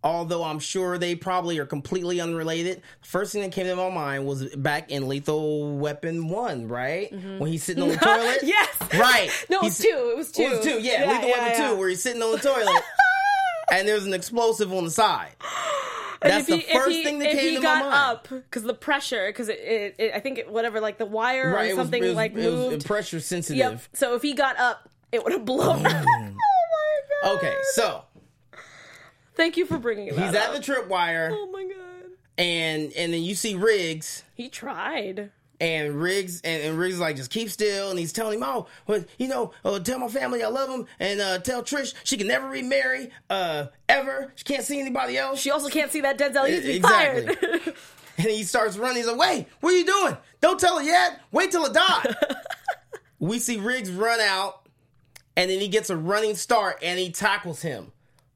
although 0.03 0.43
I'm 0.45 0.59
sure 0.59 0.97
they 0.99 1.15
probably 1.15 1.59
are 1.59 1.67
completely 1.67 2.21
unrelated, 2.21 2.83
the 3.03 3.07
first 3.09 3.33
thing 3.33 3.43
that 3.43 3.53
came 3.53 3.67
to 3.67 3.77
my 3.77 3.91
mind 3.91 4.27
was 4.27 4.55
back 4.57 4.91
in 4.91 5.09
Lethal 5.09 5.77
Weapon 5.77 6.29
1, 6.29 6.69
right? 6.69 7.13
When 7.39 7.51
he's 7.51 7.63
sitting 7.65 7.83
on 7.83 7.89
the 7.91 7.97
toilet. 7.97 8.39
Mm-hmm. 8.41 8.47
yes. 8.47 8.77
Right. 8.99 9.31
No, 9.51 9.59
it 9.59 9.65
was 9.65 9.79
two. 9.79 10.11
It 10.13 10.17
was 10.17 10.33
two. 10.33 10.43
It 10.43 10.51
was 10.51 10.61
two, 10.61 10.81
yeah. 10.81 11.11
Lethal 11.11 11.29
yeah, 11.29 11.39
Weapon 11.39 11.61
yeah. 11.63 11.71
2, 11.71 11.77
where 11.77 11.89
he's 11.89 12.03
sitting 12.03 12.23
on 12.23 12.33
the 12.33 12.39
toilet 12.39 12.83
and 13.73 13.87
there's 13.87 14.07
an 14.07 14.15
explosive 14.15 14.73
on 14.73 14.85
the 14.85 14.91
side. 14.91 15.31
That's 16.23 16.41
if 16.43 16.47
the 16.49 16.57
he, 16.57 16.63
if 16.65 16.73
first 16.83 16.91
he, 16.97 17.03
thing 17.05 17.19
that 17.21 17.29
if 17.33 17.39
came 17.39 17.49
he 17.51 17.57
to 17.57 17.63
got 17.63 17.77
my 17.85 17.91
mind. 17.91 17.95
up 17.95 18.29
because 18.29 18.63
the 18.63 18.75
pressure 18.75 19.29
because 19.29 19.49
it, 19.49 19.59
it, 19.59 19.95
it 19.99 20.13
I 20.15 20.21
think 20.21 20.37
it, 20.39 20.51
whatever 20.51 20.79
like 20.79 20.99
the 20.99 21.07
wire 21.07 21.51
Right, 21.51 21.71
or 21.73 21.77
was- 21.77 21.85
something 21.85 22.03
it 22.03 22.09
was, 22.09 22.15
like 22.17 22.35
was 22.35 22.45
moved. 22.45 22.85
pressure 22.85 23.21
sensitive. 23.21 23.57
yep. 23.57 23.81
So 23.95 24.15
if 24.17 24.21
he 24.23 24.35
got 24.35 24.59
up, 24.59 24.87
it 25.13 25.25
would 25.25 25.33
have 25.33 25.47
blown. 25.47 25.87
up. 25.87 25.93
oh 26.07 26.27
my 27.25 27.31
god. 27.31 27.37
Okay, 27.39 27.55
so 27.73 28.05
Thank 29.41 29.57
you 29.57 29.65
for 29.65 29.79
bringing 29.79 30.15
that 30.15 30.19
he's 30.27 30.35
at 30.35 30.51
up. 30.51 30.55
the 30.55 30.61
tripwire, 30.61 31.31
Oh 31.33 31.51
my 31.51 31.63
god. 31.65 32.11
and 32.37 32.93
and 32.93 33.13
then 33.15 33.23
you 33.23 33.35
see 33.35 33.55
Riggs, 33.55 34.23
He 34.35 34.51
tried. 34.51 35.31
and 35.61 35.95
Riggs 36.01 36.43
and, 36.43 36.63
and 36.63 36.79
Riggs 36.79 36.95
is 36.97 37.01
like 37.01 37.17
just 37.17 37.31
keep 37.31 37.49
still, 37.51 37.89
and 37.91 37.99
he's 37.99 38.13
telling 38.13 38.39
him, 38.39 38.45
oh, 38.45 38.67
well, 38.87 39.03
you 39.19 39.29
know, 39.29 39.53
uh, 39.65 39.79
tell 39.79 39.99
my 39.99 40.09
family 40.09 40.43
I 40.43 40.49
love 40.49 40.69
them, 40.71 40.87
and 40.99 41.21
uh, 41.21 41.39
tell 41.39 41.63
Trish 41.63 41.95
she 42.05 42.17
can 42.19 42.27
never 42.27 42.49
remarry, 42.49 43.11
uh, 43.31 43.67
ever. 43.89 44.33
She 44.37 44.45
can't 44.45 44.63
see 44.65 44.79
anybody 44.79 45.17
else. 45.17 45.41
She 45.41 45.51
also 45.51 45.69
can't 45.71 45.91
see 45.91 46.03
that 46.03 46.19
Denzel 46.19 46.47
He's 46.49 46.65
Exactly. 46.77 47.35
fired. 47.35 47.75
and 48.19 48.27
he 48.29 48.43
starts 48.43 48.77
running. 48.77 48.99
He's 48.99 49.07
like, 49.07 49.19
wait, 49.19 49.47
what 49.61 49.73
are 49.73 49.77
you 49.79 49.87
doing? 49.87 50.17
Don't 50.43 50.61
tell 50.61 50.77
her 50.79 50.85
yet. 50.85 51.21
Wait 51.33 51.51
till 51.51 51.65
it 51.65 51.73
die. 51.73 52.15
we 53.19 53.39
see 53.39 53.57
Riggs 53.57 53.91
run 53.91 54.21
out, 54.21 54.69
and 55.37 55.51
then 55.51 55.61
he 55.61 55.69
gets 55.69 55.89
a 55.89 55.97
running 55.97 56.35
start, 56.37 56.79
and 56.83 56.99
he 56.99 57.11
tackles 57.11 57.63
him. 57.63 57.93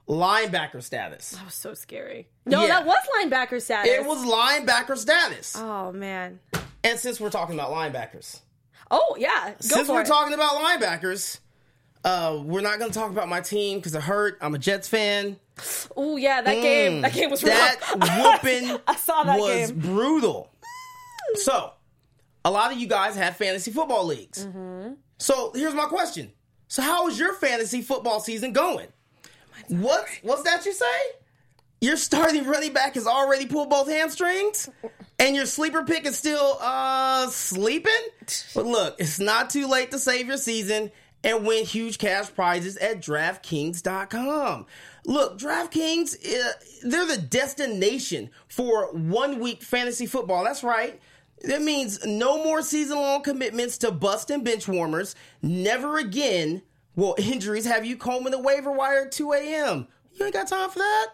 Linebacker 0.09 0.83
status. 0.83 1.31
that 1.31 1.45
was 1.47 1.55
so 1.55 1.73
scary. 1.75 2.29
No, 2.45 2.63
Yeah. 2.63 2.69
that 2.81 2.87
was 2.87 2.97
linebacker 3.19 3.61
status. 3.61 3.91
It 3.91 4.05
was 4.07 4.19
linebacker 4.25 4.97
status. 4.99 5.57
Oh 5.57 5.93
man. 5.93 6.41
And 6.83 6.99
since 6.99 7.19
we're 7.21 7.31
talking 7.31 7.55
about 7.59 7.71
linebackers, 7.71 8.41
Oh 8.91 9.17
yeah. 9.19 9.51
Go 9.51 9.55
since 9.61 9.89
we're 9.89 10.03
it. 10.03 10.07
talking 10.07 10.35
about 10.35 10.53
linebackers, 10.57 11.39
uh, 12.05 12.39
we're 12.45 12.61
not 12.61 12.79
going 12.79 12.91
to 12.91 12.99
talk 12.99 13.11
about 13.11 13.29
my 13.31 13.41
team 13.41 13.79
because 13.79 13.95
it 13.95 14.03
hurt. 14.03 14.37
I'm 14.43 14.55
a 14.55 14.59
Jets 14.59 14.89
fan. 14.89 15.39
Oh 15.97 16.17
yeah, 16.19 16.43
that 16.43 16.53
game. 16.55 17.01
That 17.01 17.15
game 17.15 17.31
was 17.31 17.43
rough. 17.43 17.81
Mm. 17.81 18.01
That 18.01 18.43
whooping 18.43 18.79
I 18.87 18.97
saw 18.97 19.25
that 19.25 19.39
was 19.41 19.71
game. 19.71 19.81
brutal. 19.81 20.51
So, 21.37 21.73
a 22.45 22.51
lot 22.51 22.73
of 22.73 22.79
you 22.79 22.87
guys 22.87 23.17
have 23.17 23.37
fantasy 23.37 23.71
football 23.71 24.05
leagues. 24.05 24.45
Mm-hmm. 24.47 24.93
So 25.19 25.53
here's 25.55 25.75
my 25.75 25.87
question: 25.87 26.33
So 26.69 26.83
how 26.83 27.09
is 27.09 27.19
your 27.19 27.33
fantasy 27.35 27.81
football 27.81 28.21
season 28.21 28.53
going? 28.53 28.89
What 29.69 30.07
what's 30.23 30.43
that 30.43 30.65
you 30.67 30.73
say? 30.73 30.87
your 31.85 31.97
starting 31.97 32.47
running 32.47 32.73
back 32.73 32.95
has 32.95 33.07
already 33.07 33.47
pulled 33.47 33.69
both 33.69 33.89
hamstrings, 33.89 34.71
and 35.19 35.37
your 35.37 35.45
sleeper 35.45 35.85
pick 35.85 36.07
is 36.07 36.17
still 36.17 36.57
uh 36.61 37.29
sleeping. 37.29 37.93
But 38.55 38.67
look, 38.67 38.97
it's 38.99 39.21
not 39.21 39.51
too 39.51 39.69
late 39.69 39.91
to 39.91 39.99
save 39.99 40.27
your 40.27 40.39
season 40.39 40.91
and 41.23 41.47
win 41.47 41.65
huge 41.65 41.99
cash 41.99 42.35
prizes 42.35 42.77
at 42.79 43.01
DraftKings.com. 43.01 44.67
Look, 45.07 45.39
DraftKings, 45.39 46.15
uh, 46.15 46.53
they're 46.83 47.07
the 47.07 47.19
destination 47.19 48.31
for 48.49 48.93
one 48.93 49.39
week 49.39 49.63
fantasy 49.63 50.07
football. 50.07 50.45
That's 50.45 50.65
right. 50.65 51.01
That 51.43 51.61
means 51.61 52.05
no 52.07 52.43
more 52.43 52.63
season 52.63 52.97
long 52.97 53.23
commitments 53.23 53.79
to 53.79 53.91
bust 53.91 54.31
and 54.31 54.45
bench 54.45 54.67
warmers. 54.67 55.15
Never 55.43 55.99
again 55.99 56.63
will 56.97 57.15
injuries 57.19 57.67
have 57.67 57.85
you 57.85 57.97
combing 57.97 58.33
the 58.33 58.41
waiver 58.41 58.73
wire 58.73 59.03
at 59.03 59.13
2 59.13 59.33
a.m. 59.33 59.89
You 60.15 60.27
ain't 60.27 60.35
got 60.35 60.47
time 60.47 60.71
for 60.71 60.79
that. 60.79 61.07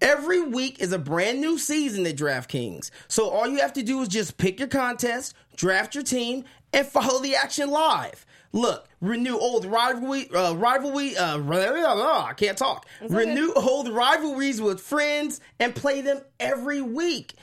Every 0.00 0.40
week 0.40 0.80
is 0.80 0.92
a 0.92 0.98
brand 0.98 1.40
new 1.40 1.58
season 1.58 2.06
at 2.06 2.16
DraftKings. 2.16 2.90
So 3.08 3.28
all 3.30 3.48
you 3.48 3.58
have 3.58 3.72
to 3.72 3.82
do 3.82 4.00
is 4.00 4.08
just 4.08 4.36
pick 4.38 4.60
your 4.60 4.68
contest, 4.68 5.34
draft 5.56 5.94
your 5.96 6.04
team, 6.04 6.44
and 6.72 6.86
follow 6.86 7.20
the 7.20 7.34
action 7.34 7.68
live. 7.68 8.24
Look, 8.52 8.88
renew 9.00 9.36
old 9.36 9.64
rivalry, 9.64 10.30
uh, 10.30 10.54
rivalry. 10.54 11.14
Uh, 11.16 11.38
I 11.42 12.32
can't 12.36 12.56
talk. 12.56 12.86
renew 13.08 13.52
old 13.54 13.88
rivalries 13.88 14.60
with 14.60 14.80
friends 14.80 15.40
and 15.58 15.74
play 15.74 16.00
them 16.00 16.20
every 16.38 16.80
week. 16.80 17.34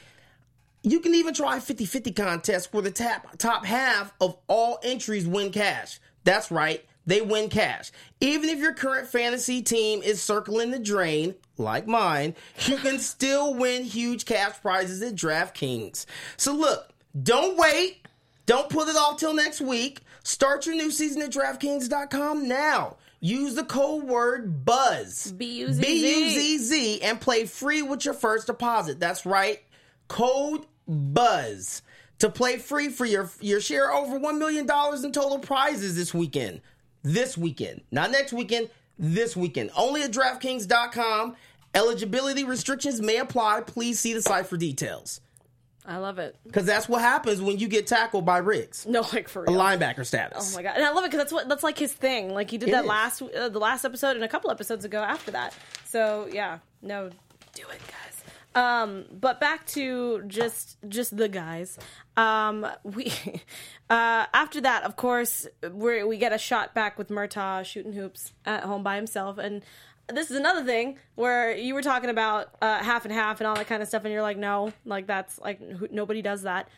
You 0.82 1.00
can 1.00 1.14
even 1.16 1.34
try 1.34 1.60
50 1.60 1.86
50 1.86 2.12
contests 2.12 2.72
where 2.72 2.84
the 2.84 2.92
top, 2.92 3.38
top 3.38 3.66
half 3.66 4.14
of 4.22 4.38
all 4.48 4.80
entries 4.84 5.28
win 5.28 5.52
cash. 5.52 6.00
That's 6.24 6.52
right, 6.52 6.86
they 7.06 7.22
win 7.22 7.50
cash. 7.50 7.92
Even 8.20 8.50
if 8.50 8.60
your 8.60 8.74
current 8.74 9.08
fantasy 9.08 9.62
team 9.62 10.02
is 10.02 10.22
circling 10.22 10.72
the 10.72 10.80
drain, 10.80 11.36
like 11.58 11.88
mine, 11.88 12.36
you 12.66 12.78
can 12.78 13.00
still 13.00 13.54
win 13.54 13.84
huge 13.84 14.26
cash 14.26 14.62
prizes 14.62 15.02
at 15.02 15.16
DraftKings. 15.16 16.06
So 16.38 16.54
look, 16.54 16.92
don't 17.22 17.58
wait. 17.58 18.06
Don't 18.46 18.70
put 18.70 18.88
it 18.88 18.96
off 18.96 19.20
till 19.20 19.34
next 19.34 19.62
week. 19.62 20.02
Start 20.24 20.66
your 20.66 20.76
new 20.76 20.92
season 20.92 21.22
at 21.22 21.32
DraftKings.com 21.32 22.48
now. 22.48 22.98
Use 23.20 23.56
the 23.56 23.64
code 23.64 24.04
word 24.04 24.66
BUZZ. 24.66 25.32
B-U-Z-Z. 25.38 25.82
B-U-Z-Z 25.82 27.02
and 27.02 27.20
play 27.20 27.46
free 27.46 27.82
with 27.82 28.06
your 28.06 28.14
first 28.14 28.48
deposit. 28.48 29.00
That's 29.00 29.26
right. 29.26 29.64
Code 30.08 30.66
BUZZ 30.88 31.82
to 32.20 32.30
play 32.30 32.58
free 32.58 32.90
for 32.90 33.06
your 33.06 33.30
your 33.42 33.60
share 33.60 33.92
over 33.92 34.20
$1 34.20 34.38
million 34.38 34.66
in 34.66 35.12
total 35.12 35.40
prizes 35.40 35.96
this 35.96 36.14
weekend. 36.14 36.62
This 37.06 37.38
weekend. 37.38 37.82
Not 37.92 38.10
next 38.12 38.34
weekend, 38.34 38.70
this 39.00 39.36
weekend. 39.38 39.70
Only 39.78 40.02
at 40.04 40.12
DraftKings.com. 40.12 41.36
Eligibility 41.76 42.44
restrictions 42.44 43.00
may 43.02 43.18
apply. 43.18 43.62
Please 43.62 44.00
see 44.00 44.14
the 44.14 44.22
site 44.22 44.48
for 44.48 44.58
details. 44.58 45.22
I 45.86 45.98
love 45.98 46.18
it. 46.18 46.36
Because 46.44 46.66
that's 46.66 46.90
what 46.90 47.02
happens 47.02 47.42
when 47.42 47.60
you 47.60 47.68
get 47.68 47.86
tackled 47.86 48.26
by 48.26 48.40
Riggs. 48.40 48.88
No, 48.88 49.02
like 49.14 49.30
for 49.30 49.44
A 49.44 49.50
linebacker 49.50 50.04
status. 50.04 50.52
Oh 50.52 50.58
my 50.58 50.64
god, 50.64 50.74
and 50.78 50.84
I 50.84 50.90
love 50.92 51.04
it 51.04 51.12
because 51.12 51.20
that's 51.20 51.32
what 51.34 51.48
that's 51.48 51.62
like 51.64 51.78
his 51.78 51.94
thing. 51.94 52.34
Like 52.34 52.50
he 52.50 52.58
did 52.58 52.70
It 52.70 52.72
that 52.72 52.86
is. 52.86 52.90
last 52.90 53.22
uh, 53.22 53.50
the 53.50 53.60
last 53.60 53.86
episode 53.86 54.16
and 54.16 54.24
a 54.24 54.28
couple 54.28 54.50
episodes 54.50 54.84
ago 54.84 55.04
after 55.04 55.30
that. 55.32 55.54
So 55.86 56.28
yeah, 56.34 56.58
no, 56.82 57.10
do 57.54 57.62
it, 57.72 57.80
guys. 57.88 58.05
Um, 58.56 59.06
but 59.12 59.42
back 59.42 59.66
to 59.68 60.24
just 60.28 60.78
just 60.88 61.16
the 61.16 61.28
guys. 61.28 61.78
Um, 62.16 62.66
we 62.84 63.12
uh, 63.90 64.26
after 64.34 64.62
that, 64.62 64.84
of 64.84 64.96
course, 64.96 65.46
we 65.70 66.04
we 66.04 66.18
get 66.18 66.32
a 66.32 66.38
shot 66.38 66.74
back 66.74 66.98
with 66.98 67.10
Murtaugh 67.10 67.66
shooting 67.66 67.94
hoops 67.94 68.34
at 68.46 68.64
home 68.64 68.82
by 68.82 68.96
himself, 68.96 69.38
and 69.38 69.62
this 70.08 70.32
is 70.32 70.38
another 70.38 70.64
thing 70.64 70.98
where 71.16 71.56
you 71.56 71.74
were 71.74 71.82
talking 71.82 72.10
about 72.10 72.56
uh, 72.62 72.82
half 72.82 73.06
and 73.06 73.14
half 73.14 73.42
and 73.42 73.48
all 73.48 73.56
that 73.56 73.68
kind 73.68 73.82
of 73.82 73.90
stuff, 73.90 74.06
and 74.06 74.14
you're 74.14 74.22
like, 74.22 74.38
no, 74.38 74.72
like 74.86 75.06
that's 75.08 75.38
like 75.40 75.60
nobody 75.92 76.22
does 76.22 76.44
that. 76.44 76.70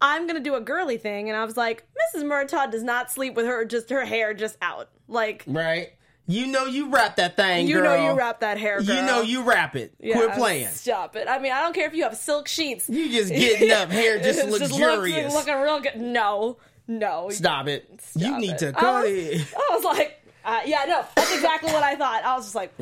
I'm 0.00 0.26
gonna 0.26 0.40
do 0.40 0.56
a 0.56 0.60
girly 0.60 0.98
thing, 0.98 1.28
and 1.28 1.38
I 1.38 1.44
was 1.44 1.56
like, 1.56 1.84
Mrs. 2.14 2.24
Murtaugh 2.24 2.70
does 2.70 2.82
not 2.82 3.10
sleep 3.10 3.34
with 3.34 3.46
her 3.46 3.64
just 3.64 3.90
her 3.90 4.04
hair 4.04 4.34
just 4.34 4.56
out. 4.60 4.90
Like 5.08 5.44
Right? 5.46 5.92
You 6.28 6.46
know 6.48 6.66
you 6.66 6.88
wrap 6.88 7.16
that 7.16 7.36
thing, 7.36 7.68
you 7.68 7.76
girl. 7.76 7.84
know 7.96 8.10
you 8.12 8.18
wrap 8.18 8.40
that 8.40 8.58
hair. 8.58 8.82
girl. 8.82 8.96
You 8.96 9.02
know 9.02 9.20
you 9.22 9.42
wrap 9.44 9.76
it. 9.76 9.94
Yeah, 10.00 10.14
Quit 10.16 10.32
playing. 10.32 10.68
Stop 10.68 11.14
it. 11.16 11.28
I 11.28 11.38
mean, 11.38 11.52
I 11.52 11.60
don't 11.60 11.72
care 11.74 11.86
if 11.86 11.94
you 11.94 12.02
have 12.02 12.16
silk 12.16 12.48
sheets. 12.48 12.88
You 12.88 13.10
just 13.10 13.30
getting 13.32 13.70
up 13.70 13.90
hair 13.90 14.18
just 14.18 14.44
luxurious. 14.48 15.32
looks- 15.32 15.46
looking 15.46 15.62
real 15.62 15.80
good. 15.80 15.96
No, 16.00 16.56
no. 16.88 17.30
Stop 17.30 17.68
it. 17.68 17.88
you 18.16 18.36
need 18.38 18.52
it. 18.52 18.58
to 18.58 18.74
I 18.76 19.02
was, 19.02 19.10
it. 19.10 19.54
I 19.56 19.74
was 19.74 19.84
like, 19.84 20.20
uh, 20.44 20.60
yeah, 20.66 20.84
no, 20.88 21.04
that's 21.14 21.32
exactly 21.34 21.72
what 21.72 21.82
I 21.82 21.94
thought. 21.94 22.24
I 22.24 22.34
was 22.36 22.44
just 22.46 22.54
like, 22.56 22.72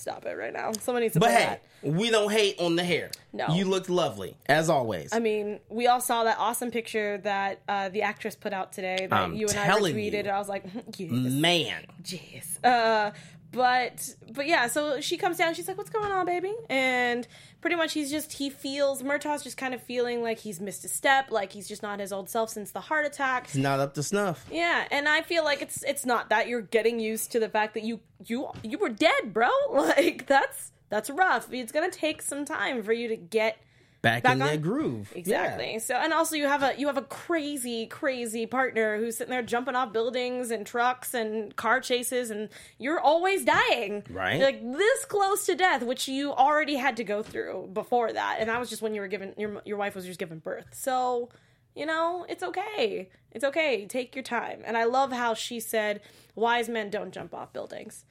stop 0.00 0.24
it 0.26 0.36
right 0.36 0.52
now. 0.52 0.72
Someone 0.72 1.02
needs 1.02 1.14
to 1.14 1.20
But 1.20 1.30
hey, 1.30 1.58
that. 1.82 1.92
we 1.92 2.10
don't 2.10 2.30
hate 2.30 2.58
on 2.58 2.76
the 2.76 2.84
hair. 2.84 3.10
No. 3.32 3.48
You 3.54 3.64
looked 3.66 3.88
lovely, 3.90 4.36
as 4.46 4.68
always. 4.70 5.10
I 5.12 5.18
mean, 5.20 5.60
we 5.68 5.86
all 5.86 6.00
saw 6.00 6.24
that 6.24 6.36
awesome 6.38 6.70
picture 6.70 7.18
that 7.18 7.60
uh, 7.68 7.88
the 7.90 8.02
actress 8.02 8.34
put 8.34 8.52
out 8.52 8.72
today 8.72 9.06
that 9.08 9.12
I'm 9.12 9.34
you 9.34 9.46
and 9.48 9.58
I 9.58 9.68
retweeted. 9.68 10.24
you. 10.24 10.30
I 10.30 10.38
was 10.38 10.48
like, 10.48 10.64
yes, 10.96 11.10
Man. 11.10 11.84
jeez. 12.02 12.58
Uh, 12.64 13.12
but 13.52 14.14
but 14.32 14.46
yeah, 14.46 14.68
so 14.68 15.00
she 15.00 15.16
comes 15.16 15.36
down. 15.36 15.54
She's 15.54 15.66
like, 15.66 15.76
"What's 15.76 15.90
going 15.90 16.12
on, 16.12 16.26
baby?" 16.26 16.54
And 16.68 17.26
pretty 17.60 17.76
much, 17.76 17.92
he's 17.92 18.10
just 18.10 18.32
he 18.32 18.50
feels 18.50 19.02
Murtaugh's 19.02 19.42
just 19.42 19.56
kind 19.56 19.74
of 19.74 19.82
feeling 19.82 20.22
like 20.22 20.38
he's 20.38 20.60
missed 20.60 20.84
a 20.84 20.88
step, 20.88 21.30
like 21.30 21.52
he's 21.52 21.66
just 21.66 21.82
not 21.82 22.00
his 22.00 22.12
old 22.12 22.30
self 22.30 22.50
since 22.50 22.70
the 22.70 22.80
heart 22.80 23.06
attack. 23.06 23.44
It's 23.46 23.56
not 23.56 23.80
up 23.80 23.94
to 23.94 24.02
snuff. 24.02 24.46
Yeah, 24.50 24.86
and 24.90 25.08
I 25.08 25.22
feel 25.22 25.44
like 25.44 25.62
it's 25.62 25.82
it's 25.82 26.06
not 26.06 26.28
that 26.30 26.48
you're 26.48 26.60
getting 26.60 27.00
used 27.00 27.32
to 27.32 27.40
the 27.40 27.48
fact 27.48 27.74
that 27.74 27.82
you 27.82 28.00
you 28.24 28.48
you 28.62 28.78
were 28.78 28.88
dead, 28.88 29.32
bro. 29.32 29.48
Like 29.70 30.26
that's 30.26 30.72
that's 30.88 31.10
rough. 31.10 31.52
It's 31.52 31.72
gonna 31.72 31.90
take 31.90 32.22
some 32.22 32.44
time 32.44 32.82
for 32.82 32.92
you 32.92 33.08
to 33.08 33.16
get 33.16 33.56
Back, 34.02 34.22
Back 34.22 34.36
in 34.36 34.42
on- 34.42 34.48
that 34.48 34.62
groove. 34.62 35.12
Exactly. 35.14 35.72
Yeah. 35.74 35.78
So, 35.78 35.94
and 35.94 36.14
also 36.14 36.34
you 36.34 36.46
have 36.46 36.62
a 36.62 36.74
you 36.78 36.86
have 36.86 36.96
a 36.96 37.02
crazy, 37.02 37.86
crazy 37.86 38.46
partner 38.46 38.96
who's 38.96 39.18
sitting 39.18 39.30
there 39.30 39.42
jumping 39.42 39.76
off 39.76 39.92
buildings 39.92 40.50
and 40.50 40.66
trucks 40.66 41.12
and 41.12 41.54
car 41.54 41.80
chases, 41.80 42.30
and 42.30 42.48
you're 42.78 42.98
always 42.98 43.44
dying. 43.44 44.02
Right. 44.08 44.36
You're 44.36 44.46
like 44.46 44.62
this 44.62 45.04
close 45.04 45.44
to 45.46 45.54
death, 45.54 45.82
which 45.82 46.08
you 46.08 46.32
already 46.32 46.76
had 46.76 46.96
to 46.96 47.04
go 47.04 47.22
through 47.22 47.68
before 47.74 48.10
that, 48.10 48.38
and 48.40 48.48
that 48.48 48.58
was 48.58 48.70
just 48.70 48.80
when 48.80 48.94
you 48.94 49.02
were 49.02 49.08
given 49.08 49.34
your 49.36 49.60
your 49.66 49.76
wife 49.76 49.94
was 49.94 50.06
just 50.06 50.18
giving 50.18 50.38
birth. 50.38 50.68
So, 50.72 51.28
you 51.74 51.84
know, 51.84 52.24
it's 52.26 52.42
okay. 52.42 53.10
It's 53.32 53.44
okay. 53.44 53.84
Take 53.86 54.16
your 54.16 54.24
time. 54.24 54.62
And 54.64 54.78
I 54.78 54.84
love 54.84 55.12
how 55.12 55.34
she 55.34 55.60
said, 55.60 56.00
"Wise 56.34 56.70
men 56.70 56.88
don't 56.88 57.12
jump 57.12 57.34
off 57.34 57.52
buildings." 57.52 58.06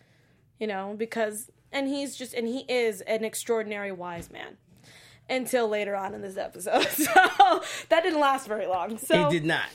You 0.59 0.67
know, 0.67 0.93
because 0.95 1.49
and 1.71 1.87
he's 1.87 2.15
just 2.15 2.35
and 2.35 2.47
he 2.47 2.59
is 2.69 3.01
an 3.01 3.23
extraordinary 3.25 3.91
wise 3.91 4.29
man 4.29 4.57
until 5.29 5.67
later 5.67 5.95
on 5.95 6.13
in 6.13 6.21
this 6.21 6.37
episode. 6.37 6.87
So 6.89 7.63
that 7.89 8.03
didn't 8.03 8.19
last 8.19 8.47
very 8.47 8.65
long. 8.67 8.97
So 8.97 9.25
He 9.29 9.39
did 9.39 9.45
not. 9.45 9.69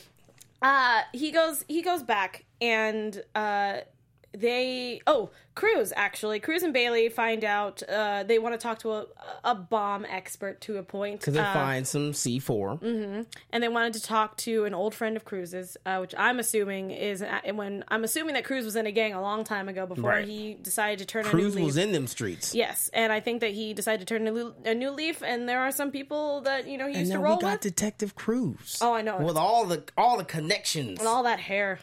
uh 0.63 1.03
he 1.13 1.31
goes 1.33 1.65
he 1.69 1.83
goes 1.83 2.03
back 2.03 2.45
and 2.61 3.23
uh 3.35 3.79
they 4.35 5.01
oh 5.07 5.31
cruz 5.55 5.93
actually 5.95 6.41
cruz 6.41 6.63
and 6.65 6.73
bailey 6.73 7.09
find 7.09 7.45
out 7.45 7.83
uh 7.89 8.25
they 8.25 8.39
want 8.41 8.53
to 8.53 8.59
talk 8.59 8.79
to 8.81 8.91
a, 8.93 9.07
a 9.45 9.55
bomb 9.55 10.05
expert 10.07 10.61
to 10.61 10.77
a 10.79 10.83
point 10.83 11.21
Because 11.21 11.35
they 11.35 11.41
uh, 11.41 11.53
find 11.55 11.87
some 11.87 12.11
C4. 12.13 13.25
and 13.53 13.63
they 13.63 13.69
wanted 13.69 13.95
to 13.95 14.03
talk 14.03 14.37
to 14.39 14.65
an 14.65 14.75
old 14.75 14.95
friend 14.95 15.17
of 15.17 15.25
cruz's 15.25 15.77
uh, 15.87 15.99
which 15.99 16.15
i'm 16.19 16.41
assuming 16.41 16.91
is 16.91 17.23
and 17.23 17.57
when 17.57 17.85
i'm 17.89 18.03
assuming 18.03 18.35
that 18.35 18.45
cruz 18.45 18.65
was 18.65 18.75
in 18.75 18.87
a 18.87 18.93
gang 18.93 19.15
a 19.15 19.21
long 19.23 19.45
time 19.45 19.69
ago 19.69 19.87
before 19.87 20.11
Right. 20.11 20.27
he 20.27 20.55
decided 20.55 20.99
to 20.99 21.07
turn 21.07 21.25
a 21.27 21.29
Cruz 21.31 21.55
new 21.55 21.61
leaf 21.61 21.67
was 21.67 21.77
in 21.77 21.93
them 21.93 22.07
streets. 22.09 22.55
Yes, 22.55 22.91
and 22.93 23.13
I 23.13 23.21
think 23.21 23.41
that 23.41 23.53
he 23.53 23.73
decided 23.75 24.07
to 24.07 24.15
turn 24.15 24.27
a 24.27 24.31
new, 24.31 24.55
a 24.65 24.75
new 24.75 24.91
leaf, 24.91 25.23
and 25.23 25.49
there 25.49 25.61
are 25.61 25.71
some 25.71 25.91
people 25.91 26.41
that 26.43 26.67
you 26.67 26.77
know 26.79 26.87
he 26.87 26.93
And 26.95 27.01
used 27.01 27.13
to 27.13 27.19
we 27.19 27.25
roll 27.25 27.39
got 27.39 27.53
with, 27.53 27.61
Detective 27.63 28.15
Cruz. 28.15 28.79
Oh, 28.83 28.93
I 28.93 29.03
know. 29.03 29.19
With 29.19 29.37
all 29.37 29.65
the 29.67 29.83
all 29.97 30.17
the 30.19 30.25
connections. 30.25 30.99
and 30.99 31.09
all 31.09 31.23
that 31.23 31.41
hair. 31.41 31.79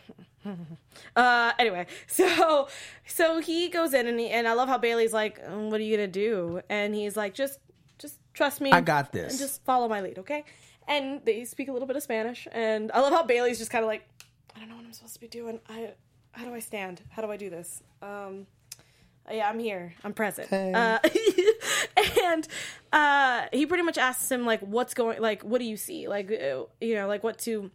uh, 1.15 1.51
anyway, 1.59 1.85
so 2.07 2.67
so 3.05 3.39
he 3.41 3.69
goes 3.69 3.93
in, 3.93 4.07
and 4.07 4.19
he, 4.19 4.29
and 4.29 4.47
I 4.47 4.53
love 4.53 4.69
how 4.69 4.77
Bailey's 4.77 5.13
like, 5.13 5.39
"Um, 5.45 5.69
"What 5.69 5.79
are 5.79 5.83
you 5.83 5.95
gonna 5.95 6.07
do?" 6.07 6.61
And 6.69 6.95
he's 6.95 7.15
like, 7.15 7.33
"Just 7.33 7.59
just 7.97 8.19
trust 8.33 8.61
me. 8.61 8.71
I 8.71 8.81
got 8.81 9.11
this. 9.11 9.33
And 9.33 9.39
just 9.39 9.63
follow 9.63 9.87
my 9.87 10.01
lead, 10.01 10.19
okay?" 10.19 10.43
And 10.87 11.23
they 11.25 11.45
speak 11.45 11.67
a 11.69 11.71
little 11.71 11.87
bit 11.87 11.95
of 11.95 12.03
Spanish, 12.03 12.47
and 12.51 12.91
I 12.91 13.01
love 13.01 13.13
how 13.13 13.23
Bailey's 13.23 13.59
just 13.59 13.71
kind 13.71 13.83
of 13.83 13.87
like, 13.87 14.07
"I 14.55 14.59
don't 14.59 14.69
know 14.69 14.75
what 14.75 14.85
I'm 14.85 14.93
supposed 14.93 15.13
to 15.15 15.19
be 15.19 15.27
doing. 15.27 15.59
I 15.69 15.93
how 16.31 16.45
do 16.45 16.53
I 16.53 16.59
stand? 16.59 17.01
How 17.09 17.21
do 17.21 17.31
I 17.31 17.37
do 17.37 17.49
this?" 17.49 17.83
Um, 18.01 18.47
yeah, 19.29 19.47
I'm 19.47 19.59
here. 19.59 19.93
I'm 20.03 20.13
present. 20.13 20.51
Uh, 20.51 20.99
and 22.23 22.47
uh, 22.91 23.45
he 23.53 23.65
pretty 23.65 23.83
much 23.83 23.97
asks 23.97 24.31
him 24.31 24.45
like, 24.45 24.61
"What's 24.61 24.93
going? 24.93 25.21
Like, 25.21 25.43
what 25.43 25.59
do 25.59 25.65
you 25.65 25.77
see? 25.77 26.07
Like, 26.07 26.31
uh, 26.31 26.63
you 26.79 26.95
know, 26.95 27.07
like 27.07 27.23
what 27.23 27.37
to 27.39 27.69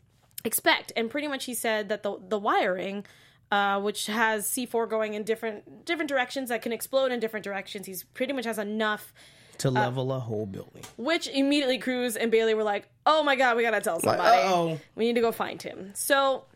expect?" 0.46 0.92
And 0.96 1.10
pretty 1.10 1.28
much 1.28 1.44
he 1.44 1.54
said 1.54 1.88
that 1.88 2.02
the 2.02 2.16
the 2.28 2.38
wiring. 2.38 3.04
Uh, 3.52 3.78
which 3.80 4.06
has 4.06 4.44
C4 4.48 4.90
going 4.90 5.14
in 5.14 5.22
different 5.22 5.84
different 5.84 6.08
directions 6.08 6.48
that 6.48 6.62
can 6.62 6.72
explode 6.72 7.12
in 7.12 7.20
different 7.20 7.44
directions. 7.44 7.86
He's 7.86 8.02
pretty 8.02 8.32
much 8.32 8.44
has 8.44 8.58
enough. 8.58 9.12
to 9.58 9.70
level 9.70 10.12
a 10.12 10.18
whole 10.18 10.46
building. 10.46 10.82
Which 10.96 11.28
immediately 11.28 11.78
Cruz 11.78 12.16
and 12.16 12.32
Bailey 12.32 12.54
were 12.54 12.64
like, 12.64 12.88
"Oh 13.06 13.22
my 13.22 13.36
god, 13.36 13.56
we 13.56 13.62
gotta 13.62 13.80
tell 13.80 14.00
Like, 14.02 14.02
somebody. 14.18 14.36
uh-oh. 14.48 14.80
We 14.96 15.04
need 15.06 15.14
to 15.14 15.20
go 15.20 15.30
find 15.30 15.62
him." 15.62 15.92
So 15.94 16.46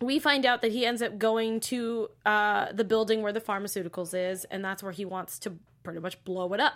we 0.00 0.20
find 0.20 0.46
out 0.46 0.62
that 0.62 0.70
he 0.70 0.86
ends 0.86 1.02
up 1.02 1.18
going 1.18 1.58
to 1.60 2.10
uh, 2.24 2.70
the 2.72 2.84
building 2.84 3.22
where 3.22 3.32
the 3.32 3.40
pharmaceuticals 3.40 4.14
is, 4.14 4.44
and 4.44 4.64
that's 4.64 4.84
where 4.84 4.92
he 4.92 5.04
wants 5.04 5.40
to 5.40 5.54
pretty 5.82 5.98
much 5.98 6.22
blow 6.24 6.52
it 6.52 6.60
up. 6.60 6.74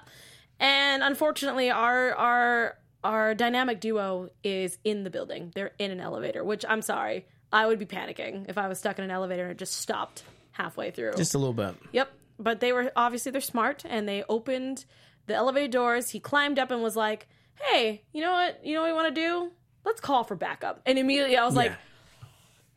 And 0.58 1.04
unfortunately, 1.04 1.70
our 1.70 2.12
our 2.14 2.76
our 3.02 3.34
dynamic 3.34 3.80
duo 3.80 4.30
is 4.44 4.78
in 4.84 5.04
the 5.04 5.10
building. 5.10 5.52
They're 5.54 5.72
in 5.78 5.90
an 5.90 6.00
elevator, 6.00 6.44
which 6.44 6.64
I'm 6.68 6.82
sorry, 6.82 7.26
I 7.52 7.66
would 7.66 7.78
be 7.78 7.86
panicking 7.86 8.48
if 8.48 8.58
I 8.58 8.68
was 8.68 8.78
stuck 8.78 8.98
in 8.98 9.04
an 9.04 9.10
elevator 9.10 9.44
and 9.44 9.52
it 9.52 9.58
just 9.58 9.74
stopped 9.74 10.22
halfway 10.52 10.90
through. 10.90 11.14
Just 11.14 11.34
a 11.34 11.38
little 11.38 11.54
bit. 11.54 11.74
Yep. 11.92 12.10
But 12.38 12.60
they 12.60 12.72
were 12.72 12.92
obviously 12.96 13.32
they're 13.32 13.40
smart 13.40 13.84
and 13.88 14.08
they 14.08 14.24
opened 14.28 14.84
the 15.26 15.34
elevator 15.34 15.68
doors. 15.68 16.10
He 16.10 16.20
climbed 16.20 16.58
up 16.58 16.70
and 16.70 16.82
was 16.82 16.96
like, 16.96 17.28
"Hey, 17.54 18.02
you 18.12 18.22
know 18.22 18.32
what? 18.32 18.64
You 18.64 18.74
know 18.74 18.82
what 18.82 18.88
we 18.88 18.92
want 18.94 19.14
to 19.14 19.20
do? 19.20 19.50
Let's 19.84 20.00
call 20.00 20.24
for 20.24 20.36
backup." 20.36 20.80
And 20.86 20.98
immediately 20.98 21.36
I 21.36 21.44
was 21.44 21.54
like, 21.54 21.72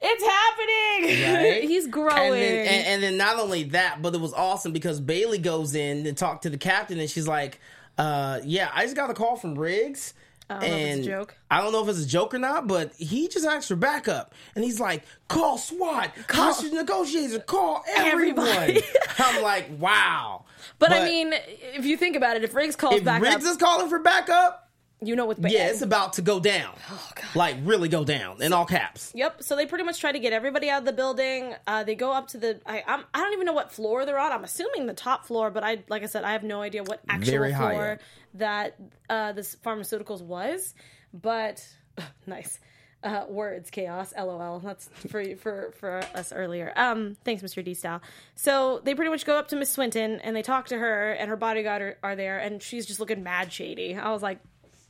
"It's 0.01 0.23
happening! 0.23 1.33
Right? 1.33 1.63
He's 1.69 1.87
growing." 1.87 2.13
And 2.13 2.33
then, 2.33 2.67
and, 2.67 2.87
and 2.87 3.03
then 3.03 3.17
not 3.17 3.39
only 3.39 3.63
that, 3.65 4.01
but 4.01 4.13
it 4.13 4.19
was 4.19 4.33
awesome 4.33 4.73
because 4.73 4.99
Bailey 4.99 5.37
goes 5.37 5.75
in 5.75 6.05
and 6.05 6.17
talk 6.17 6.41
to 6.41 6.49
the 6.49 6.57
captain, 6.57 6.99
and 6.99 7.09
she's 7.09 7.27
like, 7.27 7.59
uh, 7.97 8.39
"Yeah, 8.43 8.69
I 8.73 8.83
just 8.83 8.95
got 8.95 9.09
a 9.09 9.13
call 9.13 9.35
from 9.35 9.55
Riggs." 9.55 10.13
I 10.49 10.59
don't 10.59 10.61
know 10.61 10.67
if 10.67 10.73
it's 10.73 10.89
a 10.89 10.93
and 10.95 11.03
joke. 11.05 11.35
I 11.49 11.61
don't 11.61 11.71
know 11.71 11.83
if 11.83 11.89
it's 11.89 12.03
a 12.03 12.07
joke 12.07 12.33
or 12.33 12.37
not, 12.37 12.67
but 12.67 12.93
he 12.95 13.27
just 13.29 13.45
asked 13.45 13.69
for 13.69 13.75
backup, 13.75 14.33
and 14.55 14.63
he's 14.63 14.79
like, 14.79 15.03
"Call 15.27 15.57
SWAT, 15.57 16.11
Call- 16.27 16.45
hostage 16.45 16.73
negotiators, 16.73 17.39
call 17.45 17.83
everyone." 17.87 18.47
Everybody. 18.47 18.81
I'm 19.19 19.41
like, 19.41 19.69
"Wow!" 19.79 20.45
but, 20.79 20.91
I 20.91 21.05
mean, 21.05 21.33
if 21.33 21.85
you 21.85 21.97
think 21.97 22.15
about 22.15 22.35
it, 22.35 22.43
if 22.43 22.53
Riggs 22.53 22.75
calls 22.75 22.95
if 22.95 23.03
back 23.03 23.21
Riggs 23.21 23.45
up, 23.45 23.51
is 23.51 23.57
calling 23.57 23.89
for 23.89 23.99
backup, 23.99 24.62
you 25.05 25.15
know 25.15 25.25
what's 25.25 25.39
bad. 25.39 25.51
yeah, 25.51 25.67
it's 25.67 25.81
about 25.81 26.13
to 26.13 26.21
go 26.21 26.39
down, 26.39 26.73
Oh, 26.91 27.09
like 27.35 27.55
really 27.63 27.89
go 27.89 28.03
down 28.03 28.41
in 28.41 28.53
all 28.53 28.65
caps. 28.65 29.11
Yep. 29.15 29.43
So 29.43 29.55
they 29.55 29.65
pretty 29.65 29.83
much 29.83 29.99
try 29.99 30.11
to 30.11 30.19
get 30.19 30.33
everybody 30.33 30.69
out 30.69 30.79
of 30.79 30.85
the 30.85 30.93
building. 30.93 31.53
Uh, 31.67 31.83
they 31.83 31.95
go 31.95 32.11
up 32.11 32.27
to 32.29 32.37
the. 32.37 32.59
I 32.65 32.83
I'm, 32.87 33.03
I 33.13 33.19
don't 33.19 33.33
even 33.33 33.45
know 33.45 33.53
what 33.53 33.71
floor 33.71 34.05
they're 34.05 34.19
on. 34.19 34.31
I'm 34.31 34.43
assuming 34.43 34.85
the 34.85 34.93
top 34.93 35.25
floor, 35.25 35.51
but 35.51 35.63
I 35.63 35.83
like 35.89 36.03
I 36.03 36.07
said, 36.07 36.23
I 36.23 36.31
have 36.33 36.43
no 36.43 36.61
idea 36.61 36.83
what 36.83 37.01
actual 37.09 37.31
Very 37.31 37.53
floor 37.53 37.99
that 38.35 38.75
uh, 39.09 39.31
this 39.33 39.55
pharmaceuticals 39.55 40.21
was. 40.21 40.73
But 41.13 41.67
nice 42.25 42.59
uh, 43.03 43.25
words, 43.27 43.69
chaos, 43.69 44.13
lol. 44.17 44.59
That's 44.59 44.89
for 45.09 45.23
for 45.35 45.73
for 45.79 46.01
us 46.15 46.31
earlier. 46.31 46.71
Um, 46.75 47.17
thanks, 47.25 47.43
Mr. 47.43 47.63
D 47.63 47.73
style. 47.73 48.01
So 48.35 48.81
they 48.83 48.95
pretty 48.95 49.11
much 49.11 49.25
go 49.25 49.37
up 49.37 49.49
to 49.49 49.55
Miss 49.55 49.69
Swinton 49.71 50.19
and 50.21 50.35
they 50.35 50.41
talk 50.41 50.67
to 50.67 50.77
her, 50.77 51.11
and 51.11 51.29
her 51.29 51.35
bodyguard 51.35 51.81
are, 51.81 51.97
are 52.01 52.15
there, 52.15 52.39
and 52.39 52.61
she's 52.61 52.85
just 52.85 52.99
looking 52.99 53.21
mad 53.23 53.51
shady. 53.51 53.95
I 53.95 54.11
was 54.11 54.21
like, 54.21 54.39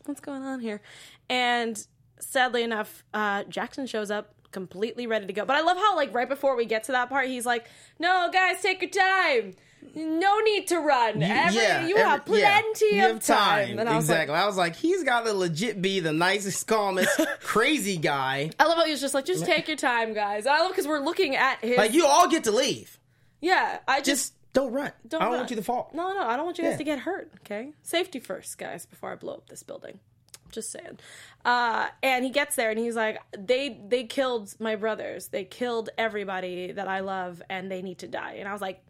what's 0.05 0.21
going 0.21 0.43
on 0.43 0.59
here? 0.59 0.81
And 1.29 1.85
sadly 2.19 2.63
enough, 2.63 3.03
uh, 3.13 3.43
Jackson 3.45 3.85
shows 3.87 4.11
up 4.11 4.33
completely 4.51 5.07
ready 5.07 5.25
to 5.25 5.33
go. 5.33 5.45
But 5.45 5.55
I 5.55 5.61
love 5.61 5.77
how, 5.77 5.95
like, 5.95 6.13
right 6.13 6.29
before 6.29 6.55
we 6.55 6.65
get 6.65 6.83
to 6.85 6.91
that 6.91 7.09
part, 7.09 7.27
he's 7.27 7.45
like, 7.45 7.65
"No, 7.99 8.29
guys, 8.31 8.61
take 8.61 8.81
your 8.81 8.91
time. 8.91 9.55
No 9.95 10.39
need 10.39 10.67
to 10.67 10.77
run. 10.79 11.21
Every, 11.21 11.55
you 11.89 11.97
have 11.97 12.21
every- 12.21 12.39
yeah, 12.39 12.61
plenty 12.61 12.95
you 12.95 13.05
of 13.05 13.11
have 13.13 13.25
time." 13.25 13.79
And 13.79 13.89
I 13.89 13.95
was 13.95 14.05
exactly. 14.05 14.33
like, 14.33 14.43
I 14.43 14.47
was 14.47 14.55
like, 14.55 14.75
he's 14.75 15.03
got 15.03 15.25
to 15.25 15.33
legit 15.33 15.81
be 15.81 15.99
the 15.99 16.13
nicest, 16.13 16.67
calmest, 16.67 17.19
crazy 17.41 17.97
guy. 17.97 18.51
I 18.59 18.65
love 18.67 18.77
how 18.77 18.85
he 18.85 18.91
was 18.91 19.01
just 19.01 19.13
like, 19.13 19.25
"Just 19.25 19.45
take 19.45 19.67
your 19.67 19.75
time, 19.77 20.13
guys." 20.13 20.45
I 20.45 20.59
love 20.59 20.69
because 20.71 20.87
we're 20.87 20.99
looking 21.03 21.35
at 21.35 21.59
him. 21.63 21.75
Like 21.77 21.93
you 21.93 22.05
all 22.05 22.27
get 22.29 22.43
to 22.45 22.51
leave. 22.51 22.99
yeah, 23.41 23.79
I 23.87 23.99
just. 24.01 24.05
Just 24.05 24.33
don't 24.53 24.71
run. 24.71 24.91
don't 25.07 25.21
I 25.21 25.25
don't 25.25 25.31
run. 25.33 25.39
want 25.41 25.49
you 25.49 25.55
to 25.57 25.63
fall. 25.63 25.89
No, 25.93 26.13
no, 26.13 26.23
I 26.25 26.35
don't 26.37 26.45
want 26.45 26.57
you 26.57 26.63
guys 26.63 26.73
Yeah. 26.73 26.77
to 26.77 26.83
get 26.83 26.99
hurt. 26.99 27.31
Okay, 27.41 27.73
safety 27.81 28.19
first, 28.19 28.57
guys, 28.57 28.85
before 28.85 29.11
I 29.11 29.15
blow 29.15 29.33
up 29.35 29.49
this 29.49 29.63
building. 29.63 29.99
Just 30.51 30.71
saying. 30.71 30.99
Uh, 31.43 31.87
and 32.03 32.23
he 32.23 32.29
gets 32.29 32.55
there 32.55 32.69
and 32.69 32.77
he's 32.79 32.95
like, 32.95 33.17
"They 33.37 33.79
they 33.87 34.03
killed 34.03 34.53
my 34.59 34.75
brothers. 34.75 35.29
They 35.29 35.43
killed 35.45 35.89
everybody 35.97 36.71
that 36.73 36.87
I 36.87 36.99
love, 36.99 37.41
and 37.49 37.71
they 37.71 37.81
need 37.81 37.97
to 37.99 38.07
die." 38.07 38.33
And 38.33 38.47
I 38.47 38.51
was 38.53 38.61
like, 38.61 38.83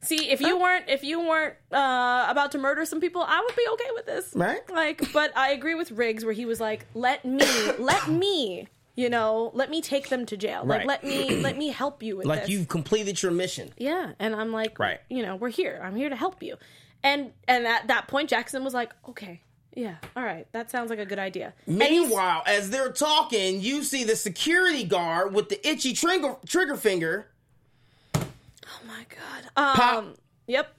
"See, 0.00 0.30
if 0.30 0.40
you 0.40 0.58
weren't 0.58 0.86
if 0.88 1.04
you 1.04 1.20
weren't 1.20 1.54
uh, 1.70 2.26
about 2.30 2.52
to 2.52 2.58
murder 2.58 2.86
some 2.86 3.00
people, 3.02 3.22
I 3.22 3.38
would 3.46 3.54
be 3.54 3.66
okay 3.74 3.90
with 3.94 4.06
this, 4.06 4.32
Right. 4.34 4.60
Like, 4.70 5.12
but 5.12 5.36
I 5.36 5.50
agree 5.50 5.74
with 5.74 5.90
Riggs 5.90 6.24
where 6.24 6.32
he 6.32 6.46
was 6.46 6.58
like, 6.58 6.86
"Let 6.94 7.22
me, 7.24 7.44
let 7.78 8.08
me." 8.08 8.68
You 8.98 9.08
know, 9.08 9.52
let 9.54 9.70
me 9.70 9.80
take 9.80 10.08
them 10.08 10.26
to 10.26 10.36
jail. 10.36 10.62
Like, 10.64 10.78
Right. 10.80 10.86
let 10.88 11.04
me, 11.04 11.36
let 11.40 11.56
me 11.56 11.68
help 11.68 12.02
you 12.02 12.16
with 12.16 12.26
Like 12.26 12.40
this. 12.40 12.48
you've 12.50 12.66
completed 12.66 13.22
your 13.22 13.30
mission. 13.30 13.70
Yeah, 13.78 14.14
and 14.18 14.34
I'm 14.34 14.50
like, 14.50 14.76
Right. 14.80 14.98
you 15.08 15.22
know, 15.22 15.36
we're 15.36 15.50
here. 15.50 15.80
I'm 15.84 15.94
here 15.94 16.08
to 16.08 16.16
help 16.16 16.42
you. 16.42 16.56
And 17.04 17.30
and 17.46 17.64
at 17.64 17.86
that 17.86 18.08
point, 18.08 18.28
Jackson 18.28 18.64
was 18.64 18.74
like, 18.74 18.90
okay, 19.08 19.40
yeah, 19.72 19.98
all 20.16 20.24
right, 20.24 20.48
that 20.50 20.68
sounds 20.72 20.90
like 20.90 20.98
a 20.98 21.06
good 21.06 21.20
idea. 21.20 21.54
And 21.66 21.80
he's- 21.80 21.90
Meanwhile, 22.08 22.42
as 22.44 22.70
they're 22.70 22.90
talking, 22.90 23.60
you 23.60 23.84
see 23.84 24.02
the 24.02 24.16
security 24.16 24.82
guard 24.82 25.32
with 25.32 25.48
the 25.48 25.64
itchy 25.68 25.92
trigger, 25.92 26.34
trigger 26.44 26.76
finger. 26.76 27.28
oh 28.16 28.20
my 28.84 29.06
god. 29.54 29.88
Um, 29.96 30.14
yep, 30.48 30.74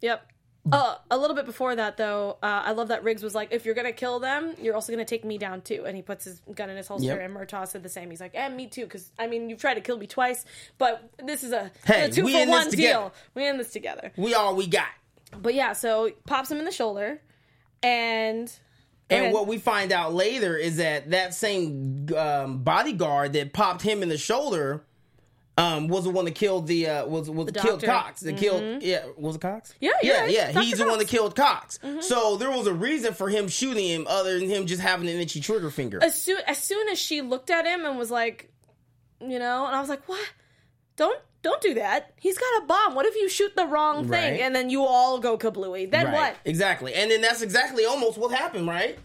yep. 0.00 0.30
Uh, 0.72 0.96
a 1.10 1.16
little 1.16 1.36
bit 1.36 1.46
before 1.46 1.74
that, 1.76 1.96
though, 1.96 2.38
uh, 2.42 2.62
I 2.64 2.72
love 2.72 2.88
that 2.88 3.02
Riggs 3.04 3.22
was 3.22 3.34
like, 3.34 3.48
"If 3.52 3.64
you're 3.64 3.74
gonna 3.74 3.92
kill 3.92 4.18
them, 4.18 4.54
you're 4.60 4.74
also 4.74 4.92
gonna 4.92 5.04
take 5.04 5.24
me 5.24 5.38
down 5.38 5.62
too." 5.62 5.84
And 5.86 5.96
he 5.96 6.02
puts 6.02 6.24
his 6.24 6.40
gun 6.54 6.70
in 6.70 6.76
his 6.76 6.88
holster, 6.88 7.06
Yep. 7.08 7.20
and 7.20 7.34
Murtaugh 7.36 7.68
said 7.68 7.82
the 7.82 7.88
same. 7.88 8.10
He's 8.10 8.20
like, 8.20 8.34
"And 8.34 8.56
me 8.56 8.66
too," 8.66 8.84
because 8.84 9.10
I 9.18 9.26
mean, 9.26 9.48
you've 9.48 9.60
tried 9.60 9.74
to 9.74 9.80
kill 9.80 9.96
me 9.98 10.06
twice, 10.06 10.44
but 10.78 11.08
this 11.22 11.44
is 11.44 11.52
a, 11.52 11.70
Hey, 11.84 12.06
a 12.06 12.10
two 12.10 12.28
for 12.28 12.46
one 12.48 12.70
deal. 12.70 13.12
We 13.34 13.46
in 13.46 13.58
this 13.58 13.72
together. 13.72 14.12
We 14.16 14.34
all 14.34 14.56
we 14.56 14.66
got. 14.66 14.88
But 15.36 15.54
yeah, 15.54 15.72
so 15.72 16.10
pops 16.26 16.50
him 16.50 16.58
in 16.58 16.64
the 16.64 16.72
shoulder, 16.72 17.20
and 17.82 18.52
And 19.08 19.32
what 19.32 19.46
we 19.46 19.58
find 19.58 19.92
out 19.92 20.14
later 20.14 20.56
is 20.56 20.78
that 20.78 21.10
that 21.10 21.32
same 21.34 22.08
um, 22.16 22.58
bodyguard 22.64 23.34
that 23.34 23.52
popped 23.52 23.82
him 23.82 24.02
in 24.02 24.08
the 24.08 24.18
shoulder 24.18 24.84
um, 25.58 25.88
was 25.88 26.04
the 26.04 26.10
one 26.10 26.24
that 26.26 26.34
killed 26.34 26.66
the 26.66 26.86
uh, 26.88 27.06
was 27.06 27.30
was 27.30 27.50
killed 27.50 27.80
doctor. 27.80 27.86
Cox. 27.86 28.20
That 28.20 28.36
killed 28.36 28.82
yeah 28.82 29.04
was 29.16 29.36
it 29.36 29.40
Cox? 29.40 29.70
Mm-hmm. 29.72 29.84
Yeah, 29.84 29.92
yeah, 30.02 30.26
yeah. 30.26 30.52
Dr. 30.52 30.64
He's 30.64 30.78
the 30.78 30.86
one 30.86 30.98
that 30.98 31.08
killed 31.08 31.34
Cox. 31.34 31.78
So 32.00 32.36
there 32.36 32.50
was 32.50 32.66
a 32.66 32.74
reason 32.74 33.14
for 33.14 33.28
him 33.28 33.48
shooting 33.48 33.86
him, 33.88 34.06
other 34.08 34.38
than 34.38 34.48
him 34.48 34.66
just 34.66 34.82
having 34.82 35.08
an 35.08 35.16
itchy 35.16 35.40
trigger 35.40 35.70
finger. 35.70 35.98
as 36.02 36.20
soon 36.20 36.38
as 36.46 36.58
soon 36.58 36.88
as 36.88 36.98
she 36.98 37.22
looked 37.22 37.50
at 37.50 37.64
him 37.66 37.84
and 37.86 37.98
was 37.98 38.10
like, 38.10 38.52
you 39.20 39.38
know, 39.38 39.66
and 39.66 39.74
I 39.74 39.80
was 39.80 39.88
like, 39.88 40.06
what? 40.08 40.26
Don't 40.96 41.18
don't 41.42 41.60
do 41.62 41.74
that. 41.74 42.12
He's 42.16 42.36
got 42.36 42.62
a 42.62 42.66
bomb. 42.66 42.94
What 42.94 43.06
if 43.06 43.14
you 43.14 43.28
shoot 43.28 43.54
the 43.54 43.66
wrong 43.66 44.08
thing 44.08 44.32
Right. 44.32 44.40
and 44.40 44.54
then 44.54 44.68
you 44.68 44.84
all 44.84 45.20
go 45.20 45.38
kablooey? 45.38 45.88
Then 45.90 46.06
Right. 46.06 46.14
what? 46.14 46.36
Exactly. 46.44 46.92
And 46.92 47.10
then 47.10 47.20
that's 47.20 47.40
exactly 47.40 47.84
almost 47.84 48.18
what 48.18 48.32
happened, 48.32 48.66
right? 48.66 48.98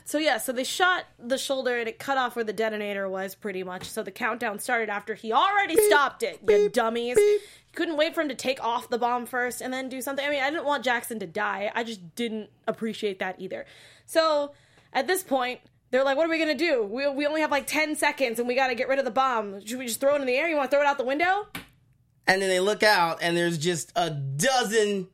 God. 0.00 0.08
So 0.08 0.18
yeah, 0.18 0.38
so 0.38 0.52
they 0.52 0.64
shot 0.64 1.04
the 1.18 1.38
shoulder 1.38 1.78
and 1.78 1.88
it 1.88 1.98
cut 1.98 2.18
off 2.18 2.36
where 2.36 2.44
the 2.44 2.52
detonator 2.52 3.08
was 3.08 3.34
pretty 3.34 3.62
much. 3.62 3.84
So 3.88 4.02
the 4.02 4.10
countdown 4.10 4.58
started 4.58 4.88
after 4.88 5.14
he 5.14 5.32
already 5.32 5.76
stopped 5.88 6.22
it. 6.22 6.40
You 6.48 6.68
dummies. 6.68 7.16
beep. 7.16 7.40
You 7.70 7.74
couldn't 7.74 7.96
wait 7.96 8.14
for 8.14 8.22
him 8.22 8.28
to 8.28 8.34
take 8.34 8.62
off 8.62 8.88
the 8.88 8.98
bomb 8.98 9.26
first 9.26 9.60
and 9.60 9.72
then 9.72 9.88
do 9.88 10.00
something. 10.00 10.24
I 10.24 10.30
mean, 10.30 10.42
I 10.42 10.50
didn't 10.50 10.64
want 10.64 10.84
Jackson 10.84 11.18
to 11.20 11.26
die. 11.26 11.70
I 11.74 11.84
just 11.84 12.14
didn't 12.16 12.50
appreciate 12.66 13.18
that 13.20 13.36
either. 13.40 13.64
So 14.06 14.52
at 14.92 15.06
this 15.06 15.22
point, 15.22 15.60
they're 15.90 16.04
like, 16.04 16.16
"What 16.16 16.26
are 16.26 16.30
we 16.30 16.38
gonna 16.38 16.54
do? 16.54 16.82
We 16.82 17.08
we 17.08 17.26
only 17.26 17.40
have 17.40 17.50
like 17.50 17.66
ten 17.66 17.96
seconds 17.96 18.38
and 18.38 18.48
we 18.48 18.54
got 18.54 18.68
to 18.68 18.74
get 18.74 18.88
rid 18.88 18.98
of 18.98 19.04
the 19.04 19.10
bomb. 19.10 19.64
Should 19.64 19.78
we 19.78 19.86
just 19.86 20.00
throw 20.00 20.14
it 20.16 20.20
in 20.20 20.26
the 20.26 20.34
air? 20.34 20.48
You 20.48 20.56
want 20.56 20.70
to 20.70 20.76
throw 20.76 20.84
it 20.84 20.88
out 20.88 20.98
the 20.98 21.04
window?" 21.04 21.46
And 22.26 22.40
then 22.40 22.48
they 22.48 22.60
look 22.60 22.82
out 22.82 23.18
and 23.22 23.36
there's 23.36 23.58
just 23.58 23.92
a 23.96 24.08
dozen, 24.10 25.08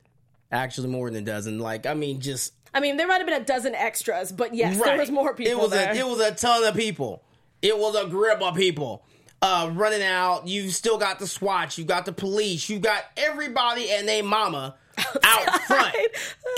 actually 0.52 0.88
more 0.88 1.10
than 1.10 1.22
a 1.22 1.26
dozen. 1.26 1.58
Like 1.58 1.86
I 1.86 1.94
mean, 1.94 2.20
just 2.20 2.52
I 2.76 2.80
mean, 2.80 2.98
there 2.98 3.06
might 3.06 3.16
have 3.16 3.26
been 3.26 3.40
a 3.40 3.44
dozen 3.44 3.74
extras, 3.74 4.30
but 4.30 4.54
yes, 4.54 4.78
there 4.78 4.98
was 4.98 5.10
more 5.10 5.32
people 5.32 5.50
It 5.50 5.58
was 5.58 5.70
there. 5.70 5.92
a 5.92 5.96
it 5.96 6.06
was 6.06 6.20
a 6.20 6.34
ton 6.34 6.62
of 6.62 6.74
people. 6.74 7.22
It 7.62 7.78
was 7.78 7.94
a 7.96 8.06
grip 8.06 8.42
of 8.42 8.54
people 8.54 9.02
uh, 9.40 9.70
running 9.72 10.02
out. 10.02 10.46
You've 10.46 10.74
still 10.74 10.98
got 10.98 11.18
the 11.18 11.26
SWAT. 11.26 11.78
You've 11.78 11.86
got 11.86 12.04
the 12.04 12.12
police. 12.12 12.68
You've 12.68 12.82
got 12.82 13.02
everybody 13.16 13.90
and 13.90 14.06
their 14.06 14.22
mama 14.22 14.74
out 15.22 15.62
front. 15.62 15.96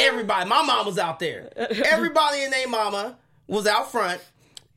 Everybody. 0.00 0.48
My 0.48 0.62
mom 0.62 0.86
was 0.86 0.98
out 0.98 1.20
there. 1.20 1.50
Everybody 1.86 2.42
and 2.42 2.52
their 2.52 2.66
mama 2.66 3.16
was 3.46 3.68
out 3.68 3.92
front. 3.92 4.20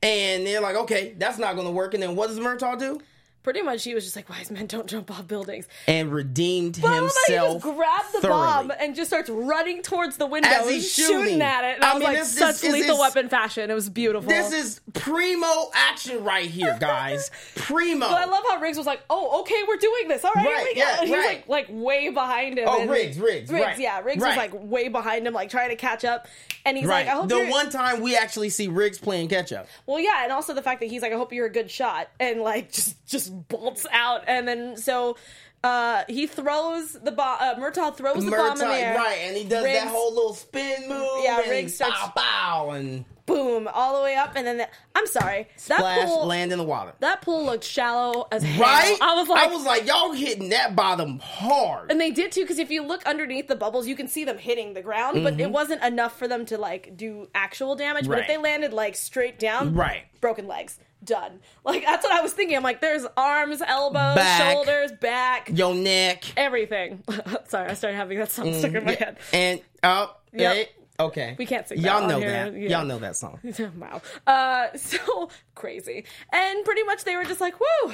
And 0.00 0.46
they're 0.46 0.60
like, 0.60 0.76
okay, 0.76 1.14
that's 1.18 1.38
not 1.38 1.54
going 1.56 1.66
to 1.66 1.72
work. 1.72 1.94
And 1.94 2.02
then 2.02 2.14
what 2.14 2.28
does 2.28 2.38
Murtaugh 2.38 2.78
do? 2.78 3.00
Pretty 3.42 3.60
much, 3.62 3.82
he 3.82 3.92
was 3.94 4.04
just 4.04 4.14
like, 4.14 4.28
"Wise 4.28 4.50
men 4.50 4.66
don't 4.66 4.86
jump 4.86 5.10
off 5.10 5.26
buildings." 5.26 5.66
And 5.88 6.12
redeemed 6.12 6.78
But 6.80 6.90
I 6.92 6.98
love 7.00 7.12
he 7.26 7.32
himself. 7.34 7.62
just 7.62 7.74
grabbed 7.76 8.12
the 8.14 8.20
thoroughly. 8.20 8.68
bomb 8.68 8.72
and 8.78 8.94
just 8.94 9.10
starts 9.10 9.28
running 9.28 9.82
towards 9.82 10.16
the 10.16 10.26
window, 10.26 10.48
As 10.48 10.68
he's 10.68 10.92
shooting. 10.92 11.18
shooting. 11.24 11.42
at 11.42 11.64
it. 11.64 11.74
And 11.76 11.84
I, 11.84 11.90
I 11.90 11.94
was 11.94 12.00
mean, 12.00 12.08
like, 12.10 12.18
this- 12.18 12.38
such 12.38 12.60
this 12.60 12.72
lethal 12.72 12.96
this- 12.96 13.00
weapon 13.00 13.28
fashion. 13.28 13.70
It 13.70 13.74
was 13.74 13.88
beautiful. 13.88 14.28
This 14.28 14.52
is 14.52 14.80
primo 14.94 15.70
action 15.74 16.22
right 16.24 16.48
here, 16.48 16.76
guys. 16.80 17.30
Primo. 17.56 18.08
But 18.08 18.18
I 18.18 18.24
love 18.26 18.44
how 18.48 18.60
Riggs 18.60 18.76
was 18.78 18.86
like, 18.86 19.00
"Oh, 19.10 19.40
okay, 19.42 19.60
we're 19.66 19.76
doing 19.76 20.08
this. 20.08 20.24
All 20.24 20.32
right, 20.34 20.46
Right, 20.46 20.64
we 20.68 20.74
go." 20.74 20.80
yeah, 20.80 20.98
right. 21.18 21.46
like, 21.48 21.48
like 21.48 21.66
way 21.70 22.08
behind 22.10 22.58
him. 22.58 22.66
Oh, 22.68 22.80
and- 22.80 22.90
Riggs, 22.90 23.18
Riggs, 23.18 23.50
right, 23.50 23.78
yeah. 23.78 24.00
Riggs 24.00 24.22
was 24.24 24.36
like 24.36 24.52
way 24.54 24.88
behind 24.88 25.26
him, 25.26 25.34
like 25.34 25.50
trying 25.50 25.70
to 25.70 25.76
catch 25.76 26.04
up. 26.04 26.28
And 26.64 26.76
he's 26.76 26.86
Right. 26.86 27.06
like, 27.06 27.14
"I 27.14 27.18
hope 27.18 27.28
the 27.28 27.38
you're-" 27.38 27.50
one 27.50 27.70
time 27.70 28.00
we 28.00 28.16
actually 28.16 28.50
see 28.50 28.68
Riggs 28.68 28.98
playing 28.98 29.28
catch 29.28 29.52
up. 29.52 29.66
Well, 29.86 29.98
yeah, 29.98 30.22
and 30.22 30.30
also 30.32 30.54
the 30.54 30.62
fact 30.62 30.80
that 30.80 30.86
he's 30.90 31.02
like, 31.02 31.12
"I 31.12 31.16
hope 31.16 31.32
you're 31.32 31.46
a 31.46 31.50
good 31.52 31.70
shot," 31.70 32.08
and 32.20 32.40
like 32.40 32.70
just 32.72 33.04
just 33.06 33.31
bolts 33.48 33.86
out, 33.90 34.24
and 34.26 34.46
then 34.46 34.76
so 34.76 35.16
uh 35.64 36.02
he 36.08 36.26
throws 36.26 36.92
the 36.94 37.12
bomb. 37.12 37.38
Uh, 37.40 37.54
Murtaugh 37.54 37.94
throws 37.96 38.24
the 38.24 38.30
bomb 38.30 38.52
in 38.52 38.58
the 38.58 38.74
air, 38.74 38.96
right, 38.96 39.18
and 39.22 39.36
he 39.36 39.44
does 39.44 39.64
Riggs- 39.64 39.78
that 39.84 39.88
whole 39.88 40.12
little 40.14 40.34
spin 40.34 40.88
move. 40.88 41.06
Yeah, 41.22 41.40
and 41.40 41.50
Riggs 41.50 41.74
starts- 41.76 41.96
bow 42.00 42.12
bow 42.16 42.70
and 42.70 43.04
boom, 43.24 43.68
all 43.72 43.96
the 43.96 44.02
way 44.02 44.16
up, 44.16 44.32
and 44.34 44.44
then 44.44 44.58
the, 44.58 44.68
I'm 44.96 45.06
sorry, 45.06 45.44
that 45.68 45.76
Splash, 45.76 46.08
pool, 46.08 46.26
land 46.26 46.50
in 46.50 46.58
the 46.58 46.64
water. 46.64 46.92
that 46.98 47.22
pool 47.22 47.44
looked 47.46 47.62
shallow 47.62 48.26
as 48.32 48.42
hell. 48.42 48.60
Right? 48.60 48.98
I 49.00 49.14
was 49.14 49.28
like, 49.28 49.44
I 49.44 49.46
was 49.46 49.64
like, 49.64 49.86
y'all 49.86 50.10
hitting 50.10 50.48
that 50.48 50.74
bottom 50.74 51.20
hard. 51.20 51.92
and 51.92 52.00
they 52.00 52.10
did 52.10 52.32
too, 52.32 52.40
because 52.42 52.58
if 52.58 52.68
you 52.68 52.82
look 52.82 53.06
underneath 53.06 53.46
the 53.46 53.54
bubbles, 53.54 53.86
you 53.86 53.94
can 53.94 54.08
see 54.08 54.24
them 54.24 54.38
hitting 54.38 54.74
the 54.74 54.82
ground, 54.82 55.22
but 55.22 55.40
it 55.40 55.52
wasn't 55.52 55.82
enough 55.84 56.18
for 56.18 56.26
them 56.26 56.44
to 56.46 56.58
like 56.58 56.96
do 56.96 57.28
actual 57.32 57.76
damage. 57.76 58.08
But 58.08 58.18
if 58.18 58.24
Mm-hmm. 58.24 58.32
They 58.32 58.38
landed 58.38 58.72
like 58.72 58.96
straight 58.96 59.38
down, 59.38 59.74
Right. 59.76 60.02
broken 60.20 60.48
legs, 60.48 60.80
done. 61.04 61.40
Like 61.64 61.84
that's 61.84 62.04
what 62.04 62.12
I 62.12 62.20
was 62.20 62.32
thinking. 62.32 62.56
I'm 62.56 62.62
like, 62.62 62.80
there's 62.80 63.06
arms, 63.16 63.60
elbows, 63.66 64.14
Back. 64.16 64.40
shoulders, 64.52 64.92
back, 65.00 65.50
Your 65.52 65.74
neck. 65.74 66.24
everything. 66.36 67.02
Sorry, 67.48 67.70
I 67.70 67.74
started 67.74 67.96
having 67.96 68.18
that 68.18 68.30
song 68.30 68.52
stuck 68.54 68.72
in 68.74 68.84
my 68.84 68.92
head. 68.94 69.18
And 69.32 69.60
oh, 69.82 70.14
Yep. 70.34 70.54
hey, 70.54 70.68
okay. 71.00 71.36
We 71.38 71.46
can't 71.46 71.68
sing 71.68 71.78
Y'all 71.80 72.06
know 72.08 72.20
that. 72.20 72.54
yeah. 72.54 72.68
Y'all 72.78 72.84
know 72.86 72.98
that 73.00 73.16
song. 73.16 73.38
wow. 73.78 74.00
Uh, 74.26 74.68
so 74.76 75.28
crazy. 75.54 76.04
And 76.32 76.64
pretty 76.64 76.82
much 76.84 77.04
they 77.04 77.16
were 77.16 77.24
just 77.24 77.40
like, 77.40 77.58
whoo, 77.60 77.92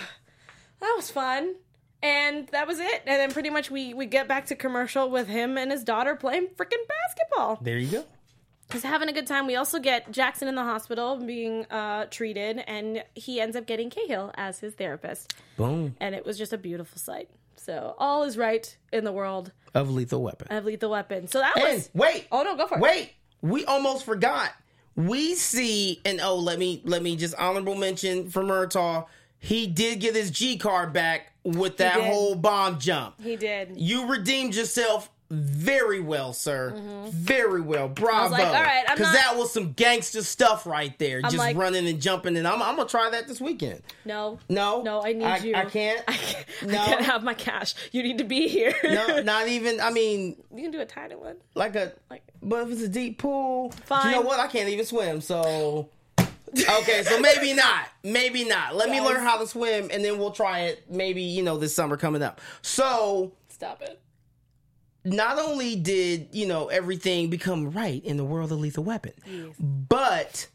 that 0.81 0.93
was 0.97 1.11
fun. 1.11 1.55
And 2.01 2.47
that 2.51 2.69
was 2.69 2.79
it. 2.79 3.03
And 3.07 3.19
then 3.21 3.33
pretty 3.33 3.51
much 3.51 3.73
we, 3.73 3.93
we 3.93 4.07
get 4.07 4.29
back 4.29 4.47
to 4.47 4.55
commercial 4.55 5.11
with 5.11 5.27
him 5.27 5.59
and 5.59 5.73
his 5.73 5.83
daughter 5.83 6.15
playing 6.15 6.47
freaking 6.57 6.85
basketball. 6.89 7.59
There 7.61 7.77
you 7.79 7.89
go. 7.91 8.05
He's 8.73 8.83
having 8.83 9.09
a 9.09 9.13
good 9.13 9.27
time. 9.27 9.47
We 9.47 9.57
also 9.57 9.79
get 9.79 10.11
Jackson 10.11 10.47
in 10.49 10.55
the 10.55 10.63
hospital 10.65 11.17
being 11.17 11.65
uh, 11.71 12.07
treated, 12.11 12.63
and 12.67 13.03
he 13.15 13.41
ends 13.41 13.57
up 13.57 13.67
getting 13.67 13.89
Cahill 13.91 14.31
as 14.37 14.61
his 14.61 14.75
therapist. 14.75 15.35
Boom. 15.57 15.95
And 16.01 16.15
it 16.15 16.27
was 16.27 16.37
just 16.37 16.53
a 16.53 16.59
beautiful 16.59 16.99
sight. 16.99 17.31
So 17.57 17.95
all 17.99 18.23
is 18.25 18.37
right 18.37 18.77
in 18.93 19.05
the 19.05 19.13
world 19.13 19.53
Of 19.75 19.91
Lethal 19.91 20.23
Weapon. 20.23 20.49
of 20.51 20.65
Lethal 20.65 20.91
Weapon. 20.91 21.27
So 21.29 21.39
that 21.41 21.57
And 21.57 21.77
was. 21.77 21.91
wait. 21.95 22.27
Oh, 22.31 22.43
no, 22.43 22.57
go 22.57 22.67
for 22.67 22.77
it. 22.77 22.81
Wait. 22.81 23.13
We 23.41 23.65
almost 23.65 24.05
forgot. 24.05 24.51
We 24.97 25.35
see, 25.35 26.01
and 26.05 26.21
oh, 26.21 26.37
let 26.37 26.59
me 26.59 26.83
let 26.85 27.03
me 27.03 27.15
just 27.17 27.35
honorable 27.37 27.77
mention 27.77 28.31
for 28.31 28.43
Murtaugh. 28.43 29.07
He 29.39 29.69
did 29.69 30.01
get 30.01 30.17
his 30.17 30.31
G 30.33 30.59
card 30.59 30.93
back 30.93 31.33
with 31.45 31.77
that 31.77 32.01
whole 32.01 32.35
bomb 32.35 32.81
jump. 32.81 33.15
He 33.23 33.37
did. 33.37 33.77
You 33.77 34.07
redeemed 34.09 34.57
yourself 34.57 35.09
very 35.31 36.01
well, 36.01 36.33
sir. 36.33 36.73
Mm-hmm. 36.75 37.11
Very 37.11 37.61
well. 37.61 37.89
Bravo. 37.89 38.33
like, 38.33 38.47
all 38.47 38.53
right, 38.55 38.85
Because 38.87 39.01
not- 39.01 39.15
that 39.15 39.37
was 39.37 39.53
some 39.53 39.73
gangster 39.73 40.23
stuff 40.23 40.67
right 40.67 40.99
there. 40.99 41.21
just 41.23 41.37
like- 41.37 41.57
running 41.57 41.87
and 41.87 42.01
jumping. 42.01 42.37
And 42.37 42.49
I'm, 42.49 42.63
I'm 42.63 42.77
to 42.79 42.87
try 42.87 43.11
that 43.11 43.29
this 43.29 43.41
weekend. 43.41 43.83
No. 44.05 44.39
No? 44.49 44.83
No, 44.83 45.03
I 45.05 45.13
need 45.13 45.25
I- 45.25 45.37
you. 45.39 45.55
I 45.55 45.65
can't? 45.67 46.03
I 46.09 46.13
can't, 46.15 46.47
No? 46.67 46.81
I 46.83 46.87
can't 46.87 47.05
have 47.05 47.23
my 47.23 47.35
cash. 47.35 47.75
You 47.93 48.03
need 48.03 48.19
to 48.19 48.25
be 48.25 48.49
here. 48.49 48.75
No, 48.85 49.21
not 49.23 49.49
even, 49.49 49.81
I 49.81 49.91
mean, 49.91 50.37
you 50.55 50.63
can 50.63 50.71
do 50.71 50.81
a 50.81 50.87
tiny 50.87 51.15
one. 51.15 51.37
like 51.55 51.77
a, 51.77 51.93
Like- 52.11 52.23
but 52.43 52.67
if 52.67 52.73
it's 52.73 52.83
a 52.83 52.89
deep 52.89 53.19
pool, 53.19 53.71
Fine. 53.85 54.07
you 54.07 54.13
know 54.13 54.23
what? 54.23 54.41
I 54.41 54.47
can't 54.47 54.69
even 54.71 54.85
swim, 54.87 55.21
so. 55.21 55.91
Okay, 56.57 57.03
so 57.03 57.21
maybe 57.21 57.53
not. 57.53 57.89
Maybe 58.03 58.45
not. 58.45 58.75
Let 58.75 58.89
me 58.89 59.01
learn 59.03 59.21
how 59.23 59.37
to 59.39 59.47
swim 59.47 59.91
and 59.93 60.03
then 60.03 60.19
we'll 60.19 60.31
try 60.31 60.61
it 60.61 60.91
maybe, 60.91 61.21
you 61.23 61.43
know, 61.43 61.59
this 61.59 61.75
summer 61.75 61.99
coming 61.99 62.23
up. 62.23 62.41
So, 62.63 63.33
Stop 63.51 63.83
it. 63.83 64.01
Not 65.13 65.39
only 65.39 65.77
did 65.77 66.29
you 66.33 66.47
know 66.47 66.69
everything 66.69 67.31
become 67.31 67.71
right 67.71 68.05
in 68.05 68.17
the 68.17 68.25
world 68.25 68.53
of 68.53 68.59
Lethal 68.59 68.85
Weapon, 68.85 69.13
but 69.59 70.49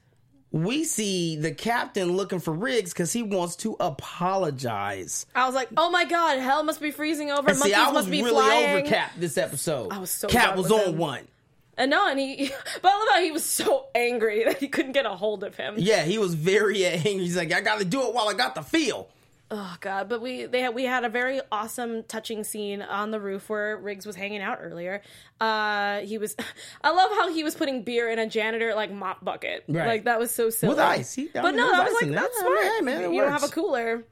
we 0.52 0.84
see 0.84 1.36
the 1.36 1.52
captain 1.52 2.16
looking 2.16 2.40
for 2.40 2.54
Riggs 2.54 2.94
because 2.94 3.12
he 3.12 3.24
wants 3.24 3.56
to 3.58 3.76
apologize. 3.80 5.26
I 5.36 5.46
was 5.46 5.56
like, 5.56 5.70
oh 5.78 5.90
my 5.90 6.06
god, 6.06 6.40
hell 6.40 6.64
must 6.64 6.82
be 6.82 6.92
freezing 6.92 7.32
over. 7.32 7.50
And 7.50 7.58
see, 7.58 7.74
I 7.74 7.88
was 7.88 7.94
must 7.94 8.12
be 8.12 8.22
really 8.22 8.36
flying. 8.36 8.78
over 8.78 8.88
Cap 8.88 9.12
this 9.18 9.38
episode. 9.38 9.92
I 9.92 9.98
was 9.98 10.12
so 10.12 10.28
Cap 10.28 10.56
was 10.56 10.72
on 10.72 10.90
him. 10.94 10.98
one. 10.98 11.28
And 11.76 11.90
no, 11.90 12.08
and 12.08 12.20
he, 12.20 12.52
but 12.82 12.92
I 12.92 13.00
love 13.00 13.08
how 13.16 13.22
he 13.22 13.32
was 13.32 13.44
so 13.44 13.88
angry 13.96 14.44
that 14.46 14.60
he 14.60 14.68
couldn't 14.68 14.92
get 14.92 15.06
a 15.06 15.10
hold 15.10 15.44
of 15.44 15.56
him. 15.56 15.76
Yeah, 15.78 16.04
he 16.04 16.18
was 16.18 16.36
very 16.36 16.86
angry. 16.86 17.20
He's 17.20 17.38
like, 17.38 17.52
I 17.52 17.62
got 17.62 17.80
to 17.80 17.86
do 17.86 18.08
it 18.08 18.14
while 18.14 18.30
I 18.30 18.34
got 18.34 18.56
the 18.56 18.62
feel. 18.62 19.08
Oh 19.56 19.76
god, 19.82 20.10
but 20.10 20.20
we 20.20 20.48
they 20.48 20.62
had, 20.62 20.74
we 20.74 20.84
had 20.84 21.04
a 21.04 21.10
very 21.10 21.40
awesome, 21.52 22.02
touching 22.04 22.44
scene 22.44 22.82
on 22.82 23.12
the 23.12 23.20
roof 23.20 23.50
where 23.50 23.78
Riggs 23.78 24.04
was 24.04 24.16
hanging 24.16 24.42
out 24.42 24.58
earlier. 24.60 25.04
Uh, 25.40 26.00
he 26.00 26.18
was, 26.18 26.36
I 26.84 26.90
love 26.90 27.12
how 27.12 27.32
he 27.32 27.44
was 27.44 27.54
putting 27.54 27.84
beer 27.84 28.10
in 28.10 28.18
a 28.18 28.26
janitor 28.28 28.74
like 28.74 28.92
mop 28.92 29.24
bucket. 29.24 29.64
Right. 29.68 29.86
Like 29.86 30.04
that 30.06 30.18
was 30.18 30.32
so 30.34 30.50
silly. 30.50 30.70
With 30.72 30.80
ice. 30.80 31.14
He- 31.14 31.30
but 31.32 31.44
mean, 31.44 31.58
no, 31.58 31.70
that 31.70 31.86
was 31.86 32.02
like, 32.02 32.12
that's 32.12 32.36
smart. 32.40 32.84
man, 32.84 33.14
you 33.14 33.22
don't 33.22 33.32
have 33.32 33.44
a 33.44 33.50
cooler. 33.50 34.04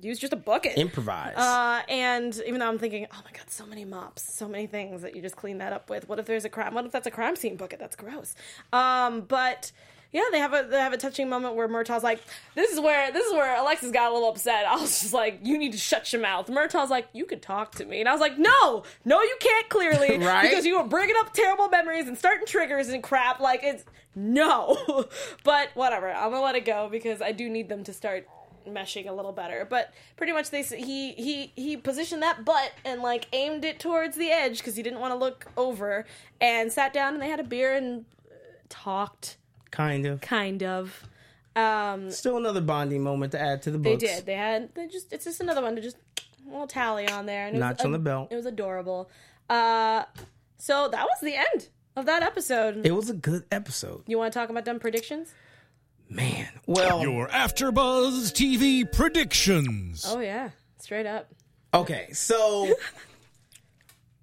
Use 0.00 0.18
just 0.18 0.32
a 0.32 0.36
bucket. 0.36 0.76
Improvise. 0.76 1.36
Uh, 1.36 1.82
and 1.88 2.40
even 2.46 2.58
though 2.60 2.68
I'm 2.68 2.78
thinking, 2.78 3.06
oh 3.12 3.20
my 3.24 3.30
god, 3.32 3.48
so 3.50 3.66
many 3.66 3.84
mops, 3.84 4.22
so 4.22 4.48
many 4.48 4.66
things 4.66 5.02
that 5.02 5.14
you 5.16 5.22
just 5.22 5.36
clean 5.36 5.58
that 5.58 5.72
up 5.72 5.88
with. 5.90 6.08
What 6.08 6.18
if 6.18 6.26
there's 6.26 6.44
a 6.44 6.48
crime? 6.48 6.74
What 6.74 6.84
if 6.84 6.92
that's 6.92 7.08
a 7.08 7.10
crime 7.10 7.34
scene 7.36 7.56
bucket? 7.56 7.78
That's 7.80 7.96
gross. 7.96 8.34
Um, 8.72 9.22
but 9.22 9.72
yeah, 10.12 10.22
they 10.32 10.38
have 10.38 10.52
a 10.52 10.66
they 10.68 10.78
have 10.78 10.92
a 10.92 10.96
touching 10.96 11.28
moment 11.28 11.54
where 11.54 11.68
Murtaugh's 11.68 12.02
like, 12.02 12.20
this 12.56 12.72
is 12.72 12.80
where 12.80 13.12
this 13.12 13.24
is 13.24 13.32
where 13.32 13.56
Alexis 13.56 13.92
got 13.92 14.10
a 14.10 14.14
little 14.14 14.28
upset. 14.28 14.64
I 14.68 14.74
was 14.74 15.00
just 15.00 15.14
like, 15.14 15.40
you 15.42 15.56
need 15.56 15.72
to 15.72 15.78
shut 15.78 16.12
your 16.12 16.20
mouth. 16.20 16.48
Murtaugh's 16.48 16.90
like, 16.90 17.08
you 17.12 17.26
could 17.26 17.42
talk 17.42 17.72
to 17.76 17.84
me, 17.84 18.00
and 18.00 18.08
I 18.08 18.12
was 18.12 18.20
like, 18.20 18.36
no, 18.36 18.82
no, 19.04 19.22
you 19.22 19.36
can't 19.38 19.68
clearly, 19.68 20.18
Right? 20.30 20.48
Because 20.48 20.66
you 20.66 20.78
were 20.78 20.86
bringing 20.88 21.16
up 21.18 21.32
terrible 21.32 21.68
memories 21.68 22.08
and 22.08 22.18
starting 22.18 22.46
triggers 22.46 22.88
and 22.88 23.02
crap. 23.02 23.40
Like 23.40 23.60
it's 23.62 23.84
no, 24.16 25.06
but 25.44 25.68
whatever. 25.74 26.10
I'm 26.10 26.30
gonna 26.30 26.42
let 26.42 26.56
it 26.56 26.64
go 26.64 26.88
because 26.90 27.22
I 27.22 27.30
do 27.32 27.48
need 27.48 27.68
them 27.68 27.84
to 27.84 27.92
start 27.92 28.26
meshing 28.68 29.08
a 29.08 29.12
little 29.12 29.32
better. 29.32 29.64
But 29.68 29.92
pretty 30.16 30.32
much, 30.32 30.50
they 30.50 30.62
he 30.62 31.12
he 31.12 31.52
he 31.54 31.76
positioned 31.76 32.22
that 32.22 32.44
butt 32.44 32.72
and 32.84 33.00
like 33.00 33.26
aimed 33.32 33.64
it 33.64 33.78
towards 33.78 34.16
the 34.16 34.30
edge 34.30 34.58
because 34.58 34.74
he 34.74 34.82
didn't 34.82 34.98
want 34.98 35.12
to 35.12 35.18
look 35.18 35.46
over 35.56 36.04
and 36.40 36.72
sat 36.72 36.92
down 36.92 37.14
and 37.14 37.22
they 37.22 37.28
had 37.28 37.40
a 37.40 37.44
beer 37.44 37.72
and 37.74 38.04
uh, 38.28 38.34
talked 38.68 39.36
kind 39.70 40.06
of. 40.06 40.20
kind 40.20 40.62
of. 40.62 41.02
Um, 41.56 42.10
Still 42.10 42.36
another 42.36 42.60
bonding 42.60 43.02
moment 43.02 43.32
to 43.32 43.40
add 43.40 43.62
to 43.62 43.70
the 43.70 43.78
books. 43.78 44.00
they 44.02 44.06
did. 44.06 44.26
They 44.26 44.34
had. 44.34 44.74
They 44.74 44.86
just. 44.86 45.12
It's 45.12 45.24
just 45.24 45.40
another 45.40 45.62
one 45.62 45.76
to 45.76 45.82
just 45.82 45.96
a 46.46 46.50
little 46.50 46.66
tally 46.66 47.08
on 47.08 47.26
there. 47.26 47.46
And 47.46 47.56
it 47.56 47.60
Notch 47.60 47.78
was 47.78 47.86
on 47.86 47.92
the 47.92 47.98
belt. 47.98 48.28
It 48.30 48.36
was 48.36 48.46
adorable. 48.46 49.10
Uh, 49.48 50.04
so 50.58 50.88
that 50.88 51.04
was 51.04 51.18
the 51.22 51.34
end 51.36 51.68
of 51.96 52.06
that 52.06 52.22
episode. 52.22 52.86
It 52.86 52.92
was 52.92 53.10
a 53.10 53.14
good 53.14 53.44
episode. 53.50 54.04
you 54.06 54.18
want 54.18 54.32
to 54.32 54.38
talk 54.38 54.48
about 54.48 54.64
dumb 54.64 54.78
predictions? 54.78 55.34
Man. 56.08 56.48
Well, 56.66 57.02
Your 57.02 57.28
AfterBuzz 57.28 58.32
TV 58.32 58.90
predictions. 58.90 60.04
Oh 60.08 60.20
yeah, 60.20 60.50
straight 60.78 61.06
up. 61.06 61.28
Okay, 61.72 62.08
so 62.12 62.74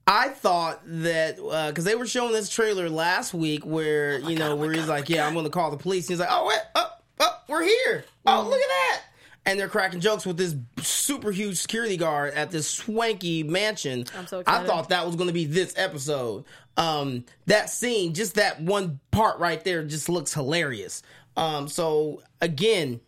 I 0.07 0.29
thought 0.29 0.81
that 0.85 1.35
because 1.35 1.83
they 1.83 1.95
were 1.95 2.07
showing 2.07 2.31
this 2.31 2.49
trailer 2.49 2.89
last 2.89 3.33
week, 3.33 3.65
where 3.65 4.17
you 4.19 4.37
know, 4.37 4.55
where 4.55 4.71
he's 4.71 4.87
like, 4.87 5.09
"Yeah, 5.09 5.27
I'm 5.27 5.33
going 5.33 5.45
to 5.45 5.51
call 5.51 5.69
the 5.69 5.77
police." 5.77 6.07
he's 6.07 6.19
like, 6.19 6.29
"Oh 6.31 6.47
wait, 6.47 6.59
oh, 6.75 6.89
oh, 7.19 7.37
we're 7.49 7.63
here! 7.63 8.05
Oh, 8.25 8.43
look 8.43 8.59
at 8.59 8.67
that!" 8.67 9.01
And 9.45 9.59
they're 9.59 9.67
cracking 9.67 9.99
jokes 9.99 10.25
with 10.25 10.37
this 10.37 10.55
super 10.81 11.31
huge 11.31 11.57
security 11.57 11.97
guard 11.97 12.33
at 12.35 12.51
this 12.51 12.69
swanky 12.69 13.43
mansion. 13.43 14.05
I'm 14.17 14.27
so 14.27 14.43
I 14.47 14.63
thought 14.65 14.89
that 14.89 15.05
was 15.05 15.17
going 15.17 15.27
to 15.27 15.33
be 15.33 15.45
this 15.45 15.73
episode. 15.77 16.45
Um, 16.77 17.25
that 17.47 17.69
scene, 17.69 18.13
just 18.13 18.35
that 18.35 18.61
one 18.61 18.99
part 19.11 19.39
right 19.39 19.61
there, 19.63 19.83
just 19.83 20.07
looks 20.07 20.33
hilarious. 20.33 21.01
Um, 21.35 21.67
so 21.67 22.21
again, 22.39 23.01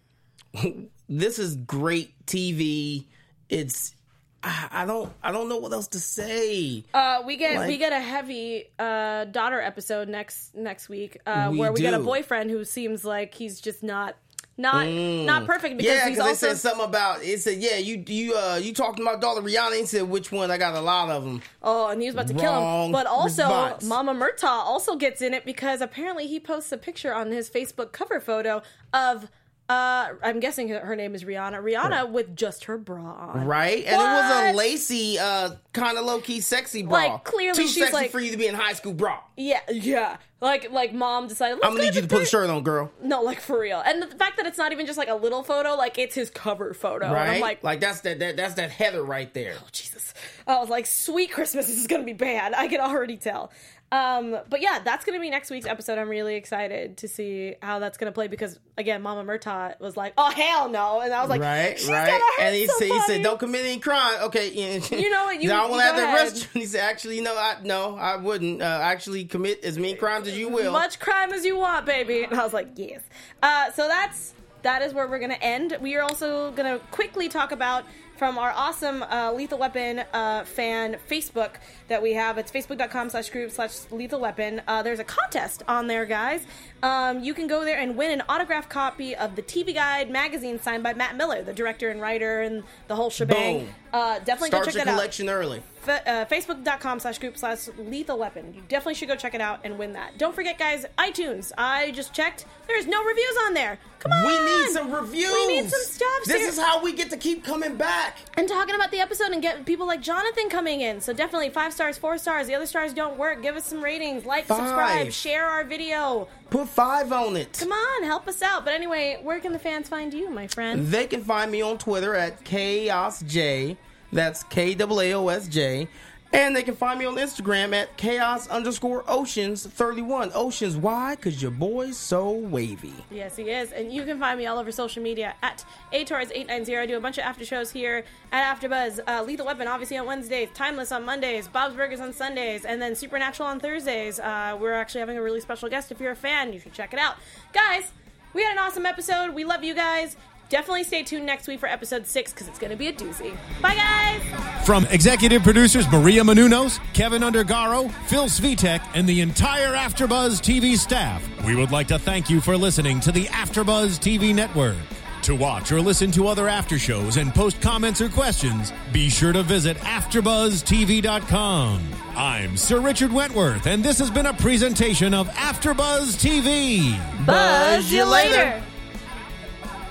this 1.10 1.39
is 1.39 1.56
great 1.56 2.26
TV. 2.26 3.06
It's 3.50 3.95
I, 4.44 4.68
I 4.72 4.86
don't 4.86 5.12
I 5.22 5.32
don't 5.32 5.50
know 5.50 5.58
what 5.58 5.74
else 5.74 5.88
to 5.90 6.00
say. 6.00 6.84
Uh, 6.94 7.22
we 7.26 7.36
get 7.36 7.58
Like- 7.58 7.68
we 7.68 7.78
get 7.78 7.92
a 7.94 8.00
heavy 8.00 8.66
uh, 8.80 9.26
daughter 9.26 9.60
episode 9.62 10.08
next 10.08 10.56
next 10.56 10.90
week 10.90 11.18
uh, 11.26 11.50
We 11.52 11.60
where 11.60 11.72
we 11.74 11.82
get 11.82 11.94
a 11.94 12.00
boyfriend 12.00 12.50
who 12.50 12.64
seems 12.64 13.04
like 13.04 13.34
he's 13.36 13.60
just 13.60 13.84
not 13.84 14.16
not 14.58 14.88
not 14.88 15.46
perfect 15.46 15.78
because 15.78 15.92
Mm. 15.92 15.96
Yeah, 15.96 16.08
he's 16.10 16.18
because 16.18 16.30
also 16.30 16.48
they 16.48 16.54
said 16.56 16.70
something 16.70 16.86
about 16.86 17.24
it 17.24 17.42
said 17.42 17.60
yeah 17.60 17.78
you 17.78 18.04
you 18.08 18.34
uh 18.36 18.60
you 18.62 18.74
talking 18.74 19.06
about 19.06 19.22
daughter 19.22 19.42
Riana. 19.42 19.76
He 19.78 19.86
said 19.86 20.04
which 20.04 20.32
one? 20.34 20.52
I 20.52 20.58
got 20.58 20.74
a 20.76 20.82
lot 20.82 21.10
of 21.10 21.24
them. 21.24 21.42
oh 21.64 21.88
and 21.88 22.02
he 22.02 22.08
was 22.08 22.16
about 22.16 22.28
to 22.28 22.34
kill 22.34 22.86
him. 22.86 22.92
But 22.92 23.08
also 23.08 23.44
response. 23.44 23.86
Mama 23.86 24.14
Murtaugh 24.14 24.44
also 24.66 24.96
gets 24.98 25.22
in 25.22 25.34
it 25.34 25.46
because 25.46 25.80
apparently 25.82 26.28
he 26.28 26.40
posts 26.42 26.72
a 26.74 26.78
picture 26.78 27.14
on 27.14 27.32
his 27.32 27.50
Facebook 27.50 27.92
cover 27.94 28.20
photo 28.20 28.62
of. 28.94 29.30
Uh, 29.70 30.15
I'm 30.24 30.39
guessing 30.39 30.70
her 30.70 30.95
name 30.95 31.13
is 31.13 31.24
Riana. 31.24 31.61
Riana 31.61 32.09
with 32.09 32.36
just 32.36 32.65
her 32.65 32.80
bra 32.80 33.03
on. 33.03 33.45
Right, 33.45 33.86
and 33.86 33.93
it 33.93 33.97
was 33.97 34.53
a 34.53 34.57
lacy, 34.57 35.20
uh, 35.20 35.51
kind 35.74 35.95
of 35.95 36.05
low 36.05 36.20
key, 36.22 36.41
sexy 36.41 36.82
bra. 36.82 36.91
Like, 36.91 37.24
clearly 37.24 37.55
too 37.55 37.67
she's 37.67 37.78
sexy 37.84 37.93
like- 37.93 38.11
for 38.11 38.20
you 38.20 38.32
to 38.32 38.38
be 38.38 38.47
in 38.47 38.55
high 38.55 38.74
school 38.74 38.93
bra. 38.93 39.20
Yeah, 39.38 39.59
yeah. 39.70 40.17
Like 40.41 40.72
like 40.72 40.93
mom 40.93 41.28
decided. 41.28 41.59
I'm 41.63 41.74
gonna 41.74 41.84
need 41.84 41.95
you 41.95 42.01
to 42.01 42.07
put 42.07 42.24
a 42.24 42.26
shirt 42.26 42.49
on, 42.49 42.63
girl. 42.63 42.91
No, 43.03 43.22
like 43.22 43.41
for 43.41 43.59
real. 43.59 43.82
And 43.86 44.01
the 44.01 44.07
fact 44.07 44.38
that 44.38 44.45
it's 44.47 44.57
not 44.57 44.72
even 44.72 44.86
just 44.86 44.97
like 44.97 45.09
a 45.09 45.13
little 45.15 45.43
photo, 45.43 45.76
like 45.76 45.99
it's 45.99 46.15
his 46.15 46.30
cover 46.30 46.74
photo. 46.74 47.05
And 47.05 47.13
Right, 47.13 47.30
I'm 47.36 47.41
like, 47.41 47.63
like 47.63 47.80
that's 47.82 48.01
that, 48.01 48.20
that 48.20 48.38
that's 48.38 48.53
that 48.55 48.72
Heather 48.72 49.03
right 49.03 49.32
there. 49.34 49.55
Oh 49.61 49.67
Jesus. 49.72 50.13
I 50.47 50.57
was 50.59 50.70
like, 50.70 50.86
sweet 50.86 51.32
Christmas, 51.32 51.67
this 51.67 51.78
is 51.78 51.88
gonna 51.88 52.05
be 52.05 52.13
bad. 52.13 52.53
I 52.53 52.70
can 52.70 52.80
already 52.80 53.17
tell. 53.17 53.51
Um, 53.92 54.38
but 54.50 54.62
yeah, 54.62 54.80
that's 54.84 55.04
gonna 55.04 55.20
be 55.20 55.30
next 55.32 55.50
week's 55.50 55.66
episode. 55.66 55.98
I'm 55.98 56.10
really 56.10 56.36
excited 56.36 56.98
to 56.98 57.08
see 57.08 57.56
how 57.62 57.80
that's 57.80 57.98
gonna 57.98 58.12
play 58.12 58.28
because 58.28 58.60
again, 58.78 59.02
Mama 59.02 59.24
Murtaugh 59.24 59.80
was 59.80 59.98
like, 59.98 60.14
"Oh 60.18 60.30
hell 60.30 60.70
no," 60.70 61.02
and 61.02 61.12
I 61.12 61.22
was 61.22 61.30
like, 61.30 61.42
right, 61.42 61.78
She's 61.80 61.90
right. 61.90 62.06
gonna 62.06 62.20
hurt 62.20 62.40
And 62.42 62.56
he 62.56 62.68
said, 62.68 62.88
he 62.88 63.00
said, 63.02 63.24
"Don't 63.24 63.40
commit 63.40 63.66
any 63.66 63.80
crime." 63.80 64.24
Okay. 64.24 64.50
You 64.92 65.10
know 65.10 65.24
what, 65.26 65.42
you- 65.42 65.52
I 65.52 65.64
you 65.64 65.70
want 65.72 65.82
to 65.82 65.86
have 65.88 65.96
go 65.96 66.02
that 66.02 66.28
ahead. 66.34 66.48
He 66.54 66.66
said, 66.66 66.82
"Actually, 66.82 67.16
you 67.18 67.24
know, 67.24 67.36
I 67.36 67.58
no, 67.64 67.96
I 67.96 68.18
wouldn't. 68.18 68.62
Uh, 68.62 68.66
actually, 68.66 69.26
commit 69.26 69.64
as 69.64 69.78
many 69.78 69.96
crimes 69.96 70.28
as 70.28 70.38
you 70.38 70.50
will." 70.50 70.72
much 70.72 71.00
crime 71.00 71.34
as 71.34 71.44
you 71.44 71.58
want, 71.58 71.86
baby. 71.88 72.24
And 72.24 72.40
I 72.40 72.44
was 72.44 72.54
like, 72.54 72.70
yes. 72.76 73.02
Uh, 73.42 73.72
so 73.72 73.88
that's 73.88 74.34
that 74.62 74.82
is 74.84 74.94
where 74.94 75.08
we're 75.08 75.20
gonna 75.20 75.38
end. 75.42 75.78
We 75.82 75.96
are 75.96 76.04
also 76.04 76.52
gonna 76.52 76.80
quickly 76.92 77.28
talk 77.30 77.52
about 77.52 77.86
from 78.20 78.38
our 78.38 78.51
awesome 78.51 79.01
uh, 79.03 79.32
Lethal 79.32 79.57
Weapon 79.57 80.03
uh, 80.11 80.43
fan 80.43 80.97
Facebook 81.09 81.51
that 81.88 82.01
we 82.01 82.13
have. 82.13 82.38
It's 82.38 82.51
facebook.com 82.51 83.09
slash 83.09 83.30
group 83.30 83.49
slash 83.49 83.89
lethal 83.91 84.20
weapon. 84.20 84.61
Uh, 84.67 84.84
there's 84.84 84.99
a 84.99 85.05
contest 85.05 85.63
on 85.70 85.88
there, 85.88 86.05
guys. 86.05 86.45
Um, 86.84 87.24
you 87.24 87.34
can 87.34 87.47
go 87.47 87.63
there 87.63 87.80
and 87.80 87.95
win 87.95 88.11
an 88.11 88.22
autographed 88.28 88.70
copy 88.70 89.15
of 89.15 89.38
the 89.38 89.41
TV 89.41 89.74
Guide 89.74 90.11
magazine 90.11 90.59
signed 90.59 90.84
by 90.84 90.93
Matt 90.93 91.15
Miller, 91.15 91.41
the 91.41 91.53
director 91.53 91.89
and 91.89 92.01
writer 92.01 92.41
and 92.41 92.63
the 92.89 92.95
whole 92.97 93.09
shebang. 93.09 93.59
Boom. 93.59 93.76
Uh, 93.92 94.20
definitely 94.20 94.50
Start 94.50 94.66
go 94.66 94.72
check 94.72 94.76
your 94.76 94.86
that 94.86 94.92
out. 94.92 94.96
collection 94.96 95.30
early. 95.30 95.64
fa- 95.82 96.08
uh, 96.08 96.26
facebook.com 96.26 97.00
slash 97.00 97.18
group 97.18 97.38
slash 97.38 97.68
lethal 97.78 98.18
weapon. 98.20 98.54
You 98.54 98.62
definitely 98.70 98.94
should 98.94 99.08
go 99.08 99.16
check 99.16 99.34
it 99.34 99.42
out 99.42 99.62
and 99.64 99.80
win 99.80 99.94
that. 99.94 100.18
Don't 100.20 100.36
forget 100.36 100.60
guys 100.60 100.86
itunes. 101.00 101.52
I 101.58 101.92
just 101.92 102.14
checked. 102.14 102.46
There's 102.68 102.86
no 102.86 103.04
reviews 103.04 103.36
on 103.48 103.54
there. 103.56 103.80
Come 104.00 104.12
on 104.12 104.26
We 104.28 104.40
need 104.40 104.70
some 104.72 104.92
reviews. 104.94 105.34
we 105.34 105.48
need 105.48 105.70
some 105.70 105.82
stuff 105.82 106.24
This 106.26 106.42
Ser- 106.44 106.50
is 106.50 106.60
how 106.60 106.82
we 106.82 106.94
get 106.94 107.10
to 107.10 107.18
keep 107.18 107.44
coming 107.44 107.76
back. 107.76 108.18
and 108.38 108.48
talking 108.48 108.76
about 108.76 108.92
the 108.92 109.00
episode 109.00 109.32
and 109.32 109.42
get 109.42 109.66
people 109.66 109.86
like 109.88 110.02
jonathan 110.02 110.50
coming 110.50 110.82
in. 110.82 111.02
So 111.02 111.12
definitely 111.12 111.50
five 111.50 111.74
stars 111.74 111.98
four 111.98 112.18
stars. 112.18 112.48
The 112.48 112.56
other 112.56 112.66
stars 112.68 112.94
don't 112.94 113.18
work. 113.18 113.42
Give 113.42 113.56
us 113.56 113.66
some 113.66 113.82
ratings. 113.84 114.24
Like 114.26 114.46
Five. 114.46 114.58
subscribe 114.60 115.12
share 115.12 115.46
our 115.48 115.64
video 115.64 116.28
Put 116.50 116.68
five 116.70 117.12
on 117.12 117.38
it. 117.38 117.58
come 117.60 117.72
on 117.72 118.04
help 118.04 118.28
us 118.28 118.41
out 118.41 118.66
but 118.66 118.74
anyway 118.74 119.20
where 119.22 119.39
can 119.39 119.54
the 119.54 119.60
fans 119.60 119.88
find 119.88 120.14
you 120.14 120.30
my 120.30 120.47
friend 120.47 120.88
They 120.88 121.06
can 121.08 121.24
find 121.24 121.52
me 121.52 121.62
on 121.62 121.78
Twitter 121.78 122.16
at 122.16 122.43
Chaos 122.43 123.22
J. 123.22 123.78
That's 124.12 124.43
K 124.43 124.76
A 125.00 125.14
O 125.14 125.28
S 125.28 125.47
J. 125.47 125.88
And 126.32 126.55
they 126.55 126.61
can 126.61 126.75
find 126.75 126.99
me 126.99 127.05
on 127.05 127.15
Instagram 127.15 127.73
at 127.73 127.97
chaos 127.97 128.47
underscore 128.47 129.03
oceans 129.07 129.65
31. 129.65 130.32
Oceans, 130.36 130.77
why? 130.77 131.15
Because 131.15 131.41
your 131.41 131.49
boy's 131.49 131.97
so 131.97 132.32
wavy. 132.32 132.93
Yes, 133.09 133.36
he 133.36 133.49
is. 133.49 133.71
And 133.71 133.91
you 133.91 134.03
can 134.03 134.19
find 134.19 134.38
me 134.38 134.45
all 134.45 134.59
over 134.59 134.71
social 134.71 135.01
media 135.01 135.34
at 135.41 135.65
ATORS890. 135.91 136.77
I 136.77 136.86
do 136.86 136.97
a 136.97 136.99
bunch 136.99 137.17
of 137.17 137.23
after 137.23 137.43
shows 137.43 137.71
here 137.71 138.03
at 138.32 138.59
AfterBuzz. 138.59 138.99
Uh, 139.07 139.23
Lethal 139.23 139.47
Weapon, 139.47 139.67
obviously, 139.67 139.97
on 139.97 140.05
Wednesdays. 140.05 140.49
Timeless 140.53 140.91
on 140.91 141.03
Mondays. 141.03 141.47
Bob's 141.47 141.75
Burgers 141.75 141.99
on 141.99 142.13
Sundays. 142.13 142.63
And 142.63 142.80
then 142.80 142.95
Supernatural 142.95 143.49
on 143.49 143.59
Thursdays. 143.59 144.19
Uh, 144.19 144.55
we're 144.59 144.73
actually 144.73 144.99
having 144.99 145.17
a 145.17 145.23
really 145.23 145.41
special 145.41 145.67
guest. 145.67 145.91
If 145.91 145.99
you're 145.99 146.11
a 146.11 146.15
fan, 146.15 146.53
you 146.53 146.59
should 146.59 146.73
check 146.73 146.93
it 146.93 146.99
out. 146.99 147.15
Guys, 147.53 147.91
we 148.34 148.43
had 148.43 148.51
an 148.51 148.59
awesome 148.59 148.86
episode. 148.86 149.34
We 149.34 149.45
love 149.45 149.63
you 149.63 149.73
guys. 149.73 150.15
Definitely 150.50 150.84
stay 150.84 151.04
tuned 151.04 151.26
next 151.28 151.47
week 151.47 151.60
for 151.60 151.68
episode 151.68 152.08
six 152.08 152.34
because 152.34 152.47
it's 152.47 152.58
going 152.58 152.72
to 152.72 152.76
be 152.76 152.88
a 152.88 152.93
doozy. 152.93 153.38
Bye, 153.62 153.76
guys. 153.76 154.66
From 154.66 154.88
executive 154.88 155.43
producers 155.43 155.88
Maria 155.91 156.24
Menounos, 156.24 156.80
Kevin 156.93 157.22
Undergaro, 157.22 157.91
Phil 158.08 158.26
Svitek, 158.26 158.82
and 158.95 159.08
the 159.08 159.22
entire 159.22 159.74
Afterbuzz 159.74 160.41
TV 160.41 160.76
staff, 160.76 161.24
we 161.45 161.56
would 161.56 161.70
like 161.72 161.88
to 161.89 162.00
thank 162.00 162.32
you 162.32 162.41
for 162.41 162.58
listening 162.58 163.00
to 163.02 163.12
the 163.12 163.26
Afterbuzz 163.26 164.00
TV 164.00 164.34
network. 164.34 164.76
To 165.24 165.36
watch 165.36 165.70
or 165.72 165.82
listen 165.82 166.10
to 166.12 166.28
other 166.28 166.47
after 166.47 166.78
shows 166.80 167.18
and 167.18 167.36
post 167.36 167.62
comments 167.62 168.02
or 168.02 168.10
questions, 168.10 168.74
be 168.91 169.10
sure 169.10 169.34
to 169.34 169.43
visit 169.43 169.78
AfterBuzzTV.com. 169.78 171.82
I'm 172.16 172.58
Sir 172.58 172.80
Richard 172.80 173.14
Wentworth, 173.14 173.68
and 173.68 173.84
this 173.84 174.00
has 174.00 174.10
been 174.10 174.26
a 174.26 174.34
presentation 174.34 175.14
of 175.14 175.28
Afterbuzz 175.30 176.18
TV. 176.18 176.97
Buzz 177.26 177.91
you 177.91 178.06
later. 178.06 178.64